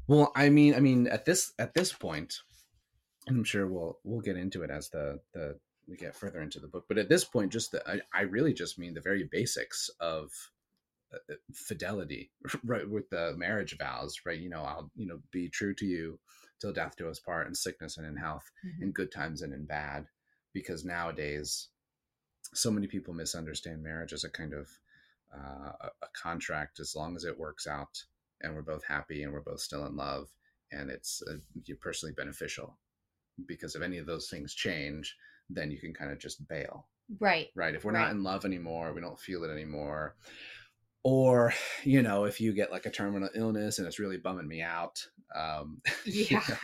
well 0.06 0.32
i 0.36 0.48
mean 0.48 0.74
i 0.74 0.80
mean 0.80 1.06
at 1.06 1.24
this 1.24 1.52
at 1.58 1.74
this 1.74 1.92
point 1.92 2.40
and 3.26 3.36
i'm 3.36 3.44
sure 3.44 3.66
we'll 3.66 3.98
we'll 4.04 4.20
get 4.20 4.36
into 4.36 4.62
it 4.62 4.70
as 4.70 4.88
the 4.90 5.18
the 5.34 5.58
we 5.88 5.96
get 5.96 6.14
further 6.14 6.42
into 6.42 6.60
the 6.60 6.66
book 6.68 6.84
but 6.88 6.98
at 6.98 7.08
this 7.08 7.24
point 7.24 7.52
just 7.52 7.72
the 7.72 7.82
i, 7.88 8.00
I 8.12 8.22
really 8.22 8.52
just 8.52 8.78
mean 8.78 8.94
the 8.94 9.00
very 9.00 9.28
basics 9.30 9.88
of 10.00 10.30
uh, 11.14 11.34
fidelity 11.54 12.30
right 12.64 12.88
with 12.88 13.08
the 13.10 13.34
marriage 13.36 13.76
vows 13.78 14.20
right 14.26 14.38
you 14.38 14.50
know 14.50 14.62
i'll 14.62 14.90
you 14.94 15.06
know 15.06 15.20
be 15.30 15.48
true 15.48 15.74
to 15.74 15.86
you 15.86 16.18
till 16.60 16.72
death 16.72 16.96
do 16.96 17.08
us 17.08 17.20
part 17.20 17.46
in 17.46 17.54
sickness 17.54 17.96
and 17.96 18.06
in 18.06 18.16
health 18.16 18.50
Mhm. 18.64 18.82
in 18.82 18.92
good 18.92 19.12
times 19.12 19.42
and 19.42 19.54
in 19.54 19.64
bad 19.64 20.06
because 20.52 20.84
nowadays 20.84 21.68
so 22.54 22.70
many 22.70 22.86
people 22.86 23.14
misunderstand 23.14 23.82
marriage 23.82 24.12
as 24.12 24.24
a 24.24 24.30
kind 24.30 24.52
of 24.52 24.68
uh, 25.34 25.72
a, 25.80 25.86
a 26.02 26.08
contract 26.14 26.80
as 26.80 26.94
long 26.96 27.14
as 27.16 27.24
it 27.24 27.38
works 27.38 27.66
out 27.66 28.02
and 28.40 28.54
we're 28.54 28.62
both 28.62 28.84
happy 28.84 29.22
and 29.22 29.32
we're 29.32 29.40
both 29.40 29.60
still 29.60 29.86
in 29.86 29.96
love 29.96 30.28
and 30.72 30.90
it's 30.90 31.22
uh, 31.30 31.34
personally 31.80 32.14
beneficial 32.16 32.78
because 33.46 33.74
if 33.74 33.82
any 33.82 33.98
of 33.98 34.06
those 34.06 34.28
things 34.28 34.54
change 34.54 35.16
then 35.50 35.70
you 35.70 35.78
can 35.78 35.94
kind 35.94 36.10
of 36.10 36.18
just 36.18 36.46
bail 36.48 36.88
Right. 37.20 37.48
right 37.54 37.74
if 37.74 37.84
we're 37.84 37.92
Right. 37.92 38.02
not 38.02 38.10
in 38.10 38.22
love 38.22 38.44
anymore 38.44 38.92
we 38.92 39.00
don't 39.00 39.20
feel 39.20 39.44
it 39.44 39.50
anymore 39.50 40.16
or 41.04 41.52
you 41.84 42.02
know 42.02 42.24
if 42.24 42.40
you 42.40 42.52
get 42.52 42.72
like 42.72 42.86
a 42.86 42.90
terminal 42.90 43.28
illness 43.34 43.78
and 43.78 43.86
it's 43.86 43.98
really 43.98 44.16
bumming 44.18 44.48
me 44.48 44.62
out 44.62 45.06
um 45.34 45.80
you 46.04 46.26
Yeah. 46.30 46.42
know, 46.48 46.56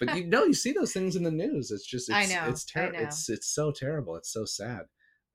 but 0.00 0.08
you 0.14 0.24
know 0.26 0.44
you 0.44 0.54
see 0.54 0.72
those 0.72 0.92
things 0.92 1.16
in 1.16 1.22
the 1.22 1.30
news 1.30 1.70
it's 1.70 1.86
just 1.86 2.08
it's, 2.08 2.20
I 2.20 2.26
know, 2.26 2.50
it's 2.50 2.66
know. 2.76 2.90
it's 2.98 3.28
it's 3.28 3.48
so 3.48 3.70
terrible 3.70 4.16
it's 4.16 4.32
so 4.32 4.44
sad 4.44 4.82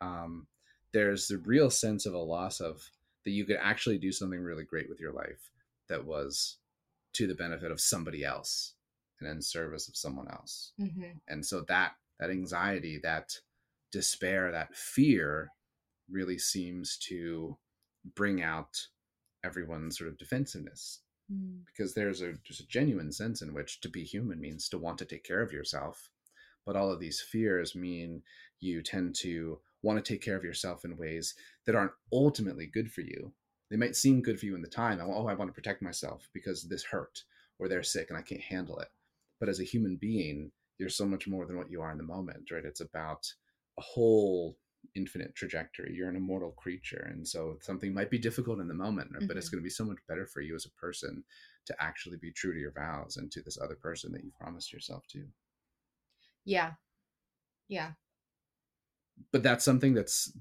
um 0.01 0.47
there's 0.93 1.27
the 1.27 1.37
real 1.39 1.69
sense 1.69 2.05
of 2.05 2.13
a 2.13 2.17
loss 2.17 2.59
of 2.59 2.89
that 3.25 3.31
you 3.31 3.45
could 3.45 3.57
actually 3.61 3.97
do 3.97 4.11
something 4.11 4.39
really 4.41 4.63
great 4.63 4.89
with 4.89 4.99
your 4.99 5.13
life 5.13 5.51
that 5.87 6.05
was 6.05 6.57
to 7.13 7.27
the 7.27 7.35
benefit 7.35 7.71
of 7.71 7.81
somebody 7.81 8.23
else 8.23 8.73
and 9.19 9.29
in 9.29 9.41
service 9.41 9.87
of 9.89 9.95
someone 9.95 10.27
else 10.29 10.71
hmm 10.79 11.03
and 11.27 11.45
so 11.45 11.61
that 11.67 11.93
that 12.19 12.29
anxiety 12.29 12.99
that 13.01 13.33
despair 13.91 14.51
that 14.51 14.75
fear 14.75 15.49
really 16.09 16.37
seems 16.37 16.97
to 16.97 17.57
bring 18.15 18.41
out 18.41 18.87
everyone's 19.43 19.97
sort 19.97 20.09
of 20.09 20.17
defensiveness 20.17 21.01
Mm. 21.31 21.63
because 21.67 21.93
there's 21.93 22.23
a 22.23 22.33
there's 22.47 22.59
a 22.59 22.65
genuine 22.65 23.11
sense 23.11 23.43
in 23.43 23.53
which 23.53 23.81
to 23.81 23.89
be 23.89 24.03
human 24.03 24.41
means 24.41 24.67
to 24.69 24.79
want 24.79 24.97
to 24.97 25.05
take 25.05 25.23
care 25.23 25.43
of 25.43 25.51
yourself 25.53 26.09
but 26.65 26.75
all 26.75 26.91
of 26.91 26.99
these 26.99 27.21
fears 27.21 27.75
mean 27.75 28.23
you 28.59 28.81
tend 28.81 29.13
to 29.17 29.59
want 29.81 30.03
to 30.03 30.13
take 30.13 30.21
care 30.21 30.35
of 30.35 30.43
yourself 30.43 30.85
in 30.85 30.97
ways 30.97 31.35
that 31.65 31.75
aren't 31.75 31.91
ultimately 32.11 32.67
good 32.67 32.91
for 32.91 33.01
you. 33.01 33.31
They 33.69 33.77
might 33.77 33.95
seem 33.95 34.21
good 34.21 34.39
for 34.39 34.45
you 34.45 34.55
in 34.55 34.61
the 34.61 34.67
time. 34.67 34.99
Oh, 35.01 35.27
I 35.27 35.35
want 35.35 35.49
to 35.49 35.53
protect 35.53 35.81
myself 35.81 36.27
because 36.33 36.67
this 36.67 36.83
hurt 36.83 37.23
or 37.59 37.67
they're 37.67 37.83
sick 37.83 38.07
and 38.09 38.17
I 38.17 38.21
can't 38.21 38.41
handle 38.41 38.79
it. 38.79 38.87
But 39.39 39.49
as 39.49 39.59
a 39.59 39.65
human 39.65 39.97
being, 39.97 40.51
you're 40.77 40.89
so 40.89 41.05
much 41.05 41.27
more 41.27 41.45
than 41.45 41.57
what 41.57 41.69
you 41.69 41.81
are 41.81 41.91
in 41.91 41.97
the 41.97 42.03
moment, 42.03 42.49
right? 42.51 42.65
It's 42.65 42.81
about 42.81 43.31
a 43.77 43.81
whole 43.81 44.57
infinite 44.95 45.35
trajectory. 45.35 45.93
You're 45.93 46.09
an 46.09 46.15
immortal 46.15 46.51
creature. 46.51 47.09
And 47.11 47.27
so 47.27 47.57
something 47.61 47.93
might 47.93 48.09
be 48.09 48.17
difficult 48.17 48.59
in 48.59 48.67
the 48.67 48.73
moment, 48.73 49.13
mm-hmm. 49.13 49.27
but 49.27 49.37
it's 49.37 49.47
mm-hmm. 49.47 49.57
going 49.57 49.61
to 49.63 49.65
be 49.65 49.69
so 49.69 49.85
much 49.85 49.99
better 50.07 50.25
for 50.25 50.41
you 50.41 50.55
as 50.55 50.65
a 50.65 50.81
person 50.81 51.23
to 51.65 51.75
actually 51.79 52.17
be 52.17 52.31
true 52.31 52.53
to 52.53 52.59
your 52.59 52.71
vows 52.71 53.17
and 53.17 53.31
to 53.31 53.41
this 53.41 53.57
other 53.61 53.75
person 53.75 54.11
that 54.13 54.23
you 54.23 54.31
promised 54.39 54.73
yourself 54.73 55.05
to. 55.11 55.23
Yeah. 56.45 56.71
Yeah. 57.67 57.91
But 59.31 59.43
that's 59.43 59.65
something 59.65 59.93
that's 59.93 60.31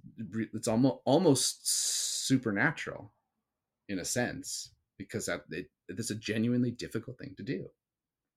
it's 0.54 0.68
almost 0.68 0.96
almost 1.04 2.26
supernatural 2.26 3.12
in 3.88 3.98
a 3.98 4.04
sense 4.04 4.70
because 4.96 5.26
that 5.26 5.44
it, 5.50 5.70
it's 5.88 6.10
a 6.10 6.14
genuinely 6.14 6.70
difficult 6.70 7.18
thing 7.18 7.34
to 7.36 7.42
do. 7.42 7.70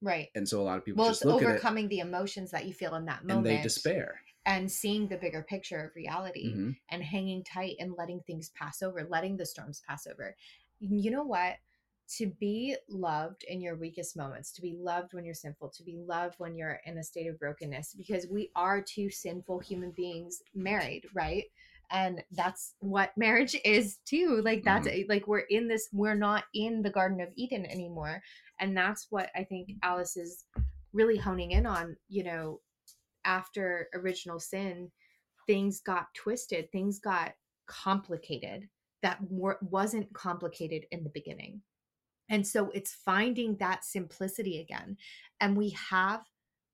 Right. 0.02 0.30
And 0.34 0.48
so 0.48 0.60
a 0.62 0.64
lot 0.64 0.78
of 0.78 0.86
people 0.86 1.04
well, 1.04 1.12
just 1.12 1.26
look 1.26 1.44
overcoming 1.44 1.88
the 1.88 2.00
emotions 2.00 2.52
that 2.52 2.66
you 2.66 2.74
feel 2.74 2.96
in 2.96 3.06
that 3.06 3.24
moment. 3.24 3.48
And 3.48 3.58
they 3.58 3.62
despair. 3.62 4.22
And 4.46 4.72
seeing 4.72 5.08
the 5.08 5.18
bigger 5.18 5.44
picture 5.44 5.86
of 5.86 5.96
reality 5.96 6.54
mm-hmm. 6.54 6.72
and 6.90 7.04
hanging 7.04 7.44
tight 7.44 7.76
and 7.80 7.94
letting 7.96 8.22
things 8.22 8.52
pass 8.56 8.82
over, 8.82 9.06
letting 9.08 9.38
the 9.38 9.46
storms 9.46 9.84
pass 9.88 10.08
over. 10.08 10.36
You 10.80 11.12
know 11.12 11.24
what? 11.24 11.58
To 12.18 12.28
be 12.40 12.76
loved 12.90 13.44
in 13.48 13.62
your 13.62 13.76
weakest 13.76 14.18
moments, 14.18 14.52
to 14.54 14.62
be 14.62 14.76
loved 14.78 15.14
when 15.14 15.24
you're 15.24 15.34
sinful, 15.34 15.70
to 15.70 15.84
be 15.84 15.98
loved 15.98 16.36
when 16.40 16.56
you're 16.56 16.82
in 16.86 16.98
a 16.98 17.04
state 17.04 17.28
of 17.28 17.40
brokenness, 17.40 17.94
because 17.98 18.28
we 18.30 18.52
are 18.56 18.82
two 18.82 19.10
sinful 19.10 19.60
human 19.60 19.92
beings 19.92 20.42
married, 20.54 21.06
right? 21.14 21.46
and 21.92 22.24
that's 22.32 22.74
what 22.80 23.12
marriage 23.18 23.56
is 23.64 23.98
too 24.06 24.42
like 24.44 24.64
that's 24.64 24.88
mm-hmm. 24.88 25.10
like 25.10 25.28
we're 25.28 25.40
in 25.40 25.68
this 25.68 25.90
we're 25.92 26.16
not 26.16 26.46
in 26.54 26.82
the 26.82 26.90
garden 26.90 27.22
of 27.22 27.30
eden 27.36 27.66
anymore 27.66 28.22
and 28.60 28.76
that's 28.76 29.08
what 29.10 29.30
i 29.36 29.44
think 29.44 29.72
alice 29.84 30.18
is 30.18 30.46
really 30.94 31.18
honing 31.18 31.52
in 31.52 31.66
on 31.66 31.96
you 32.08 32.24
know 32.24 32.60
after 33.26 33.88
original 33.94 34.40
sin 34.40 34.90
things 35.48 35.82
got 35.82 36.08
twisted 36.16 36.72
things 36.72 37.00
got 37.00 37.34
complicated 37.68 38.68
that 39.04 39.20
wasn't 39.30 40.12
complicated 40.14 40.86
in 40.92 41.04
the 41.04 41.10
beginning 41.10 41.62
and 42.32 42.46
so 42.48 42.72
it's 42.74 42.94
finding 42.94 43.56
that 43.58 43.86
simplicity 43.86 44.60
again 44.60 44.98
and 45.40 45.56
we 45.56 45.70
have 45.92 46.22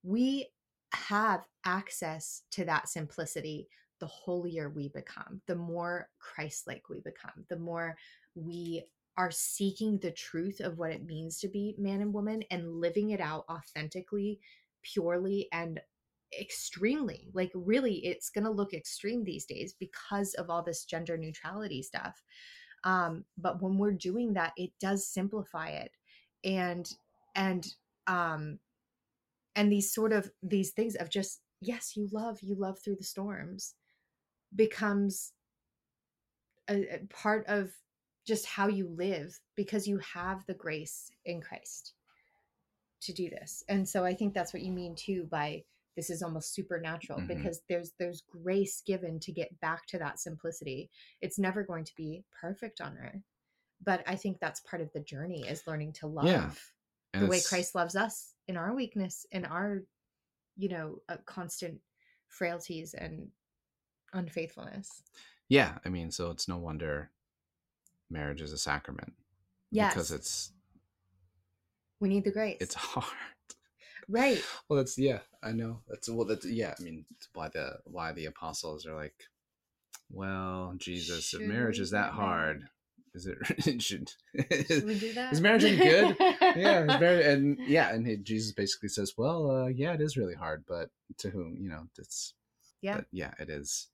we 0.04 0.48
have 0.94 1.46
access 1.66 2.44
to 2.52 2.64
that 2.64 2.88
simplicity 2.88 3.68
the 4.00 4.08
holier 4.08 4.70
we 4.70 4.90
become, 4.90 5.42
the 5.48 5.56
more 5.56 6.10
Christ 6.20 6.68
like 6.68 6.90
we 6.90 7.00
become, 7.02 7.46
the 7.50 7.58
more 7.58 7.96
we 8.36 8.84
are 9.18 9.32
seeking 9.32 9.98
the 9.98 10.12
truth 10.12 10.60
of 10.60 10.78
what 10.78 10.92
it 10.92 11.06
means 11.06 11.40
to 11.40 11.48
be 11.48 11.76
man 11.80 12.02
and 12.02 12.14
woman 12.14 12.44
and 12.52 12.80
living 12.80 13.12
it 13.12 13.20
out 13.20 13.46
authentically, 13.50 14.40
purely, 14.84 15.48
and 15.52 15.80
extremely. 16.40 17.30
Like, 17.34 17.52
really, 17.56 18.06
it's 18.06 18.30
going 18.30 18.44
to 18.44 18.52
look 18.52 18.74
extreme 18.74 19.24
these 19.24 19.46
days 19.46 19.74
because 19.80 20.34
of 20.36 20.50
all 20.50 20.62
this 20.62 20.86
gender 20.86 21.18
neutrality 21.18 21.82
stuff. 21.82 22.22
Um, 22.88 23.26
but 23.38 23.62
when 23.62 23.78
we're 23.78 23.92
doing 23.92 24.34
that, 24.34 24.54
it 24.58 24.72
does 24.80 25.06
simplify 25.08 25.70
it. 25.70 25.92
And, 26.44 26.90
and, 27.36 27.68
um, 28.08 28.60
and 29.56 29.72
these 29.72 29.94
sort 29.94 30.14
of 30.14 30.32
these 30.42 30.72
things 30.72 30.96
of 30.96 31.10
just 31.10 31.42
yes 31.60 31.94
you 31.98 32.08
love 32.14 32.38
you 32.44 32.56
love 32.56 32.78
through 32.80 32.96
the 32.96 33.04
storms 33.04 33.74
becomes 34.56 35.34
a, 36.70 36.96
a 36.96 37.00
part 37.10 37.46
of 37.48 37.72
just 38.26 38.46
how 38.46 38.68
you 38.68 38.88
live 38.96 39.38
because 39.56 39.88
you 39.88 40.00
have 40.00 40.46
the 40.46 40.54
grace 40.54 41.10
in 41.26 41.42
Christ 41.42 41.94
to 43.02 43.14
do 43.14 43.30
this. 43.30 43.64
And 43.70 43.88
so 43.88 44.04
I 44.04 44.14
think 44.14 44.34
that's 44.34 44.54
what 44.54 44.64
you 44.64 44.74
mean 44.74 44.96
too 44.96 45.28
by 45.32 45.64
this 45.98 46.10
is 46.12 46.22
almost 46.22 46.54
supernatural 46.54 47.20
mm-hmm. 47.20 47.36
because 47.36 47.62
there's 47.68 47.92
there's 48.00 48.22
grace 48.22 48.82
given 48.86 49.20
to 49.20 49.34
get 49.34 49.60
back 49.60 49.86
to 49.88 49.98
that 49.98 50.20
simplicity. 50.20 50.90
It's 51.22 51.40
never 51.40 51.64
going 51.64 51.84
to 51.84 51.96
be 51.98 52.24
perfect 52.40 52.80
on 52.80 52.98
earth. 53.04 53.24
But 53.84 54.04
I 54.08 54.16
think 54.16 54.38
that's 54.40 54.62
part 54.62 54.82
of 54.82 54.94
the 54.94 55.02
journey 55.02 55.44
is 55.48 55.68
learning 55.68 55.94
to 55.94 56.08
love 56.08 56.26
yeah. 56.26 56.50
the 57.14 57.26
way 57.28 57.42
Christ 57.42 57.76
loves 57.76 57.96
us 57.96 58.34
in 58.48 58.56
our 58.56 58.74
weakness 58.74 59.26
in 59.32 59.44
our 59.44 59.84
you 60.56 60.70
know 60.70 61.00
uh, 61.10 61.18
constant 61.26 61.80
frailties 62.30 62.94
and 62.94 63.28
unfaithfulness. 64.14 65.02
Yeah, 65.50 65.80
I 65.84 65.90
mean, 65.90 66.12
so 66.12 66.30
it's 66.30 66.48
no 66.48 66.58
wonder 66.58 67.10
marriage 68.10 68.42
is 68.42 68.54
a 68.54 68.58
sacrament. 68.58 69.14
Yes. 69.72 69.94
Because 69.94 70.12
it's 70.12 70.52
we 72.00 72.08
need 72.08 72.24
the 72.24 72.32
grace. 72.32 72.58
It's 72.62 72.76
hard. 72.76 73.06
Right. 74.10 74.42
Well, 74.68 74.78
that's 74.78 74.98
yeah, 74.98 75.20
I 75.44 75.52
know. 75.52 75.82
That's 75.88 76.10
well 76.10 76.26
that's 76.26 76.46
yeah, 76.46 76.74
I 76.80 76.84
mean, 76.84 77.06
why 77.34 77.50
the 77.50 77.80
why 77.86 78.14
the 78.14 78.26
apostles 78.26 78.86
are 78.86 78.96
like, 78.96 79.16
well, 80.10 80.74
Jesus, 80.78 81.30
should 81.30 81.42
if 81.42 81.48
marriage 81.48 81.80
is 81.80 81.92
that 81.92 82.12
hard, 82.12 82.70
is 83.14 83.26
it, 83.26 83.38
it 83.68 83.82
should, 83.82 84.10
should 84.68 84.86
we 84.86 84.98
do 84.98 85.14
that? 85.16 85.34
Is 85.34 85.42
marriage 85.42 85.64
good? 85.64 86.16
yeah, 86.20 86.84
marriage 86.86 87.26
and 87.26 87.60
yeah, 87.68 87.94
and 87.94 88.26
Jesus 88.26 88.54
basically 88.54 88.90
says, 88.90 89.14
well, 89.18 89.52
uh, 89.52 89.68
yeah, 89.68 89.94
it 89.94 90.02
is 90.02 90.16
really 90.18 90.36
hard, 90.36 90.64
but 90.68 90.90
to 91.18 91.30
whom, 91.30 91.58
you 91.60 91.70
know, 91.70 91.84
it's 91.98 92.34
yeah, 92.82 93.02
yeah, 93.12 93.32
it 93.40 93.50
is 93.50 93.88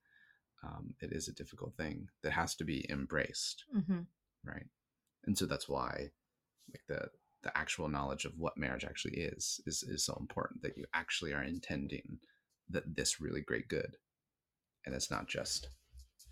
um, 0.64 0.94
it 1.02 1.12
is 1.12 1.28
a 1.28 1.34
difficult 1.34 1.76
thing 1.76 2.08
that 2.22 2.32
has 2.32 2.56
to 2.56 2.64
be 2.64 2.86
embraced 2.90 3.66
mm-hmm. 3.76 4.02
right 4.46 4.68
and 5.26 5.38
so 5.38 5.46
that's 5.46 5.68
why 5.68 6.10
like 6.72 6.82
the 6.88 7.10
the 7.44 7.56
actual 7.58 7.88
knowledge 7.88 8.26
of 8.26 8.34
what 8.38 8.58
marriage 8.58 8.86
actually 8.86 9.18
is 9.18 9.60
is 9.66 9.84
is 9.84 10.06
so 10.06 10.18
important 10.20 10.62
that 10.62 10.78
you 10.78 10.86
actually 10.94 11.34
are 11.34 11.44
intending 11.44 12.20
that 12.70 12.96
this 12.96 13.20
really 13.22 13.42
great 13.42 13.68
good 13.68 13.98
and 14.86 14.96
it's 14.96 15.12
not 15.12 15.28
just 15.28 15.68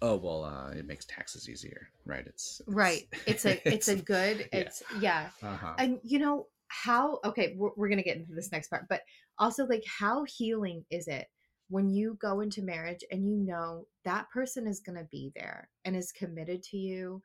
oh 0.01 0.15
well 0.15 0.43
uh 0.43 0.71
it 0.71 0.87
makes 0.87 1.05
taxes 1.05 1.49
easier 1.49 1.89
right 2.05 2.25
it's, 2.25 2.61
it's 2.61 2.75
right 2.75 3.07
it's 3.27 3.45
a 3.45 3.67
it's, 3.67 3.87
it's 3.87 3.87
a 3.89 3.95
good 3.95 4.47
it's 4.51 4.83
yeah, 4.99 5.29
yeah. 5.41 5.49
Uh-huh. 5.49 5.73
and 5.77 5.99
you 6.03 6.19
know 6.19 6.47
how 6.67 7.19
okay 7.25 7.53
we're, 7.57 7.71
we're 7.75 7.89
gonna 7.89 8.01
get 8.01 8.17
into 8.17 8.33
this 8.33 8.51
next 8.51 8.69
part 8.69 8.85
but 8.89 9.01
also 9.37 9.65
like 9.65 9.83
how 9.85 10.23
healing 10.23 10.83
is 10.89 11.07
it 11.07 11.27
when 11.71 11.89
you 11.89 12.17
go 12.21 12.41
into 12.41 12.61
marriage 12.61 13.03
and 13.11 13.25
you 13.25 13.37
know 13.37 13.87
that 14.03 14.29
person 14.29 14.67
is 14.67 14.81
going 14.81 14.97
to 14.97 15.07
be 15.09 15.31
there 15.37 15.69
and 15.85 15.95
is 15.95 16.11
committed 16.11 16.61
to 16.61 16.75
you 16.75 17.21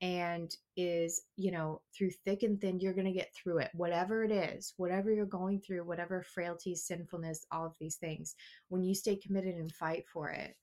and 0.00 0.54
is, 0.76 1.22
you 1.36 1.50
know, 1.50 1.80
through 1.96 2.10
thick 2.24 2.42
and 2.42 2.60
thin, 2.60 2.80
you're 2.80 2.92
going 2.92 3.06
to 3.06 3.12
get 3.12 3.34
through 3.34 3.58
it, 3.58 3.70
whatever 3.72 4.24
it 4.24 4.30
is, 4.30 4.74
whatever 4.76 5.12
you're 5.12 5.24
going 5.24 5.60
through, 5.60 5.84
whatever 5.84 6.22
frailties, 6.22 6.84
sinfulness, 6.84 7.46
all 7.50 7.66
of 7.66 7.74
these 7.80 7.96
things. 7.96 8.34
When 8.68 8.82
you 8.82 8.94
stay 8.94 9.16
committed 9.16 9.54
and 9.54 9.72
fight 9.72 10.04
for 10.12 10.30
it, 10.30 10.54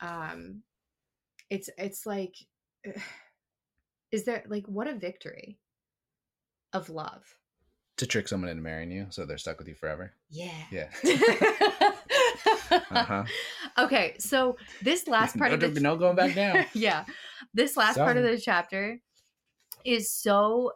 um, 0.00 0.62
it's, 1.48 1.70
it's 1.78 2.06
like, 2.06 2.34
is 4.12 4.24
there 4.24 4.42
like, 4.48 4.66
what 4.66 4.88
a 4.88 4.94
victory 4.94 5.58
of 6.72 6.90
love 6.90 7.22
to 7.98 8.06
trick 8.06 8.26
someone 8.26 8.50
into 8.50 8.62
marrying 8.62 8.90
you 8.90 9.06
so 9.10 9.24
they're 9.24 9.38
stuck 9.38 9.58
with 9.58 9.68
you 9.68 9.74
forever. 9.74 10.12
Yeah. 10.28 10.50
Yeah. 10.70 10.88
uh-huh. 12.70 13.24
Okay, 13.78 14.14
so 14.18 14.56
this 14.82 15.08
last 15.08 15.38
part 15.38 15.50
no, 15.50 15.66
of 15.66 15.74
the 15.74 15.80
no 15.80 15.96
going 15.96 16.14
back 16.14 16.34
down. 16.34 16.66
yeah, 16.74 17.04
this 17.54 17.76
last 17.76 17.94
Sorry. 17.94 18.06
part 18.06 18.16
of 18.18 18.22
the 18.22 18.38
chapter 18.38 19.00
is 19.84 20.12
so 20.12 20.72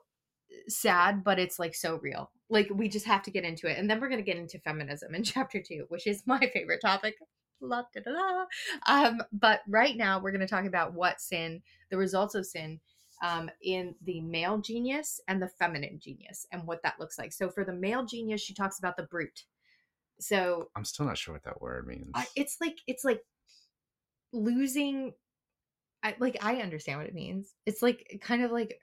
sad, 0.69 1.23
but 1.23 1.39
it's 1.39 1.59
like 1.59 1.75
so 1.75 1.97
real. 1.97 2.31
Like 2.49 2.69
we 2.73 2.89
just 2.89 3.07
have 3.07 3.23
to 3.25 3.31
get 3.31 3.45
into 3.45 3.69
it, 3.69 3.79
and 3.79 3.91
then 3.91 4.01
we're 4.01 4.09
gonna 4.09 4.23
get 4.23 4.39
into 4.39 4.59
feminism 4.61 5.15
in 5.15 5.23
chapter 5.25 5.61
two, 5.61 5.85
which 5.89 6.07
is 6.07 6.23
my 6.27 6.41
favorite 6.55 6.81
topic. 6.81 7.15
La, 7.61 7.83
da, 7.95 8.01
da, 8.03 8.13
da. 8.13 8.45
Um, 8.87 9.23
but 9.33 9.61
right 9.69 9.97
now 9.97 10.21
we're 10.21 10.33
gonna 10.33 10.49
talk 10.49 10.65
about 10.65 10.95
what 10.95 11.21
sin, 11.21 11.63
the 11.91 11.99
results 11.99 12.35
of 12.35 12.47
sin, 12.47 12.81
um, 13.23 13.51
in 13.63 13.95
the 14.05 14.21
male 14.23 14.59
genius 14.59 15.21
and 15.29 15.41
the 15.41 15.49
feminine 15.49 15.99
genius, 15.99 16.47
and 16.53 16.67
what 16.67 16.83
that 16.83 16.99
looks 16.99 17.19
like. 17.19 17.33
So 17.33 17.51
for 17.51 17.65
the 17.65 17.73
male 17.73 18.07
genius, 18.07 18.41
she 18.41 18.55
talks 18.55 18.79
about 18.79 18.97
the 18.97 19.05
brute 19.05 19.45
so 20.21 20.69
I'm 20.77 20.85
still 20.85 21.07
not 21.07 21.19
sure 21.19 21.35
what 21.35 21.45
that 21.45 21.61
word 21.61 21.87
means. 21.87 22.11
I, 22.15 22.27
it's 22.37 22.57
like 22.61 22.79
it's 22.87 23.05
like 23.05 23.21
losing. 24.33 25.13
I 26.03 26.15
like 26.19 26.39
I 26.43 26.57
understand 26.57 26.99
what 26.99 27.07
it 27.07 27.15
means. 27.15 27.55
It's 27.67 27.83
like 27.83 28.21
kind 28.23 28.43
of 28.43 28.51
like 28.51 28.79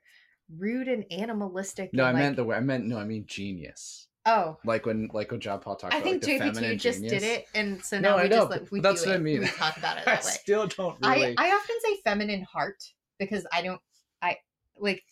rude 0.57 0.87
and 0.87 1.05
animalistic. 1.11 1.91
No, 1.93 2.05
and 2.05 2.17
I 2.17 2.19
like, 2.19 2.23
meant 2.23 2.35
the 2.35 2.43
word. 2.43 2.55
I 2.55 2.59
meant 2.61 2.85
no, 2.85 2.97
I 2.97 3.05
mean 3.05 3.25
genius. 3.27 4.07
Oh, 4.25 4.57
like 4.63 4.85
when 4.85 5.09
like 5.13 5.31
when 5.31 5.39
John 5.39 5.59
Paul 5.59 5.75
talked. 5.75 5.93
About, 5.93 6.05
I 6.05 6.09
think 6.09 6.25
like, 6.25 6.53
JP2 6.53 6.79
just 6.79 6.99
genius. 6.99 7.21
did 7.21 7.23
it, 7.23 7.45
and 7.53 7.83
so 7.83 7.99
now 7.99 8.15
no, 8.15 8.23
we 8.23 8.29
know, 8.29 8.37
just 8.37 8.51
like 8.51 8.71
we 8.71 8.79
that's 8.79 9.05
what 9.05 9.15
it. 9.15 9.19
I 9.19 9.19
mean. 9.19 9.41
We 9.41 9.47
talk 9.47 9.75
about 9.77 9.97
it 9.97 10.05
that 10.05 10.21
I 10.21 10.25
way. 10.25 10.31
Still 10.31 10.67
don't 10.67 10.97
really. 11.01 11.35
I 11.37 11.49
I 11.49 11.51
often 11.51 11.75
say 11.83 11.97
feminine 12.03 12.43
heart 12.43 12.81
because 13.19 13.45
I 13.51 13.61
don't 13.61 13.81
I 14.21 14.37
like 14.77 15.03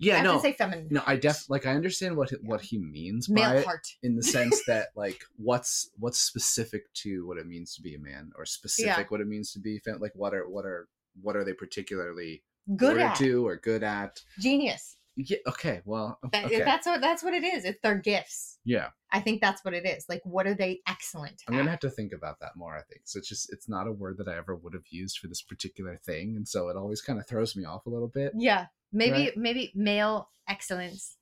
Yeah, 0.00 0.18
I 0.18 0.22
no, 0.22 0.38
say 0.40 0.52
feminine. 0.52 0.88
no, 0.90 1.00
I 1.06 1.12
heart. 1.12 1.22
def 1.22 1.44
like 1.48 1.66
I 1.66 1.70
understand 1.74 2.16
what 2.16 2.30
Yeah. 2.32 2.38
what 2.42 2.60
he 2.60 2.78
means 2.78 3.28
male 3.28 3.62
by 3.64 3.72
it 3.72 3.88
in 4.02 4.16
the 4.16 4.22
sense 4.22 4.60
that 4.66 4.88
like 4.96 5.20
what's 5.36 5.90
what's 5.98 6.20
specific 6.20 6.92
to 6.94 7.26
what 7.26 7.38
it 7.38 7.46
means 7.46 7.74
to 7.76 7.82
be 7.82 7.94
a 7.94 7.98
man 7.98 8.30
or 8.36 8.44
specific 8.44 9.10
what 9.10 9.20
it 9.20 9.26
means 9.26 9.52
to 9.52 9.58
be 9.60 9.78
fem- 9.78 10.00
like 10.00 10.12
what 10.14 10.34
are 10.34 10.48
what 10.48 10.64
are 10.64 10.88
what 11.22 11.36
are 11.36 11.44
they 11.44 11.52
particularly 11.54 12.42
Good 12.76 12.98
at 12.98 13.16
to 13.16 13.46
or 13.46 13.56
good 13.56 13.82
at 13.84 14.20
genius. 14.40 14.96
yeah 15.16 15.38
okay 15.46 15.80
well 15.84 16.18
okay 16.26 16.62
That's 16.64 16.84
what 16.86 17.00
that's 17.00 17.22
what 17.22 17.32
it 17.32 17.44
is. 17.44 17.64
It's 17.64 17.80
their 17.82 17.94
gifts. 17.96 18.58
yeah 18.64 18.88
I 19.12 19.20
think 19.20 19.40
that's 19.40 19.64
what 19.64 19.72
it 19.72 19.86
is. 19.86 20.04
Like, 20.10 20.20
what 20.24 20.46
are 20.48 20.52
they 20.54 20.80
excellent 20.86 21.42
i'm 21.48 21.54
at? 21.54 21.58
gonna 21.58 21.70
have 21.70 21.80
to 21.80 21.90
think 21.90 22.12
about 22.12 22.40
that 22.40 22.50
more 22.56 22.74
i 22.76 22.82
think 22.82 23.02
so 23.04 23.18
it's 23.18 23.28
just 23.28 23.50
it's 23.52 23.68
not 23.68 23.86
a 23.86 23.92
word 23.92 24.18
that 24.18 24.28
i 24.28 24.36
ever 24.36 24.54
would 24.56 24.74
have 24.74 24.88
used 24.90 25.18
for 25.18 25.28
this 25.28 25.40
particular 25.42 25.96
thing 26.04 26.34
and 26.36 26.46
so 26.48 26.68
it 26.68 26.76
always 26.76 27.00
kind 27.00 27.18
of 27.20 27.26
throws 27.26 27.54
me 27.56 27.64
off 27.64 27.86
a 27.86 27.90
little 27.90 28.08
bit 28.08 28.32
Yeah, 28.36 28.66
maybe 28.92 29.24
Right. 29.26 29.36
maybe 29.36 29.72
male 29.74 30.30
excellence, 30.48 31.16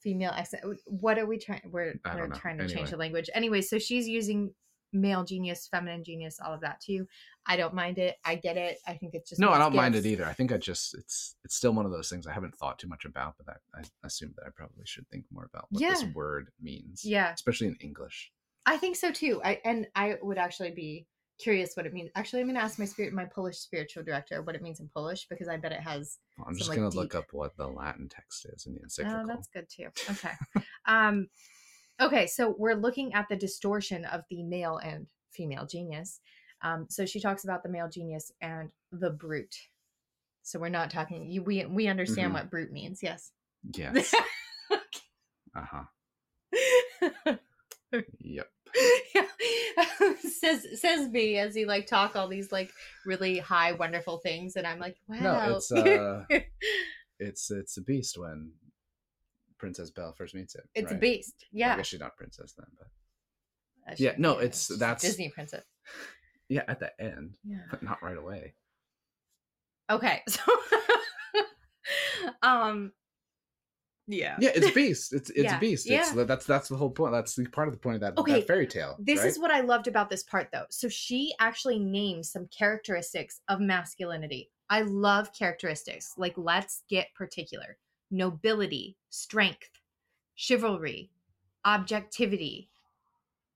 female 0.00 0.32
excellence. 0.36 0.80
What 0.86 1.18
are 1.18 1.26
we 1.26 1.38
trying? 1.38 1.62
We're 1.64 1.94
we're 2.04 2.28
know. 2.28 2.34
trying 2.34 2.58
to 2.58 2.68
change 2.68 2.90
the 2.90 2.96
language. 2.96 3.28
Anyway, 3.34 3.60
so 3.62 3.78
she's 3.78 4.08
using 4.08 4.54
male 4.92 5.24
genius, 5.24 5.68
feminine 5.70 6.04
genius, 6.04 6.38
all 6.44 6.54
of 6.54 6.60
that 6.60 6.80
too. 6.80 7.06
I 7.44 7.56
don't 7.56 7.74
mind 7.74 7.98
it. 7.98 8.16
I 8.24 8.36
get 8.36 8.56
it. 8.56 8.78
I 8.86 8.94
think 8.94 9.14
it's 9.14 9.28
just 9.28 9.40
no 9.40 9.50
i 9.50 9.58
don't 9.58 9.74
mind 9.74 9.94
it 9.94 10.06
either 10.06 10.24
i 10.24 10.32
think 10.32 10.52
i 10.52 10.56
just 10.56 10.94
it's 10.94 11.36
it's 11.44 11.54
still 11.54 11.72
one 11.72 11.86
of 11.86 11.92
those 11.92 12.08
things 12.08 12.26
i 12.26 12.32
haven't 12.32 12.54
thought 12.56 12.78
too 12.78 12.88
much 12.88 13.04
about 13.04 13.34
but 13.36 13.56
i, 13.74 13.80
I 13.80 13.84
assume 14.04 14.32
that 14.36 14.46
i 14.46 14.50
probably 14.50 14.84
should 14.84 15.08
think 15.08 15.24
more 15.30 15.44
about 15.44 15.66
what 15.70 15.80
this 15.80 16.04
word 16.14 16.50
means 16.60 17.04
Yeah, 17.04 17.32
especially 17.32 17.68
in 17.68 17.76
english 17.80 18.32
I 18.68 18.76
think 18.78 18.96
so 18.96 19.12
too. 19.12 19.40
I 19.44 19.60
and 19.64 19.86
I 19.94 20.16
would 20.20 20.38
actually 20.38 20.72
be 20.72 21.06
curious 21.38 21.76
what 21.76 21.86
it 21.86 21.92
means. 21.92 22.10
Actually, 22.14 22.40
I'm 22.42 22.46
gonna 22.48 22.60
ask 22.60 22.78
my 22.78 22.84
spirit, 22.84 23.12
my 23.12 23.24
Polish 23.26 23.58
spiritual 23.58 24.02
director, 24.02 24.42
what 24.42 24.54
it 24.54 24.62
means 24.62 24.80
in 24.80 24.88
Polish 24.94 25.26
because 25.28 25.48
I 25.48 25.56
bet 25.56 25.72
it 25.72 25.80
has 25.80 26.18
i'm 26.38 26.44
Some, 26.46 26.56
just 26.56 26.68
like, 26.70 26.78
gonna 26.78 26.90
look 26.90 27.12
deep- 27.12 27.18
up 27.20 27.32
what 27.32 27.56
the 27.56 27.66
latin 27.66 28.08
text 28.08 28.46
is 28.46 28.66
in 28.66 28.74
the 28.74 28.80
encyclical 28.82 29.20
Oh, 29.22 29.26
that's 29.26 29.48
good 29.48 29.66
too. 29.68 29.88
Okay. 30.10 30.32
um, 30.86 31.28
okay, 32.00 32.26
so 32.26 32.54
we're 32.58 32.74
looking 32.74 33.14
at 33.14 33.26
the 33.28 33.36
distortion 33.36 34.04
of 34.06 34.22
the 34.30 34.42
male 34.42 34.78
and 34.78 35.06
female 35.32 35.66
genius. 35.66 36.20
Um, 36.62 36.86
so 36.88 37.04
she 37.06 37.20
talks 37.20 37.44
about 37.44 37.62
the 37.62 37.68
male 37.68 37.88
genius 37.88 38.32
and 38.40 38.70
the 38.92 39.10
brute. 39.10 39.54
So 40.42 40.58
we're 40.58 40.68
not 40.70 40.90
talking. 40.90 41.28
You, 41.30 41.42
we 41.42 41.64
we 41.66 41.86
understand 41.88 42.30
Mhm. 42.30 42.34
what 42.34 42.50
brute 42.50 42.72
means. 42.72 43.02
Yes. 43.02 43.32
yes 43.74 44.14
uh-huh 45.56 45.84
yep 48.20 48.48
Yeah. 49.14 49.26
says 50.20 50.80
says 50.80 51.08
me 51.08 51.38
as 51.38 51.54
he 51.54 51.64
like 51.64 51.86
talk 51.86 52.16
all 52.16 52.28
these 52.28 52.50
like 52.52 52.70
really 53.04 53.38
high 53.38 53.72
wonderful 53.72 54.18
things, 54.18 54.56
and 54.56 54.66
I'm 54.66 54.78
like, 54.78 54.96
wow. 55.08 55.18
No, 55.20 55.56
it's 55.56 55.72
uh, 55.72 56.24
it's 57.18 57.50
it's 57.50 57.76
a 57.76 57.82
beast 57.82 58.18
when 58.18 58.52
Princess 59.58 59.90
Belle 59.90 60.12
first 60.16 60.34
meets 60.34 60.54
it. 60.54 60.64
it's 60.74 60.90
a 60.90 60.94
right? 60.94 61.00
beast. 61.00 61.34
I 61.44 61.46
Yeah. 61.52 61.76
guess 61.76 61.86
she's 61.86 62.00
not 62.00 62.16
princess 62.16 62.54
then, 62.56 62.66
but 62.78 63.92
Uh, 63.92 63.94
Yeah, 63.98 64.14
no, 64.18 64.38
it's- 64.38 64.66
that's- 64.78 65.02
Disney 65.02 65.30
princess. 65.30 65.64
yeah, 66.48 66.64
at 66.68 66.80
the 66.80 66.90
end, 67.00 67.36
Yeah. 67.44 67.62
but 67.70 67.82
not 67.82 68.02
right 68.02 68.16
away. 68.18 68.54
Okay, 69.90 70.22
so 70.28 70.42
um 72.42 72.92
yeah. 74.06 74.36
Yeah, 74.38 74.50
it's 74.54 74.70
beast. 74.70 75.12
It's 75.12 75.30
it's 75.30 75.44
Yeah, 75.44 75.58
beast. 75.58 75.88
It's 75.90 76.14
yeah. 76.14 76.24
that's 76.24 76.46
that's 76.46 76.68
the 76.68 76.76
whole 76.76 76.90
point. 76.90 77.12
That's 77.12 77.34
the 77.34 77.46
part 77.46 77.68
of 77.68 77.74
the 77.74 77.80
point 77.80 77.96
of 77.96 78.00
that, 78.02 78.18
Okay, 78.18 78.40
that 78.40 78.46
fairy 78.46 78.66
tale. 78.66 78.96
This 78.98 79.20
right? 79.20 79.28
is 79.28 79.38
what 79.38 79.50
I 79.50 79.60
loved 79.60 79.88
about 79.88 80.10
this 80.10 80.22
part 80.22 80.48
though. 80.52 80.66
So 80.70 80.88
she 80.88 81.34
actually 81.40 81.78
names 81.78 82.30
some 82.30 82.48
characteristics 82.56 83.40
of 83.48 83.60
masculinity. 83.60 84.50
I 84.70 84.82
love 84.82 85.32
characteristics. 85.32 86.14
Like 86.16 86.34
let's 86.36 86.82
get 86.88 87.14
particular. 87.14 87.76
Nobility, 88.10 88.96
strength, 89.10 89.70
chivalry, 90.34 91.10
objectivity. 91.64 92.68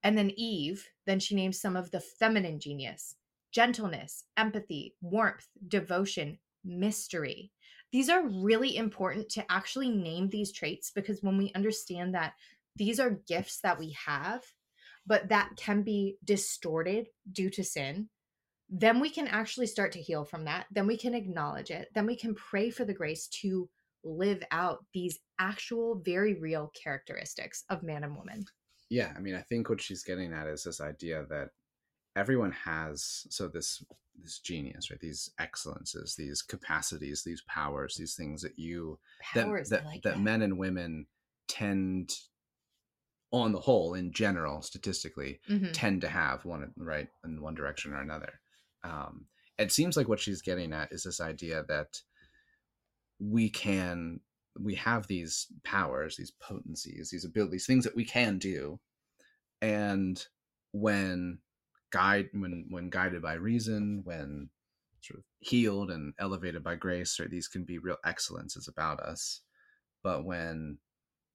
And 0.03 0.17
then 0.17 0.31
Eve, 0.35 0.89
then 1.05 1.19
she 1.19 1.35
names 1.35 1.61
some 1.61 1.75
of 1.75 1.91
the 1.91 2.01
feminine 2.01 2.59
genius. 2.59 3.15
Gentleness, 3.51 4.25
empathy, 4.37 4.95
warmth, 5.01 5.47
devotion, 5.67 6.39
mystery. 6.63 7.51
These 7.91 8.09
are 8.09 8.27
really 8.27 8.75
important 8.77 9.29
to 9.29 9.51
actually 9.51 9.89
name 9.89 10.29
these 10.29 10.51
traits 10.51 10.91
because 10.91 11.21
when 11.21 11.37
we 11.37 11.51
understand 11.53 12.15
that 12.15 12.33
these 12.75 12.99
are 12.99 13.19
gifts 13.27 13.59
that 13.61 13.79
we 13.79 13.95
have, 14.05 14.43
but 15.05 15.29
that 15.29 15.49
can 15.57 15.83
be 15.83 16.17
distorted 16.23 17.07
due 17.31 17.49
to 17.49 17.63
sin, 17.63 18.09
then 18.69 18.99
we 19.01 19.09
can 19.09 19.27
actually 19.27 19.67
start 19.67 19.91
to 19.93 20.01
heal 20.01 20.23
from 20.23 20.45
that. 20.45 20.67
Then 20.71 20.87
we 20.87 20.95
can 20.95 21.13
acknowledge 21.13 21.71
it. 21.71 21.89
Then 21.93 22.05
we 22.05 22.15
can 22.15 22.33
pray 22.35 22.69
for 22.69 22.85
the 22.85 22.93
grace 22.93 23.27
to 23.41 23.69
live 24.03 24.41
out 24.51 24.85
these 24.93 25.19
actual, 25.37 25.95
very 25.95 26.35
real 26.35 26.71
characteristics 26.81 27.65
of 27.69 27.83
man 27.83 28.03
and 28.03 28.15
woman. 28.15 28.45
yeah 28.89 29.13
i 29.15 29.19
mean 29.19 29.35
i 29.35 29.41
think 29.41 29.69
what 29.69 29.81
she's 29.81 30.03
getting 30.03 30.33
at 30.33 30.47
is 30.47 30.63
this 30.63 30.81
idea 30.81 31.25
that 31.29 31.49
everyone 32.15 32.51
has 32.51 33.25
so 33.29 33.47
this 33.47 33.83
this 34.21 34.39
genius 34.39 34.91
right 34.91 34.99
these 34.99 35.31
excellences 35.39 36.15
these 36.15 36.41
capacities 36.41 37.23
these 37.23 37.41
powers 37.47 37.95
these 37.95 38.15
things 38.15 38.41
that 38.41 38.57
you 38.59 38.99
that 39.33 39.45
Powers, 39.45 39.69
that, 39.69 39.81
I 39.83 39.85
like 39.85 40.01
that 40.03 40.15
that. 40.15 40.19
men 40.19 40.41
and 40.41 40.57
women 40.57 41.07
tend 41.47 42.11
on 43.31 43.53
the 43.53 43.59
whole 43.61 43.93
in 43.93 44.11
general 44.11 44.61
statistically 44.61 45.39
Mhm. 45.49 45.71
tend 45.73 46.01
to 46.01 46.09
have 46.09 46.43
one 46.43 46.73
right 46.75 47.07
in 47.23 47.41
one 47.41 47.55
direction 47.55 47.93
or 47.93 48.01
another 48.01 48.41
um 48.83 49.27
it 49.57 49.71
seems 49.71 49.95
like 49.95 50.07
what 50.09 50.19
she's 50.19 50.41
getting 50.41 50.73
at 50.73 50.91
is 50.91 51.03
this 51.03 51.21
idea 51.21 51.63
that 51.69 52.01
we 53.19 53.49
can 53.49 54.19
we 54.59 54.75
have 54.75 55.07
these 55.07 55.47
powers 55.63 56.17
these 56.17 56.31
potencies 56.31 57.09
these 57.09 57.23
abilities 57.25 57.65
things 57.65 57.85
that 57.85 57.95
we 57.95 58.03
can 58.03 58.37
do 58.37 58.79
and 59.61 60.27
when 60.73 61.39
guide 61.91 62.29
when 62.33 62.67
when 62.69 62.89
guided 62.89 63.21
by 63.21 63.33
reason 63.33 64.01
when 64.03 64.49
sort 65.01 65.19
of 65.19 65.25
healed 65.39 65.91
and 65.91 66.13
elevated 66.19 66.63
by 66.63 66.75
grace 66.75 67.19
right 67.19 67.29
these 67.31 67.47
can 67.47 67.63
be 67.63 67.77
real 67.77 67.97
excellences 68.05 68.67
about 68.67 68.99
us 68.99 69.41
but 70.03 70.25
when 70.25 70.79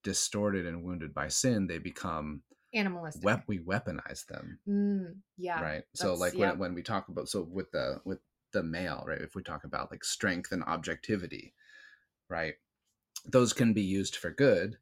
distorted 0.02 0.66
and 0.66 0.84
wounded 0.84 1.14
by 1.14 1.28
sin 1.28 1.66
they 1.66 1.78
become 1.78 2.42
Animalistic. 2.74 3.24
wep- 3.24 3.48
we 3.48 3.58
weaponize 3.58 4.26
them 4.26 4.60
Mm, 4.68 5.22
yeah. 5.36 5.60
right 5.60 5.84
so 5.94 6.14
like 6.14 6.34
yeah. 6.34 6.50
when, 6.50 6.58
when 6.58 6.74
we 6.74 6.82
talk 6.82 7.08
about 7.08 7.28
so 7.28 7.42
with 7.42 7.70
the 7.72 8.00
with 8.04 8.18
the 8.52 8.62
male 8.62 9.04
right 9.06 9.20
if 9.20 9.34
we 9.34 9.42
talk 9.42 9.64
about 9.64 9.90
like 9.90 10.04
strength 10.04 10.52
and 10.52 10.62
objectivity 10.64 11.54
right 12.28 12.54
those 13.26 13.52
can 13.52 13.72
be 13.72 13.82
used 13.82 14.16
for 14.16 14.30
good 14.30 14.78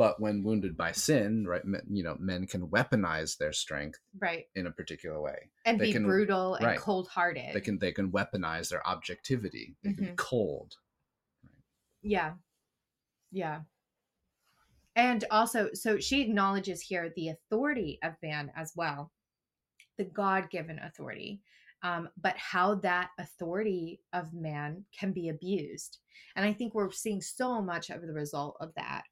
but 0.00 0.18
when 0.18 0.42
wounded 0.42 0.78
by 0.78 0.90
sin 0.92 1.46
right 1.46 1.64
men, 1.66 1.82
you 1.90 2.02
know 2.02 2.16
men 2.18 2.46
can 2.46 2.66
weaponize 2.68 3.36
their 3.36 3.52
strength 3.52 3.98
Right. 4.18 4.46
in 4.54 4.66
a 4.66 4.70
particular 4.72 5.20
way 5.20 5.50
And 5.66 5.78
They 5.78 5.86
be 5.88 5.92
can- 5.92 6.04
brutal 6.06 6.54
and 6.54 6.64
right. 6.66 6.78
cold 6.78 7.06
hearted. 7.08 7.54
they 7.54 7.60
can 7.60 7.78
they 7.78 7.92
can 7.92 8.10
weaponize 8.10 8.70
their 8.70 8.84
objectivity 8.86 9.76
they 9.82 9.92
can 9.92 10.04
be 10.06 10.10
Mhm. 10.12 10.16
cold 10.16 10.76
Yeah. 12.02 12.36
Yeah. 13.30 13.60
And 14.96 15.24
also, 15.30 15.70
so 15.74 15.98
she 15.98 16.22
acknowledges 16.22 16.80
here 16.80 17.12
the 17.14 17.28
authority 17.28 17.98
of 18.02 18.14
man 18.22 18.50
as 18.56 18.72
well, 18.74 19.12
the 19.98 20.04
God 20.04 20.48
given 20.50 20.78
authority, 20.78 21.42
um, 21.82 22.08
but 22.16 22.36
how 22.38 22.74
that 22.76 23.10
authority 23.18 24.02
of 24.14 24.32
man 24.32 24.84
can 24.98 25.12
be 25.12 25.28
abused. 25.28 25.98
And 26.36 26.44
I 26.46 26.52
think 26.54 26.74
we're 26.74 26.90
seeing 26.90 27.20
so 27.20 27.60
much 27.62 27.90
of 27.90 28.00
the 28.02 28.12
result 28.14 28.56
of 28.60 28.72
that 28.76 29.04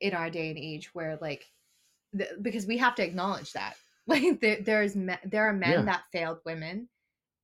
in 0.00 0.14
our 0.14 0.30
day 0.30 0.48
and 0.50 0.58
age 0.58 0.94
where, 0.94 1.18
like, 1.20 1.46
the, 2.12 2.28
because 2.40 2.66
we 2.66 2.78
have 2.78 2.94
to 2.96 3.04
acknowledge 3.04 3.52
that. 3.52 3.76
Like, 4.08 4.40
there, 4.40 4.56
there's 4.62 4.96
me- 4.96 5.18
there 5.26 5.46
are 5.46 5.52
men 5.52 5.70
Yeah. 5.70 5.82
that 5.82 6.04
failed 6.12 6.38
women, 6.46 6.88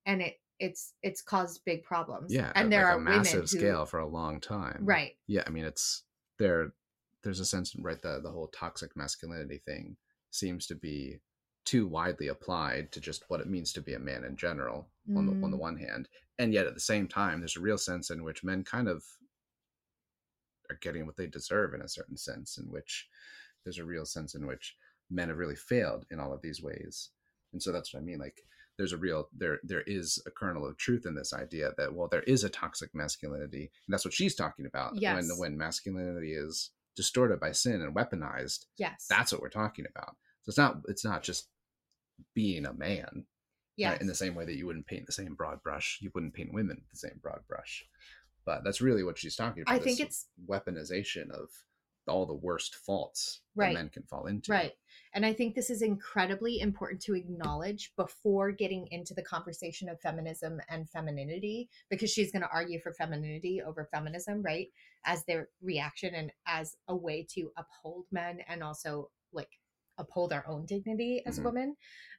and 0.07 0.23
it 0.23 0.41
it's 0.59 0.95
it's 1.03 1.21
caused 1.21 1.63
big 1.67 1.83
problems. 1.85 2.33
yeah 2.33 2.53
and 2.55 2.73
there 2.73 2.85
like 2.85 2.95
are 2.95 2.97
a 2.97 3.01
massive 3.01 3.41
who, 3.43 3.47
scale 3.49 3.85
for 3.85 3.99
a 3.99 4.07
long 4.09 4.41
time 4.41 4.79
right? 4.83 5.17
yeah 5.27 5.43
i 5.47 5.51
mean 5.51 5.65
it's 5.65 6.05
there 6.39 6.73
there's 7.23 7.41
a 7.41 7.45
sense 7.45 7.75
right 7.81 8.01
the 8.01 8.21
the 8.23 8.31
whole 8.31 8.47
toxic 8.47 8.97
masculinity 8.97 9.59
thing 9.59 9.97
seems 10.31 10.67
to 10.69 10.75
be 10.77 11.19
too 11.67 11.87
widely 11.89 12.29
applied 12.29 12.91
to 12.93 13.01
just 13.01 13.25
what 13.29 13.41
it 13.41 13.49
means 13.49 13.73
to 13.73 13.81
be 13.83 13.95
a 13.95 13.99
man 13.99 14.25
in 14.25 14.37
general 14.37 14.89
on 15.17 15.27
the 15.27 15.33
on 15.45 15.51
the 15.51 15.57
Mm. 15.59 15.61
one 15.61 15.77
hand 15.77 16.09
and 16.39 16.55
yet 16.55 16.67
at 16.67 16.73
the 16.75 16.81
same 16.81 17.09
time 17.09 17.41
there's 17.41 17.57
a 17.59 17.61
real 17.61 17.77
sense 17.77 18.09
in 18.11 18.23
which 18.25 18.45
men 18.45 18.63
kind 18.65 18.89
of 18.89 19.05
are 20.71 20.79
getting 20.81 21.07
what 21.07 21.17
they 21.17 21.27
deserve 21.27 21.75
in 21.75 21.83
a 21.83 21.89
certain 21.89 22.17
sense 22.17 22.59
in 22.59 22.65
which 22.71 23.09
there's 23.65 23.79
a 23.79 23.85
real 23.85 24.05
sense 24.05 24.35
in 24.35 24.47
which 24.47 24.77
men 25.11 25.29
have 25.29 25.39
really 25.39 25.57
failed 25.57 26.05
in 26.11 26.19
all 26.21 26.33
of 26.33 26.43
these 26.43 26.63
ways 26.63 27.11
and 27.53 27.63
so 27.63 27.71
that's 27.73 27.93
what 27.93 28.01
i 28.01 28.03
mean 28.03 28.19
like 28.19 28.41
there's 28.77 28.93
a 28.93 28.97
real 28.97 29.29
there 29.37 29.61
there 29.63 29.83
is 29.83 30.21
a 30.27 30.31
kernel 30.31 30.67
of 30.67 30.77
truth 30.77 31.07
in 31.07 31.15
this 31.15 31.33
idea 31.33 31.71
that 31.77 31.95
well 31.95 32.09
there 32.11 32.23
is 32.25 32.43
a 32.45 32.49
toxic 32.49 32.91
masculinity 32.95 33.71
and 33.87 33.93
that's 33.93 34.05
what 34.05 34.15
she's 34.15 34.35
talking 34.35 34.67
about 34.67 34.93
Yes. 34.97 35.15
when 35.29 35.39
when 35.39 35.57
masculinity 35.59 36.33
is 36.33 36.71
distorted 36.97 37.39
by 37.41 37.53
sin 37.53 37.83
and 37.83 37.95
weaponized 37.95 38.67
Yes. 38.77 39.07
that's 39.09 39.33
what 39.33 39.41
we're 39.43 39.49
talking 39.51 39.85
about 39.95 40.17
so 40.43 40.49
it's 40.51 40.59
not 40.59 40.77
it's 40.89 41.05
not 41.05 41.23
just 41.23 41.49
being 42.35 42.65
a 42.67 42.73
man 42.73 43.25
yeah 43.77 43.91
right? 43.93 44.01
in 44.01 44.07
the 44.07 44.15
same 44.15 44.35
way 44.35 44.45
that 44.45 44.57
you 44.57 44.67
wouldn't 44.67 44.87
paint 44.87 45.07
the 45.07 45.13
same 45.13 45.35
broad 45.35 45.63
brush 45.63 45.99
you 46.01 46.11
wouldn't 46.15 46.35
paint 46.35 46.53
women 46.53 46.77
with 46.81 46.91
the 46.91 47.09
same 47.09 47.19
broad 47.23 47.41
brush 47.49 47.85
but 48.45 48.65
that's 48.65 48.81
really 48.81 49.03
what 49.03 49.19
she's 49.19 49.37
talking 49.37 49.63
about 49.63 49.75
I 49.75 49.79
think 49.79 50.01
it's 50.01 50.27
weaponization 50.47 51.31
of 51.31 51.51
all 52.07 52.27
the 52.27 52.35
worst 52.35 52.75
faults 52.75 53.41
Right. 53.57 53.69
that 53.69 53.75
men 53.75 53.89
can 53.89 54.03
fall 54.03 54.27
into 54.27 54.53
Right. 54.53 54.73
And 55.15 55.25
I 55.25 55.33
think 55.33 55.55
this 55.55 55.71
is 55.71 55.81
incredibly 55.81 56.61
important 56.61 57.01
to 57.03 57.15
acknowledge 57.15 57.93
before 57.97 58.51
getting 58.51 58.87
into 58.89 59.15
the 59.15 59.23
conversation 59.23 59.89
of 59.89 60.01
feminism 60.01 60.61
and 60.69 60.91
femininity, 60.91 61.71
because 61.89 62.11
she's 62.11 62.33
going 62.33 62.43
to 62.43 62.51
argue 62.53 62.81
for 62.81 62.93
femininity 62.93 63.63
over 63.63 63.85
feminism, 63.87 64.43
right? 64.43 64.69
As 65.05 65.25
their 65.25 65.49
reaction 65.63 66.15
and 66.15 66.33
as 66.47 66.77
a 66.89 66.97
way 66.97 67.27
to 67.31 67.53
uphold 67.57 68.07
men 68.11 68.41
and 68.49 68.63
also 68.63 69.11
like 69.33 69.61
uphold 69.99 70.33
our 70.33 70.47
own 70.47 70.67
dignity 70.67 71.23
as 71.25 71.39
Mhm. 71.39 71.45
women. 71.45 71.77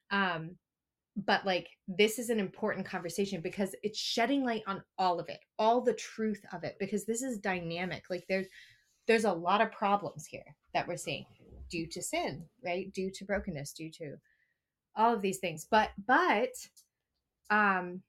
Um, 0.10 0.58
but 1.16 1.46
like 1.46 1.70
this 1.88 2.20
is 2.20 2.30
an 2.30 2.40
important 2.40 2.86
conversation 2.86 3.42
because 3.42 3.74
it's 3.84 4.00
shedding 4.00 4.44
light 4.44 4.64
on 4.68 4.84
all 4.98 5.20
of 5.20 5.30
it, 5.30 5.40
all 5.58 5.82
the 5.82 5.94
truth 5.94 6.44
of 6.52 6.64
it, 6.64 6.76
because 6.80 7.06
this 7.06 7.22
is 7.22 7.38
dynamic. 7.38 8.04
Like 8.10 8.26
there's 8.28 8.48
there's 9.08 9.26
a 9.26 9.32
lot 9.32 9.62
of 9.62 9.72
problems 9.72 10.26
here 10.26 10.56
that 10.74 10.88
we're 10.88 10.98
seeing 10.98 11.26
due 11.70 11.88
to 11.88 12.02
sin 12.02 12.44
right 12.64 12.92
due 12.94 13.10
to 13.10 13.26
brokenness 13.26 13.74
due 13.74 13.90
to 13.90 14.16
all 14.96 15.14
of 15.14 15.22
these 15.22 15.40
things 15.40 15.66
but 15.70 15.90
but 16.08 16.50
um 17.50 18.02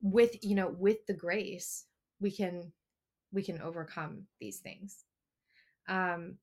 with 0.00 0.36
you 0.42 0.54
know 0.54 0.74
with 0.78 1.04
the 1.06 1.14
grace 1.14 1.84
we 2.20 2.30
can 2.30 2.72
we 3.32 3.42
can 3.42 3.60
overcome 3.60 4.22
these 4.40 4.58
things 4.58 5.04
um 5.88 6.36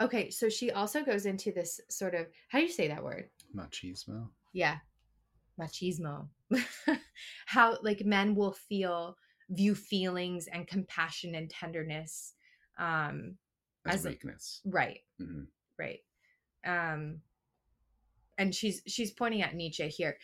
okay 0.00 0.30
so 0.30 0.48
she 0.48 0.70
also 0.70 1.02
goes 1.04 1.26
into 1.26 1.52
this 1.52 1.80
sort 1.88 2.14
of 2.14 2.26
how 2.48 2.58
do 2.58 2.64
you 2.64 2.70
say 2.72 2.88
that 2.88 3.02
word? 3.04 3.28
Machismo. 3.54 4.28
Yeah. 4.52 4.78
Machismo. 5.60 6.26
How 7.46 7.78
like 7.82 8.04
men 8.04 8.34
will 8.34 8.52
feel 8.52 9.16
view 9.50 9.74
feelings 9.74 10.46
and 10.48 10.66
compassion 10.66 11.34
and 11.36 11.48
tenderness 11.50 12.34
um 12.78 13.36
as, 13.86 13.96
As 13.96 14.06
a- 14.06 14.08
weakness. 14.08 14.60
Right. 14.64 15.00
Mhm. 15.20 15.46
right. 15.78 16.00
Um 16.64 17.20
and 18.36 18.52
she's 18.54 18.82
she's 18.86 19.12
pointing 19.12 19.42
at 19.42 19.54
nietzsche 19.54 19.86
here. 19.88 20.18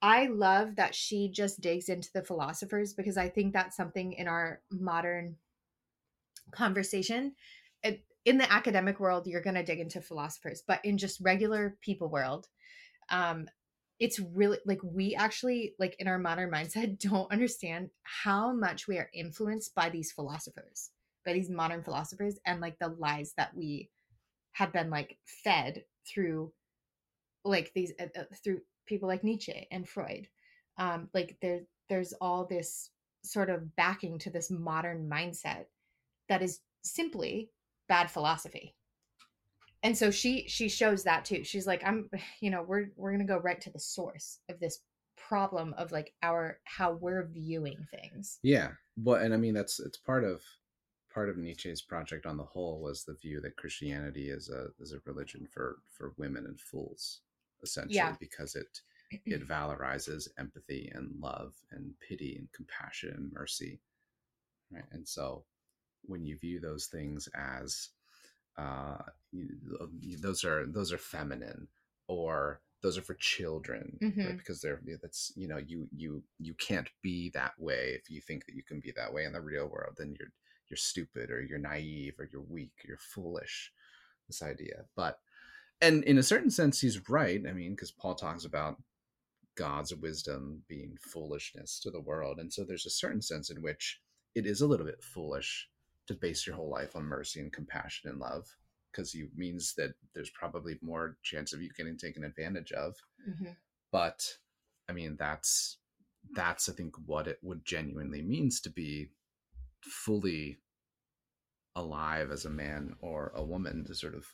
I 0.00 0.26
love 0.26 0.74
that 0.76 0.94
she 0.94 1.28
just 1.28 1.60
digs 1.60 1.88
into 1.88 2.08
the 2.12 2.24
philosophers 2.24 2.92
because 2.94 3.16
i 3.16 3.28
think 3.28 3.52
that's 3.52 3.76
something 3.76 4.14
in 4.14 4.26
our 4.26 4.60
modern 4.70 5.36
conversation 6.50 7.34
it, 7.82 8.04
in 8.24 8.38
the 8.38 8.52
academic 8.52 9.00
world 9.00 9.26
you're 9.26 9.42
going 9.42 9.56
to 9.56 9.64
dig 9.64 9.80
into 9.80 10.00
philosophers 10.00 10.62
but 10.66 10.84
in 10.84 10.98
just 10.98 11.20
regular 11.20 11.76
people 11.80 12.08
world 12.08 12.46
um 13.10 13.46
it's 13.98 14.18
really 14.34 14.58
like 14.66 14.80
we 14.82 15.14
actually 15.14 15.74
like 15.78 15.94
in 15.98 16.08
our 16.08 16.18
modern 16.18 16.50
mindset 16.50 16.98
don't 17.10 17.30
understand 17.32 17.90
how 18.02 18.52
much 18.52 18.88
we 18.88 18.98
are 18.98 19.10
influenced 19.14 19.74
by 19.74 19.88
these 19.88 20.12
philosophers 20.12 20.90
by 21.24 21.32
these 21.32 21.50
modern 21.50 21.82
philosophers 21.82 22.38
and 22.46 22.60
like 22.60 22.78
the 22.78 22.88
lies 22.98 23.32
that 23.36 23.54
we 23.56 23.88
have 24.52 24.72
been 24.72 24.90
like 24.90 25.18
fed 25.24 25.84
through 26.12 26.52
like 27.44 27.72
these 27.74 27.92
uh, 28.00 28.06
uh, 28.18 28.24
through 28.42 28.60
people 28.86 29.08
like 29.08 29.24
Nietzsche 29.24 29.66
and 29.70 29.88
Freud. 29.88 30.28
Um, 30.78 31.08
like 31.14 31.36
there 31.42 31.60
there's 31.88 32.12
all 32.20 32.46
this 32.46 32.90
sort 33.24 33.50
of 33.50 33.74
backing 33.76 34.18
to 34.18 34.30
this 34.30 34.50
modern 34.50 35.08
mindset 35.08 35.66
that 36.28 36.42
is 36.42 36.60
simply 36.82 37.50
bad 37.94 38.10
philosophy. 38.10 38.74
And 39.82 39.96
so 39.98 40.10
she 40.10 40.46
she 40.48 40.68
shows 40.68 41.04
that 41.04 41.24
too. 41.24 41.44
She's 41.44 41.66
like, 41.66 41.82
I'm 41.84 42.08
you 42.40 42.50
know, 42.50 42.62
we're 42.62 42.86
we're 42.96 43.12
gonna 43.12 43.24
go 43.34 43.38
right 43.38 43.60
to 43.62 43.70
the 43.70 43.78
source 43.80 44.38
of 44.48 44.58
this 44.60 44.78
problem 45.16 45.74
of 45.76 45.92
like 45.92 46.14
our 46.22 46.58
how 46.64 46.92
we're 46.92 47.28
viewing 47.28 47.86
things. 47.90 48.38
yeah 48.42 48.70
well 48.96 49.20
and 49.22 49.32
i 49.34 49.36
mean 49.36 49.54
that's 49.54 49.78
it's 49.78 49.98
part 49.98 50.24
of 50.24 50.40
part 51.14 51.28
of 51.28 51.36
nietzsche's 51.36 51.82
project 51.82 52.24
on 52.26 52.36
the 52.38 52.42
whole 52.54 52.80
was 52.80 53.04
the 53.04 53.14
view 53.22 53.38
that 53.40 53.56
christianity 53.56 54.30
is 54.30 54.48
a 54.48 54.68
is 54.82 54.92
a 54.92 55.00
religion 55.10 55.46
for 55.54 55.76
for 55.96 56.14
women 56.16 56.44
and 56.46 56.58
fools 56.58 57.20
essentially 57.62 57.94
Yeah. 57.96 58.16
because 58.18 58.56
it 58.56 58.80
it 59.26 59.46
valorizes 59.56 60.28
empathy 60.38 60.90
and 60.94 61.06
love 61.20 61.52
and 61.70 61.92
pity 62.08 62.36
and 62.38 62.48
compassion 62.52 63.10
and 63.16 63.32
mercy 63.32 63.80
right 64.72 64.88
and 64.92 65.06
so 65.06 65.44
when 66.04 66.24
you 66.24 66.36
view 66.38 66.60
those 66.60 66.86
things 66.86 67.28
as 67.34 67.90
uh 68.58 68.98
you- 69.32 70.18
those 70.18 70.44
are 70.44 70.66
those 70.66 70.92
are 70.92 70.98
feminine 70.98 71.68
or 72.06 72.60
those 72.82 72.98
are 72.98 73.02
for 73.02 73.14
children 73.14 74.02
right? 74.22 74.34
Mhm. 74.34 74.38
because 74.38 74.60
they're 74.60 74.80
that's 75.00 75.32
you 75.36 75.48
know 75.48 75.56
you 75.58 75.88
you 75.92 76.22
you 76.38 76.54
can't 76.54 76.88
be 77.02 77.30
that 77.30 77.52
way 77.58 77.90
if 77.94 78.10
you 78.10 78.20
think 78.20 78.44
that 78.46 78.54
you 78.54 78.62
can 78.62 78.80
be 78.80 78.92
that 78.92 79.12
way 79.12 79.24
in 79.24 79.32
the 79.32 79.40
real 79.40 79.68
world 79.68 79.94
then 79.96 80.14
you're 80.18 80.28
you're 80.68 80.76
stupid 80.76 81.30
or 81.30 81.40
you're 81.42 81.58
naive 81.58 82.14
or 82.18 82.28
you're 82.32 82.42
weak 82.42 82.72
or 82.84 82.88
you're 82.88 82.98
foolish 82.98 83.72
this 84.28 84.42
idea 84.42 84.84
but 84.96 85.20
and 85.80 86.04
in 86.04 86.18
a 86.18 86.22
certain 86.22 86.50
sense 86.50 86.80
he's 86.80 87.08
right 87.08 87.42
i 87.48 87.52
mean 87.52 87.72
because 87.72 87.90
paul 87.92 88.14
talks 88.14 88.44
about 88.44 88.82
god's 89.54 89.94
wisdom 89.94 90.62
being 90.68 90.96
foolishness 91.00 91.78
to 91.80 91.90
the 91.90 92.00
world 92.00 92.38
and 92.38 92.52
so 92.52 92.64
there's 92.64 92.86
a 92.86 92.90
certain 92.90 93.20
sense 93.22 93.50
in 93.50 93.62
which 93.62 94.00
it 94.34 94.46
is 94.46 94.60
a 94.62 94.66
little 94.66 94.86
bit 94.86 95.02
foolish 95.02 95.68
to 96.06 96.14
base 96.14 96.46
your 96.46 96.56
whole 96.56 96.70
life 96.70 96.96
on 96.96 97.04
mercy 97.04 97.40
and 97.40 97.52
compassion 97.52 98.10
and 98.10 98.18
love 98.18 98.46
because 98.90 99.14
you 99.14 99.28
means 99.34 99.74
that 99.76 99.94
there's 100.14 100.30
probably 100.30 100.78
more 100.82 101.16
chance 101.22 101.52
of 101.52 101.62
you 101.62 101.70
getting 101.76 101.96
taken 101.96 102.24
advantage 102.24 102.72
of 102.72 102.96
Mhm. 103.28 103.56
but 103.90 104.38
i 104.88 104.92
mean 104.92 105.16
that's 105.16 105.78
that's 106.32 106.68
i 106.68 106.72
think 106.72 106.94
what 107.06 107.26
it 107.28 107.38
would 107.42 107.64
genuinely 107.64 108.22
means 108.22 108.60
to 108.60 108.70
be 108.70 109.10
fully 109.80 110.58
alive 111.74 112.30
as 112.30 112.44
a 112.44 112.50
man 112.50 112.94
or 113.00 113.32
a 113.34 113.44
woman 113.44 113.84
to 113.86 113.94
sort 113.94 114.14
of 114.14 114.26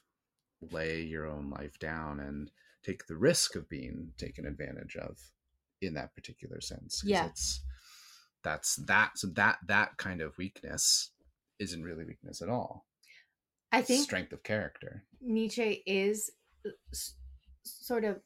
lay 0.73 1.01
your 1.03 1.27
own 1.27 1.51
life 1.51 1.79
down 1.79 2.19
and 2.21 2.51
take 2.83 3.07
the 3.07 3.17
risk 3.17 3.55
of 3.55 3.69
being 3.69 4.13
taken 4.19 4.45
advantage 4.47 4.97
of 4.97 5.19
in 5.81 5.95
that 5.95 6.15
particular 6.15 6.61
sense. 6.61 7.03
Yeah. 7.05 7.27
it's 7.27 7.63
that's 8.43 8.77
that 8.87 9.17
so 9.17 9.29
that 9.29 9.59
that 9.67 9.97
kind 9.99 10.21
of 10.21 10.37
weakness 10.39 11.11
isn't 11.59 11.83
really 11.83 12.05
weakness 12.05 12.43
at 12.43 12.49
all 12.49 12.87
I 13.73 13.83
think 13.83 14.05
strength 14.05 14.33
of 14.33 14.43
character 14.43 15.05
Nietzsche 15.21 15.83
is 15.87 16.31
uh, 16.67 16.71
s- 16.93 17.15
sort 17.65 18.05
of 18.05 18.21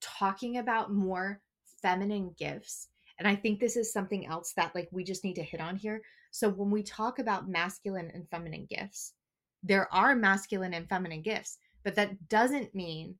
talking 0.00 0.58
about 0.58 0.92
more 0.92 1.40
feminine 1.82 2.34
gifts. 2.38 2.88
And 3.18 3.26
I 3.26 3.34
think 3.34 3.60
this 3.60 3.76
is 3.76 3.92
something 3.92 4.26
else 4.26 4.52
that 4.56 4.74
like 4.74 4.88
we 4.92 5.04
just 5.04 5.24
need 5.24 5.34
to 5.34 5.42
hit 5.42 5.60
on 5.60 5.76
here. 5.76 6.02
So 6.30 6.48
when 6.48 6.70
we 6.70 6.82
talk 6.82 7.18
about 7.18 7.48
masculine 7.48 8.10
and 8.12 8.28
feminine 8.28 8.66
gifts, 8.68 9.14
there 9.62 9.92
are 9.92 10.14
masculine 10.14 10.74
and 10.74 10.88
feminine 10.88 11.22
gifts, 11.22 11.58
but 11.82 11.94
that 11.94 12.28
doesn't 12.28 12.74
mean 12.74 13.16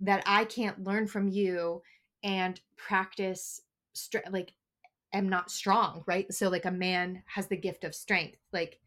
that 0.00 0.22
I 0.26 0.44
can't 0.44 0.84
learn 0.84 1.06
from 1.06 1.28
you 1.28 1.82
and 2.22 2.60
practice 2.76 3.62
str- 3.94 4.18
like 4.30 4.52
am 5.12 5.28
not 5.28 5.50
strong, 5.50 6.04
right? 6.06 6.32
So 6.32 6.48
like 6.48 6.66
a 6.66 6.70
man 6.70 7.22
has 7.26 7.48
the 7.48 7.56
gift 7.56 7.84
of 7.84 7.94
strength, 7.94 8.38
like 8.52 8.78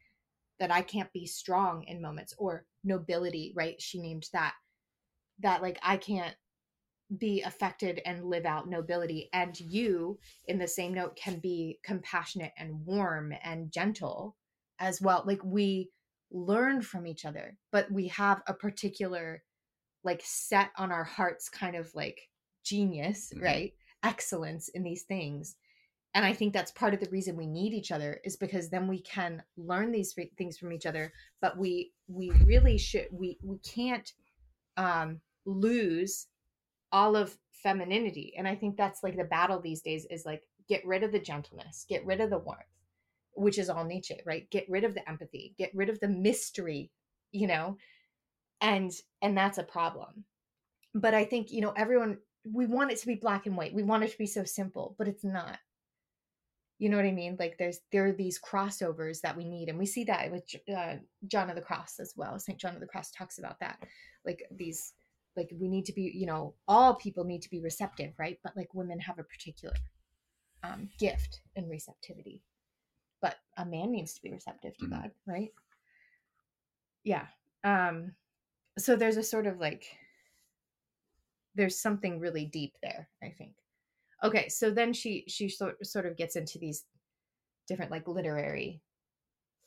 that 0.63 0.71
I 0.71 0.81
can't 0.81 1.11
be 1.11 1.25
strong 1.25 1.83
in 1.87 2.01
moments 2.01 2.33
or 2.37 2.65
nobility, 2.85 3.51
right? 3.53 3.81
She 3.81 3.99
named 3.99 4.29
that 4.31 4.53
that 5.39 5.61
like 5.61 5.77
I 5.83 5.97
can't 5.97 6.35
be 7.17 7.41
affected 7.41 8.01
and 8.05 8.23
live 8.23 8.45
out 8.45 8.69
nobility 8.69 9.29
and 9.33 9.59
you 9.59 10.17
in 10.45 10.57
the 10.57 10.67
same 10.67 10.93
note 10.93 11.17
can 11.17 11.39
be 11.39 11.79
compassionate 11.83 12.53
and 12.57 12.85
warm 12.85 13.33
and 13.43 13.73
gentle 13.73 14.37
as 14.79 15.01
well 15.01 15.21
like 15.27 15.43
we 15.43 15.91
learn 16.31 16.81
from 16.81 17.05
each 17.05 17.25
other 17.25 17.57
but 17.73 17.91
we 17.91 18.07
have 18.07 18.41
a 18.47 18.53
particular 18.53 19.43
like 20.05 20.21
set 20.23 20.69
on 20.77 20.93
our 20.93 21.03
hearts 21.03 21.49
kind 21.49 21.75
of 21.75 21.93
like 21.93 22.21
genius 22.63 23.33
Mhm. 23.35 23.43
right 23.43 23.73
excellence 24.01 24.69
in 24.69 24.81
these 24.81 25.03
things 25.03 25.57
and 26.13 26.25
i 26.25 26.33
think 26.33 26.53
that's 26.53 26.71
part 26.71 26.93
of 26.93 26.99
the 26.99 27.09
reason 27.09 27.35
we 27.35 27.47
need 27.47 27.73
each 27.73 27.91
other 27.91 28.19
is 28.23 28.35
because 28.35 28.69
then 28.69 28.87
we 28.87 28.99
can 28.99 29.41
learn 29.57 29.91
these 29.91 30.15
things 30.37 30.57
from 30.57 30.71
each 30.71 30.85
other 30.85 31.11
but 31.41 31.57
we 31.57 31.91
we 32.07 32.29
really 32.45 32.77
should 32.77 33.07
we 33.11 33.37
we 33.43 33.57
can't 33.59 34.13
um 34.77 35.19
lose 35.45 36.27
all 36.91 37.15
of 37.15 37.37
femininity. 37.51 38.33
And 38.37 38.47
i 38.47 38.55
think 38.55 38.77
that's 38.77 39.03
like 39.03 39.17
the 39.17 39.23
battle 39.23 39.59
these 39.59 39.81
days 39.81 40.05
is 40.09 40.25
like 40.25 40.43
get 40.69 40.85
rid 40.85 41.03
of 41.03 41.11
the 41.11 41.19
gentleness 41.19 41.85
get 41.89 42.05
rid 42.05 42.21
of 42.21 42.29
the 42.29 42.37
warmth 42.37 42.61
which 43.35 43.57
is 43.57 43.69
all 43.69 43.83
nietzsche 43.83 44.19
right? 44.25 44.47
Get 44.51 44.69
rid 44.69 44.83
of 44.83 44.93
the 44.93 45.07
empathy 45.09 45.55
get 45.57 45.71
rid 45.73 45.89
of 45.89 45.99
the 45.99 46.07
mystery 46.07 46.91
you 47.31 47.47
know? 47.47 47.77
And 48.61 48.91
and 49.21 49.35
that's 49.35 49.57
a 49.57 49.63
problem. 49.63 50.25
But 50.93 51.13
i 51.13 51.25
think 51.25 51.51
you 51.51 51.61
know 51.61 51.73
everyone 51.75 52.17
we 52.45 52.65
want 52.65 52.91
it 52.91 52.97
to 52.99 53.07
be 53.07 53.15
black 53.15 53.45
and 53.45 53.55
white. 53.55 53.73
We 53.73 53.83
want 53.83 54.03
it 54.03 54.11
to 54.11 54.17
be 54.17 54.27
so 54.27 54.43
simple 54.43 54.95
but 54.97 55.07
it's 55.07 55.23
not 55.23 55.57
you 56.83 56.89
know 56.89 56.97
what 56.97 57.05
i 57.05 57.11
mean? 57.11 57.37
Like 57.39 57.55
there's 57.57 57.79
there 57.93 58.05
are 58.07 58.11
these 58.11 58.37
crossovers 58.49 59.21
that 59.21 59.37
we 59.37 59.45
need 59.45 59.69
and 59.69 59.79
we 59.79 59.85
see 59.85 60.03
that 60.03 60.29
with 60.29 60.43
uh, 60.77 60.95
john 61.27 61.49
of 61.49 61.55
the 61.55 61.61
cross 61.69 61.97
as 61.99 62.13
well. 62.17 62.37
St 62.37 62.59
john 62.59 62.75
of 62.75 62.81
the 62.81 62.87
cross 62.93 63.09
talks 63.11 63.37
about 63.39 63.57
that. 63.61 63.77
Like 64.25 64.43
these 64.51 64.93
like 65.37 65.49
we 65.61 65.69
need 65.69 65.85
to 65.85 65.93
be 65.93 66.11
you 66.13 66.25
know 66.25 66.55
all 66.67 66.95
people 66.95 67.23
need 67.23 67.41
to 67.43 67.49
be 67.49 67.61
receptive 67.61 68.11
right? 68.19 68.37
But 68.43 68.57
like 68.57 68.73
women 68.73 68.99
have 68.99 69.17
a 69.19 69.23
particular 69.23 69.75
um, 70.63 70.89
gift 70.99 71.41
and 71.55 71.69
receptivity. 71.69 72.41
But 73.21 73.37
a 73.55 73.65
man 73.65 73.89
needs 73.91 74.13
to 74.15 74.21
be 74.21 74.31
receptive 74.31 74.75
to 74.77 74.85
Mhm. 74.85 74.89
god 74.91 75.11
right? 75.25 75.51
Yeah 77.05 77.27
um 77.63 78.11
so 78.77 78.95
there's 78.97 79.17
a 79.17 79.23
sort 79.23 79.47
of 79.47 79.57
like 79.59 79.85
there's 81.55 81.79
something 81.79 82.19
really 82.19 82.45
deep 82.45 82.73
there 82.81 83.07
i 83.23 83.29
think 83.29 83.53
okay 84.23 84.47
so 84.49 84.71
then 84.71 84.93
she 84.93 85.23
she 85.27 85.49
sort, 85.49 85.85
sort 85.85 86.05
of 86.05 86.17
gets 86.17 86.35
into 86.35 86.57
these 86.57 86.85
different 87.67 87.91
like 87.91 88.07
literary 88.07 88.81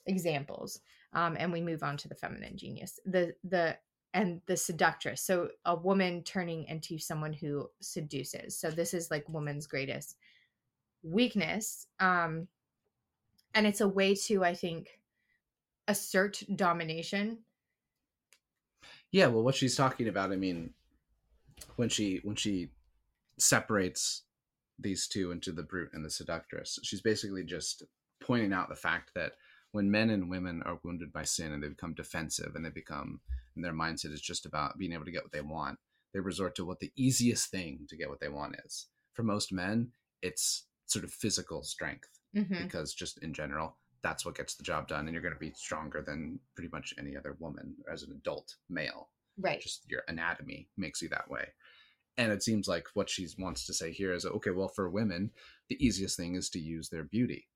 examples 0.07 0.81
um 1.13 1.37
and 1.39 1.53
we 1.53 1.61
move 1.61 1.83
on 1.83 1.97
to 1.97 2.09
the 2.09 2.15
feminine 2.15 2.57
genius 2.57 2.99
the 3.05 3.35
the 3.45 3.77
and 4.15 4.41
the 4.47 4.57
seductress. 4.57 5.21
So 5.21 5.51
a 5.67 5.77
woman 5.77 6.23
turning 6.23 6.65
into 6.69 6.99
someone 6.99 7.35
who 7.35 7.69
seduces. 7.83 8.57
So 8.57 8.71
this 8.71 8.95
is 8.95 9.11
like 9.11 9.29
woman's 9.29 9.67
greatest 9.67 10.17
weakness 11.03 11.87
um 12.01 12.49
and 13.55 13.65
it's 13.65 13.81
a 13.81 13.87
way 13.87 14.13
to 14.13 14.43
i 14.43 14.53
think 14.53 14.99
assert 15.89 16.43
domination. 16.55 17.39
Yeah, 19.11 19.29
well, 19.29 19.43
what 19.43 19.55
she's 19.55 19.77
talking 19.77 20.09
about, 20.09 20.33
I 20.33 20.37
mean, 20.37 20.71
when 21.77 21.89
she 21.89 22.21
when 22.23 22.37
she 22.37 22.71
separates 23.39 24.23
these 24.79 25.07
two 25.09 25.31
into 25.31 25.53
the 25.53 25.63
brute 25.63 25.91
and 25.93 26.05
the 26.05 26.11
seductress, 26.11 26.79
she's 26.83 27.01
basically 27.03 27.45
just 27.45 27.83
pointing 28.21 28.53
out 28.53 28.69
the 28.69 28.75
fact 28.77 29.13
that 29.15 29.33
when 29.73 29.91
men 29.91 30.11
and 30.11 30.31
women 30.31 30.63
are 30.65 30.79
wounded 30.85 31.13
by 31.13 31.23
sin 31.23 31.53
and 31.53 31.63
they 31.63 31.69
become 31.69 31.95
defensive 31.95 32.55
and 32.55 32.65
they 32.65 32.71
become 32.71 33.21
and 33.55 33.65
their 33.65 33.73
mindset 33.73 34.13
is 34.13 34.21
just 34.21 34.47
about 34.47 34.79
being 34.79 34.93
able 34.93 35.05
to 35.05 35.11
get 35.11 35.23
what 35.23 35.33
they 35.33 35.41
want, 35.41 35.79
they 36.13 36.21
resort 36.21 36.55
to 36.55 36.65
what 36.65 36.81
the 36.81 36.93
easiest 36.97 37.51
thing 37.51 37.87
to 37.89 37.97
get 37.97 38.09
what 38.09 38.21
they 38.21 38.29
want 38.29 38.57
is. 38.65 38.87
For 39.15 39.23
most 39.23 39.53
men, 39.53 39.93
it's 40.23 40.65
sort 40.87 41.05
of 41.05 41.11
physical 41.13 41.63
strength 41.63 42.09
Mhm. 42.35 42.63
because 42.63 42.95
just 42.95 43.19
in 43.23 43.33
general 43.35 43.77
that's 44.03 44.25
what 44.25 44.37
gets 44.37 44.55
the 44.55 44.63
job 44.63 44.87
done 44.87 45.07
and 45.07 45.13
you're 45.13 45.23
going 45.23 45.35
to 45.35 45.41
be 45.41 45.53
stronger 45.53 46.01
than 46.01 46.39
pretty 46.55 46.69
much 46.71 46.95
any 46.99 47.17
other 47.17 47.33
woman 47.41 47.75
as 47.91 48.03
an 48.05 48.13
adult 48.13 48.55
male 48.69 49.11
right 49.39 49.61
just 49.61 49.91
your 49.91 50.03
anatomy 50.07 50.69
makes 50.77 51.03
you 51.03 51.09
that 51.09 51.29
way 51.29 51.49
and 52.19 52.33
it 52.33 52.43
seems 52.43 52.67
like 52.69 52.87
what 52.95 53.11
she 53.11 53.27
wants 53.39 53.67
to 53.67 53.75
say 53.75 53.93
here 53.93 54.13
is 54.13 54.25
okay 54.25 54.51
well 54.51 54.69
for 54.69 54.89
women 54.91 55.31
the 55.69 55.85
easiest 55.85 56.17
thing 56.17 56.35
is 56.35 56.49
to 56.51 56.59
use 56.59 56.89
their 56.89 57.05
beauty 57.05 57.47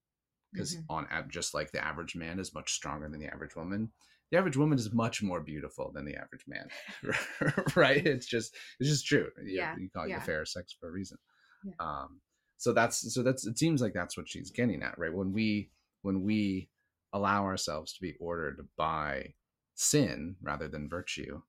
because 0.52 0.76
Mhm. 0.76 0.84
on 0.88 1.06
just 1.30 1.54
like 1.54 1.70
the 1.72 1.84
average 1.84 2.16
man 2.16 2.38
is 2.40 2.54
much 2.54 2.72
stronger 2.72 3.08
than 3.08 3.20
the 3.20 3.26
average 3.32 3.56
woman 3.56 3.90
the 4.30 4.38
average 4.38 4.56
woman 4.56 4.78
is 4.78 4.92
much 4.92 5.22
more 5.22 5.40
beautiful 5.40 5.90
than 5.92 6.04
the 6.04 6.16
average 6.16 6.44
man 6.46 6.68
right 7.76 8.06
it's 8.06 8.26
just 8.26 8.54
it's 8.78 8.88
just 8.88 9.06
true 9.06 9.28
you, 9.44 9.56
Yeah, 9.58 9.74
you 9.78 9.88
call 9.90 10.04
it 10.04 10.10
yeah. 10.10 10.18
the 10.18 10.24
fair 10.24 10.44
sex 10.44 10.72
for 10.78 10.88
a 10.88 10.92
reason 10.92 11.18
Yeah. 11.64 11.72
um 11.78 12.20
so 12.56 12.72
that's 12.72 13.12
so 13.14 13.22
that's 13.22 13.46
it 13.46 13.58
seems 13.58 13.80
like 13.80 13.94
that's 13.94 14.16
what 14.16 14.28
she's 14.28 14.50
getting 14.50 14.82
at 14.82 14.98
right 14.98 15.12
when 15.14 15.32
we 15.32 15.70
when 16.02 16.22
we 16.22 16.68
allow 17.12 17.44
ourselves 17.44 17.92
to 17.94 18.00
be 18.02 18.14
ordered 18.20 18.66
by 18.76 19.34
sin 19.74 20.36
rather 20.42 20.68
than 20.68 20.88
virtue 20.88 21.40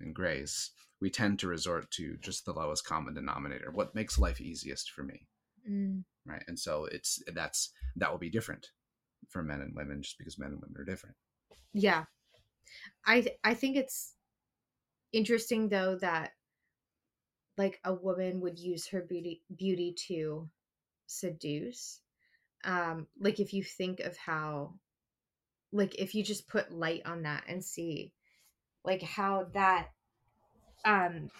and 0.00 0.14
grace 0.14 0.70
we 1.04 1.10
tend 1.10 1.38
to 1.38 1.46
resort 1.46 1.90
to 1.90 2.16
just 2.22 2.46
the 2.46 2.52
lowest 2.52 2.86
common 2.86 3.12
denominator 3.12 3.70
what 3.70 3.94
makes 3.94 4.18
life 4.18 4.40
easiest 4.40 4.90
for 4.90 5.02
me 5.02 5.28
Mm. 5.68 6.04
right? 6.26 6.42
And 6.46 6.58
so 6.58 6.84
it's 6.86 7.22
that's 7.32 7.72
that 7.96 8.10
will 8.10 8.18
be 8.18 8.30
different 8.30 8.70
for 9.28 9.42
men 9.42 9.60
and 9.60 9.74
women 9.74 10.02
just 10.02 10.18
because 10.18 10.38
men 10.38 10.50
and 10.50 10.60
women 10.60 10.76
are 10.78 10.84
different. 10.84 11.16
Yeah. 11.72 12.04
I 13.06 13.20
th- 13.22 13.38
i 13.44 13.54
think 13.54 13.76
it's 13.76 14.14
interesting 15.12 15.68
though 15.68 15.96
that 15.96 16.32
like 17.56 17.80
a 17.84 17.94
woman 17.94 18.40
would 18.40 18.58
use 18.58 18.88
her 18.88 19.00
beauty 19.00 19.42
beauty 19.54 19.94
to 20.08 20.50
seduce. 21.06 22.00
Um 22.64 23.06
like 23.18 23.40
if 23.40 23.52
you 23.52 23.62
think 23.62 24.00
of 24.00 24.16
how 24.16 24.74
like 25.72 25.94
if 25.98 26.14
you 26.14 26.22
just 26.22 26.48
put 26.48 26.72
light 26.72 27.02
on 27.06 27.22
that 27.22 27.44
and 27.48 27.64
see 27.64 28.12
like 28.84 29.02
how 29.02 29.44
that 29.54 29.93
um 30.84 31.30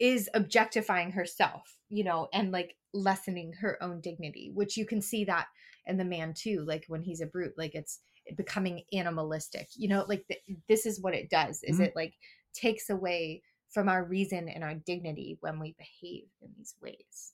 is 0.00 0.28
objectifying 0.34 1.12
herself 1.12 1.76
you 1.88 2.02
know 2.04 2.28
and 2.32 2.50
like 2.50 2.76
lessening 2.92 3.52
her 3.52 3.80
own 3.82 4.00
dignity 4.00 4.50
which 4.54 4.76
you 4.76 4.84
can 4.84 5.00
see 5.00 5.24
that 5.24 5.46
in 5.86 5.96
the 5.96 6.04
man 6.04 6.34
too 6.34 6.64
like 6.66 6.84
when 6.88 7.02
he's 7.02 7.20
a 7.20 7.26
brute 7.26 7.52
like 7.56 7.74
it's 7.74 8.00
becoming 8.36 8.82
animalistic 8.92 9.68
you 9.76 9.88
know 9.88 10.04
like 10.08 10.24
th- 10.28 10.40
this 10.68 10.86
is 10.86 11.00
what 11.00 11.14
it 11.14 11.30
does 11.30 11.62
is 11.62 11.78
Mhm. 11.78 11.86
it 11.86 11.92
like 11.96 12.14
takes 12.54 12.90
away 12.90 13.42
from 13.70 13.88
our 13.88 14.04
reason 14.04 14.48
and 14.48 14.62
our 14.62 14.74
dignity 14.74 15.38
when 15.40 15.58
we 15.58 15.74
behave 15.78 16.24
in 16.40 16.50
these 16.56 16.74
ways 16.82 17.32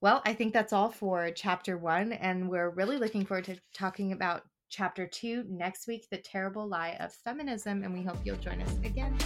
well 0.00 0.22
i 0.24 0.32
think 0.32 0.52
that's 0.52 0.72
all 0.72 0.90
for 0.90 1.30
chapter 1.30 1.76
one 1.76 2.12
and 2.12 2.48
we're 2.48 2.70
really 2.70 2.96
looking 2.98 3.24
forward 3.24 3.44
to 3.44 3.56
talking 3.74 4.12
about 4.12 4.42
chapter 4.68 5.06
two 5.06 5.44
next 5.48 5.86
week 5.88 6.06
the 6.10 6.18
terrible 6.18 6.66
lie 6.68 6.96
of 7.00 7.12
feminism 7.12 7.82
and 7.82 7.92
we 7.92 8.02
hope 8.02 8.18
you'll 8.24 8.36
join 8.36 8.60
us 8.62 8.76
again 8.84 9.16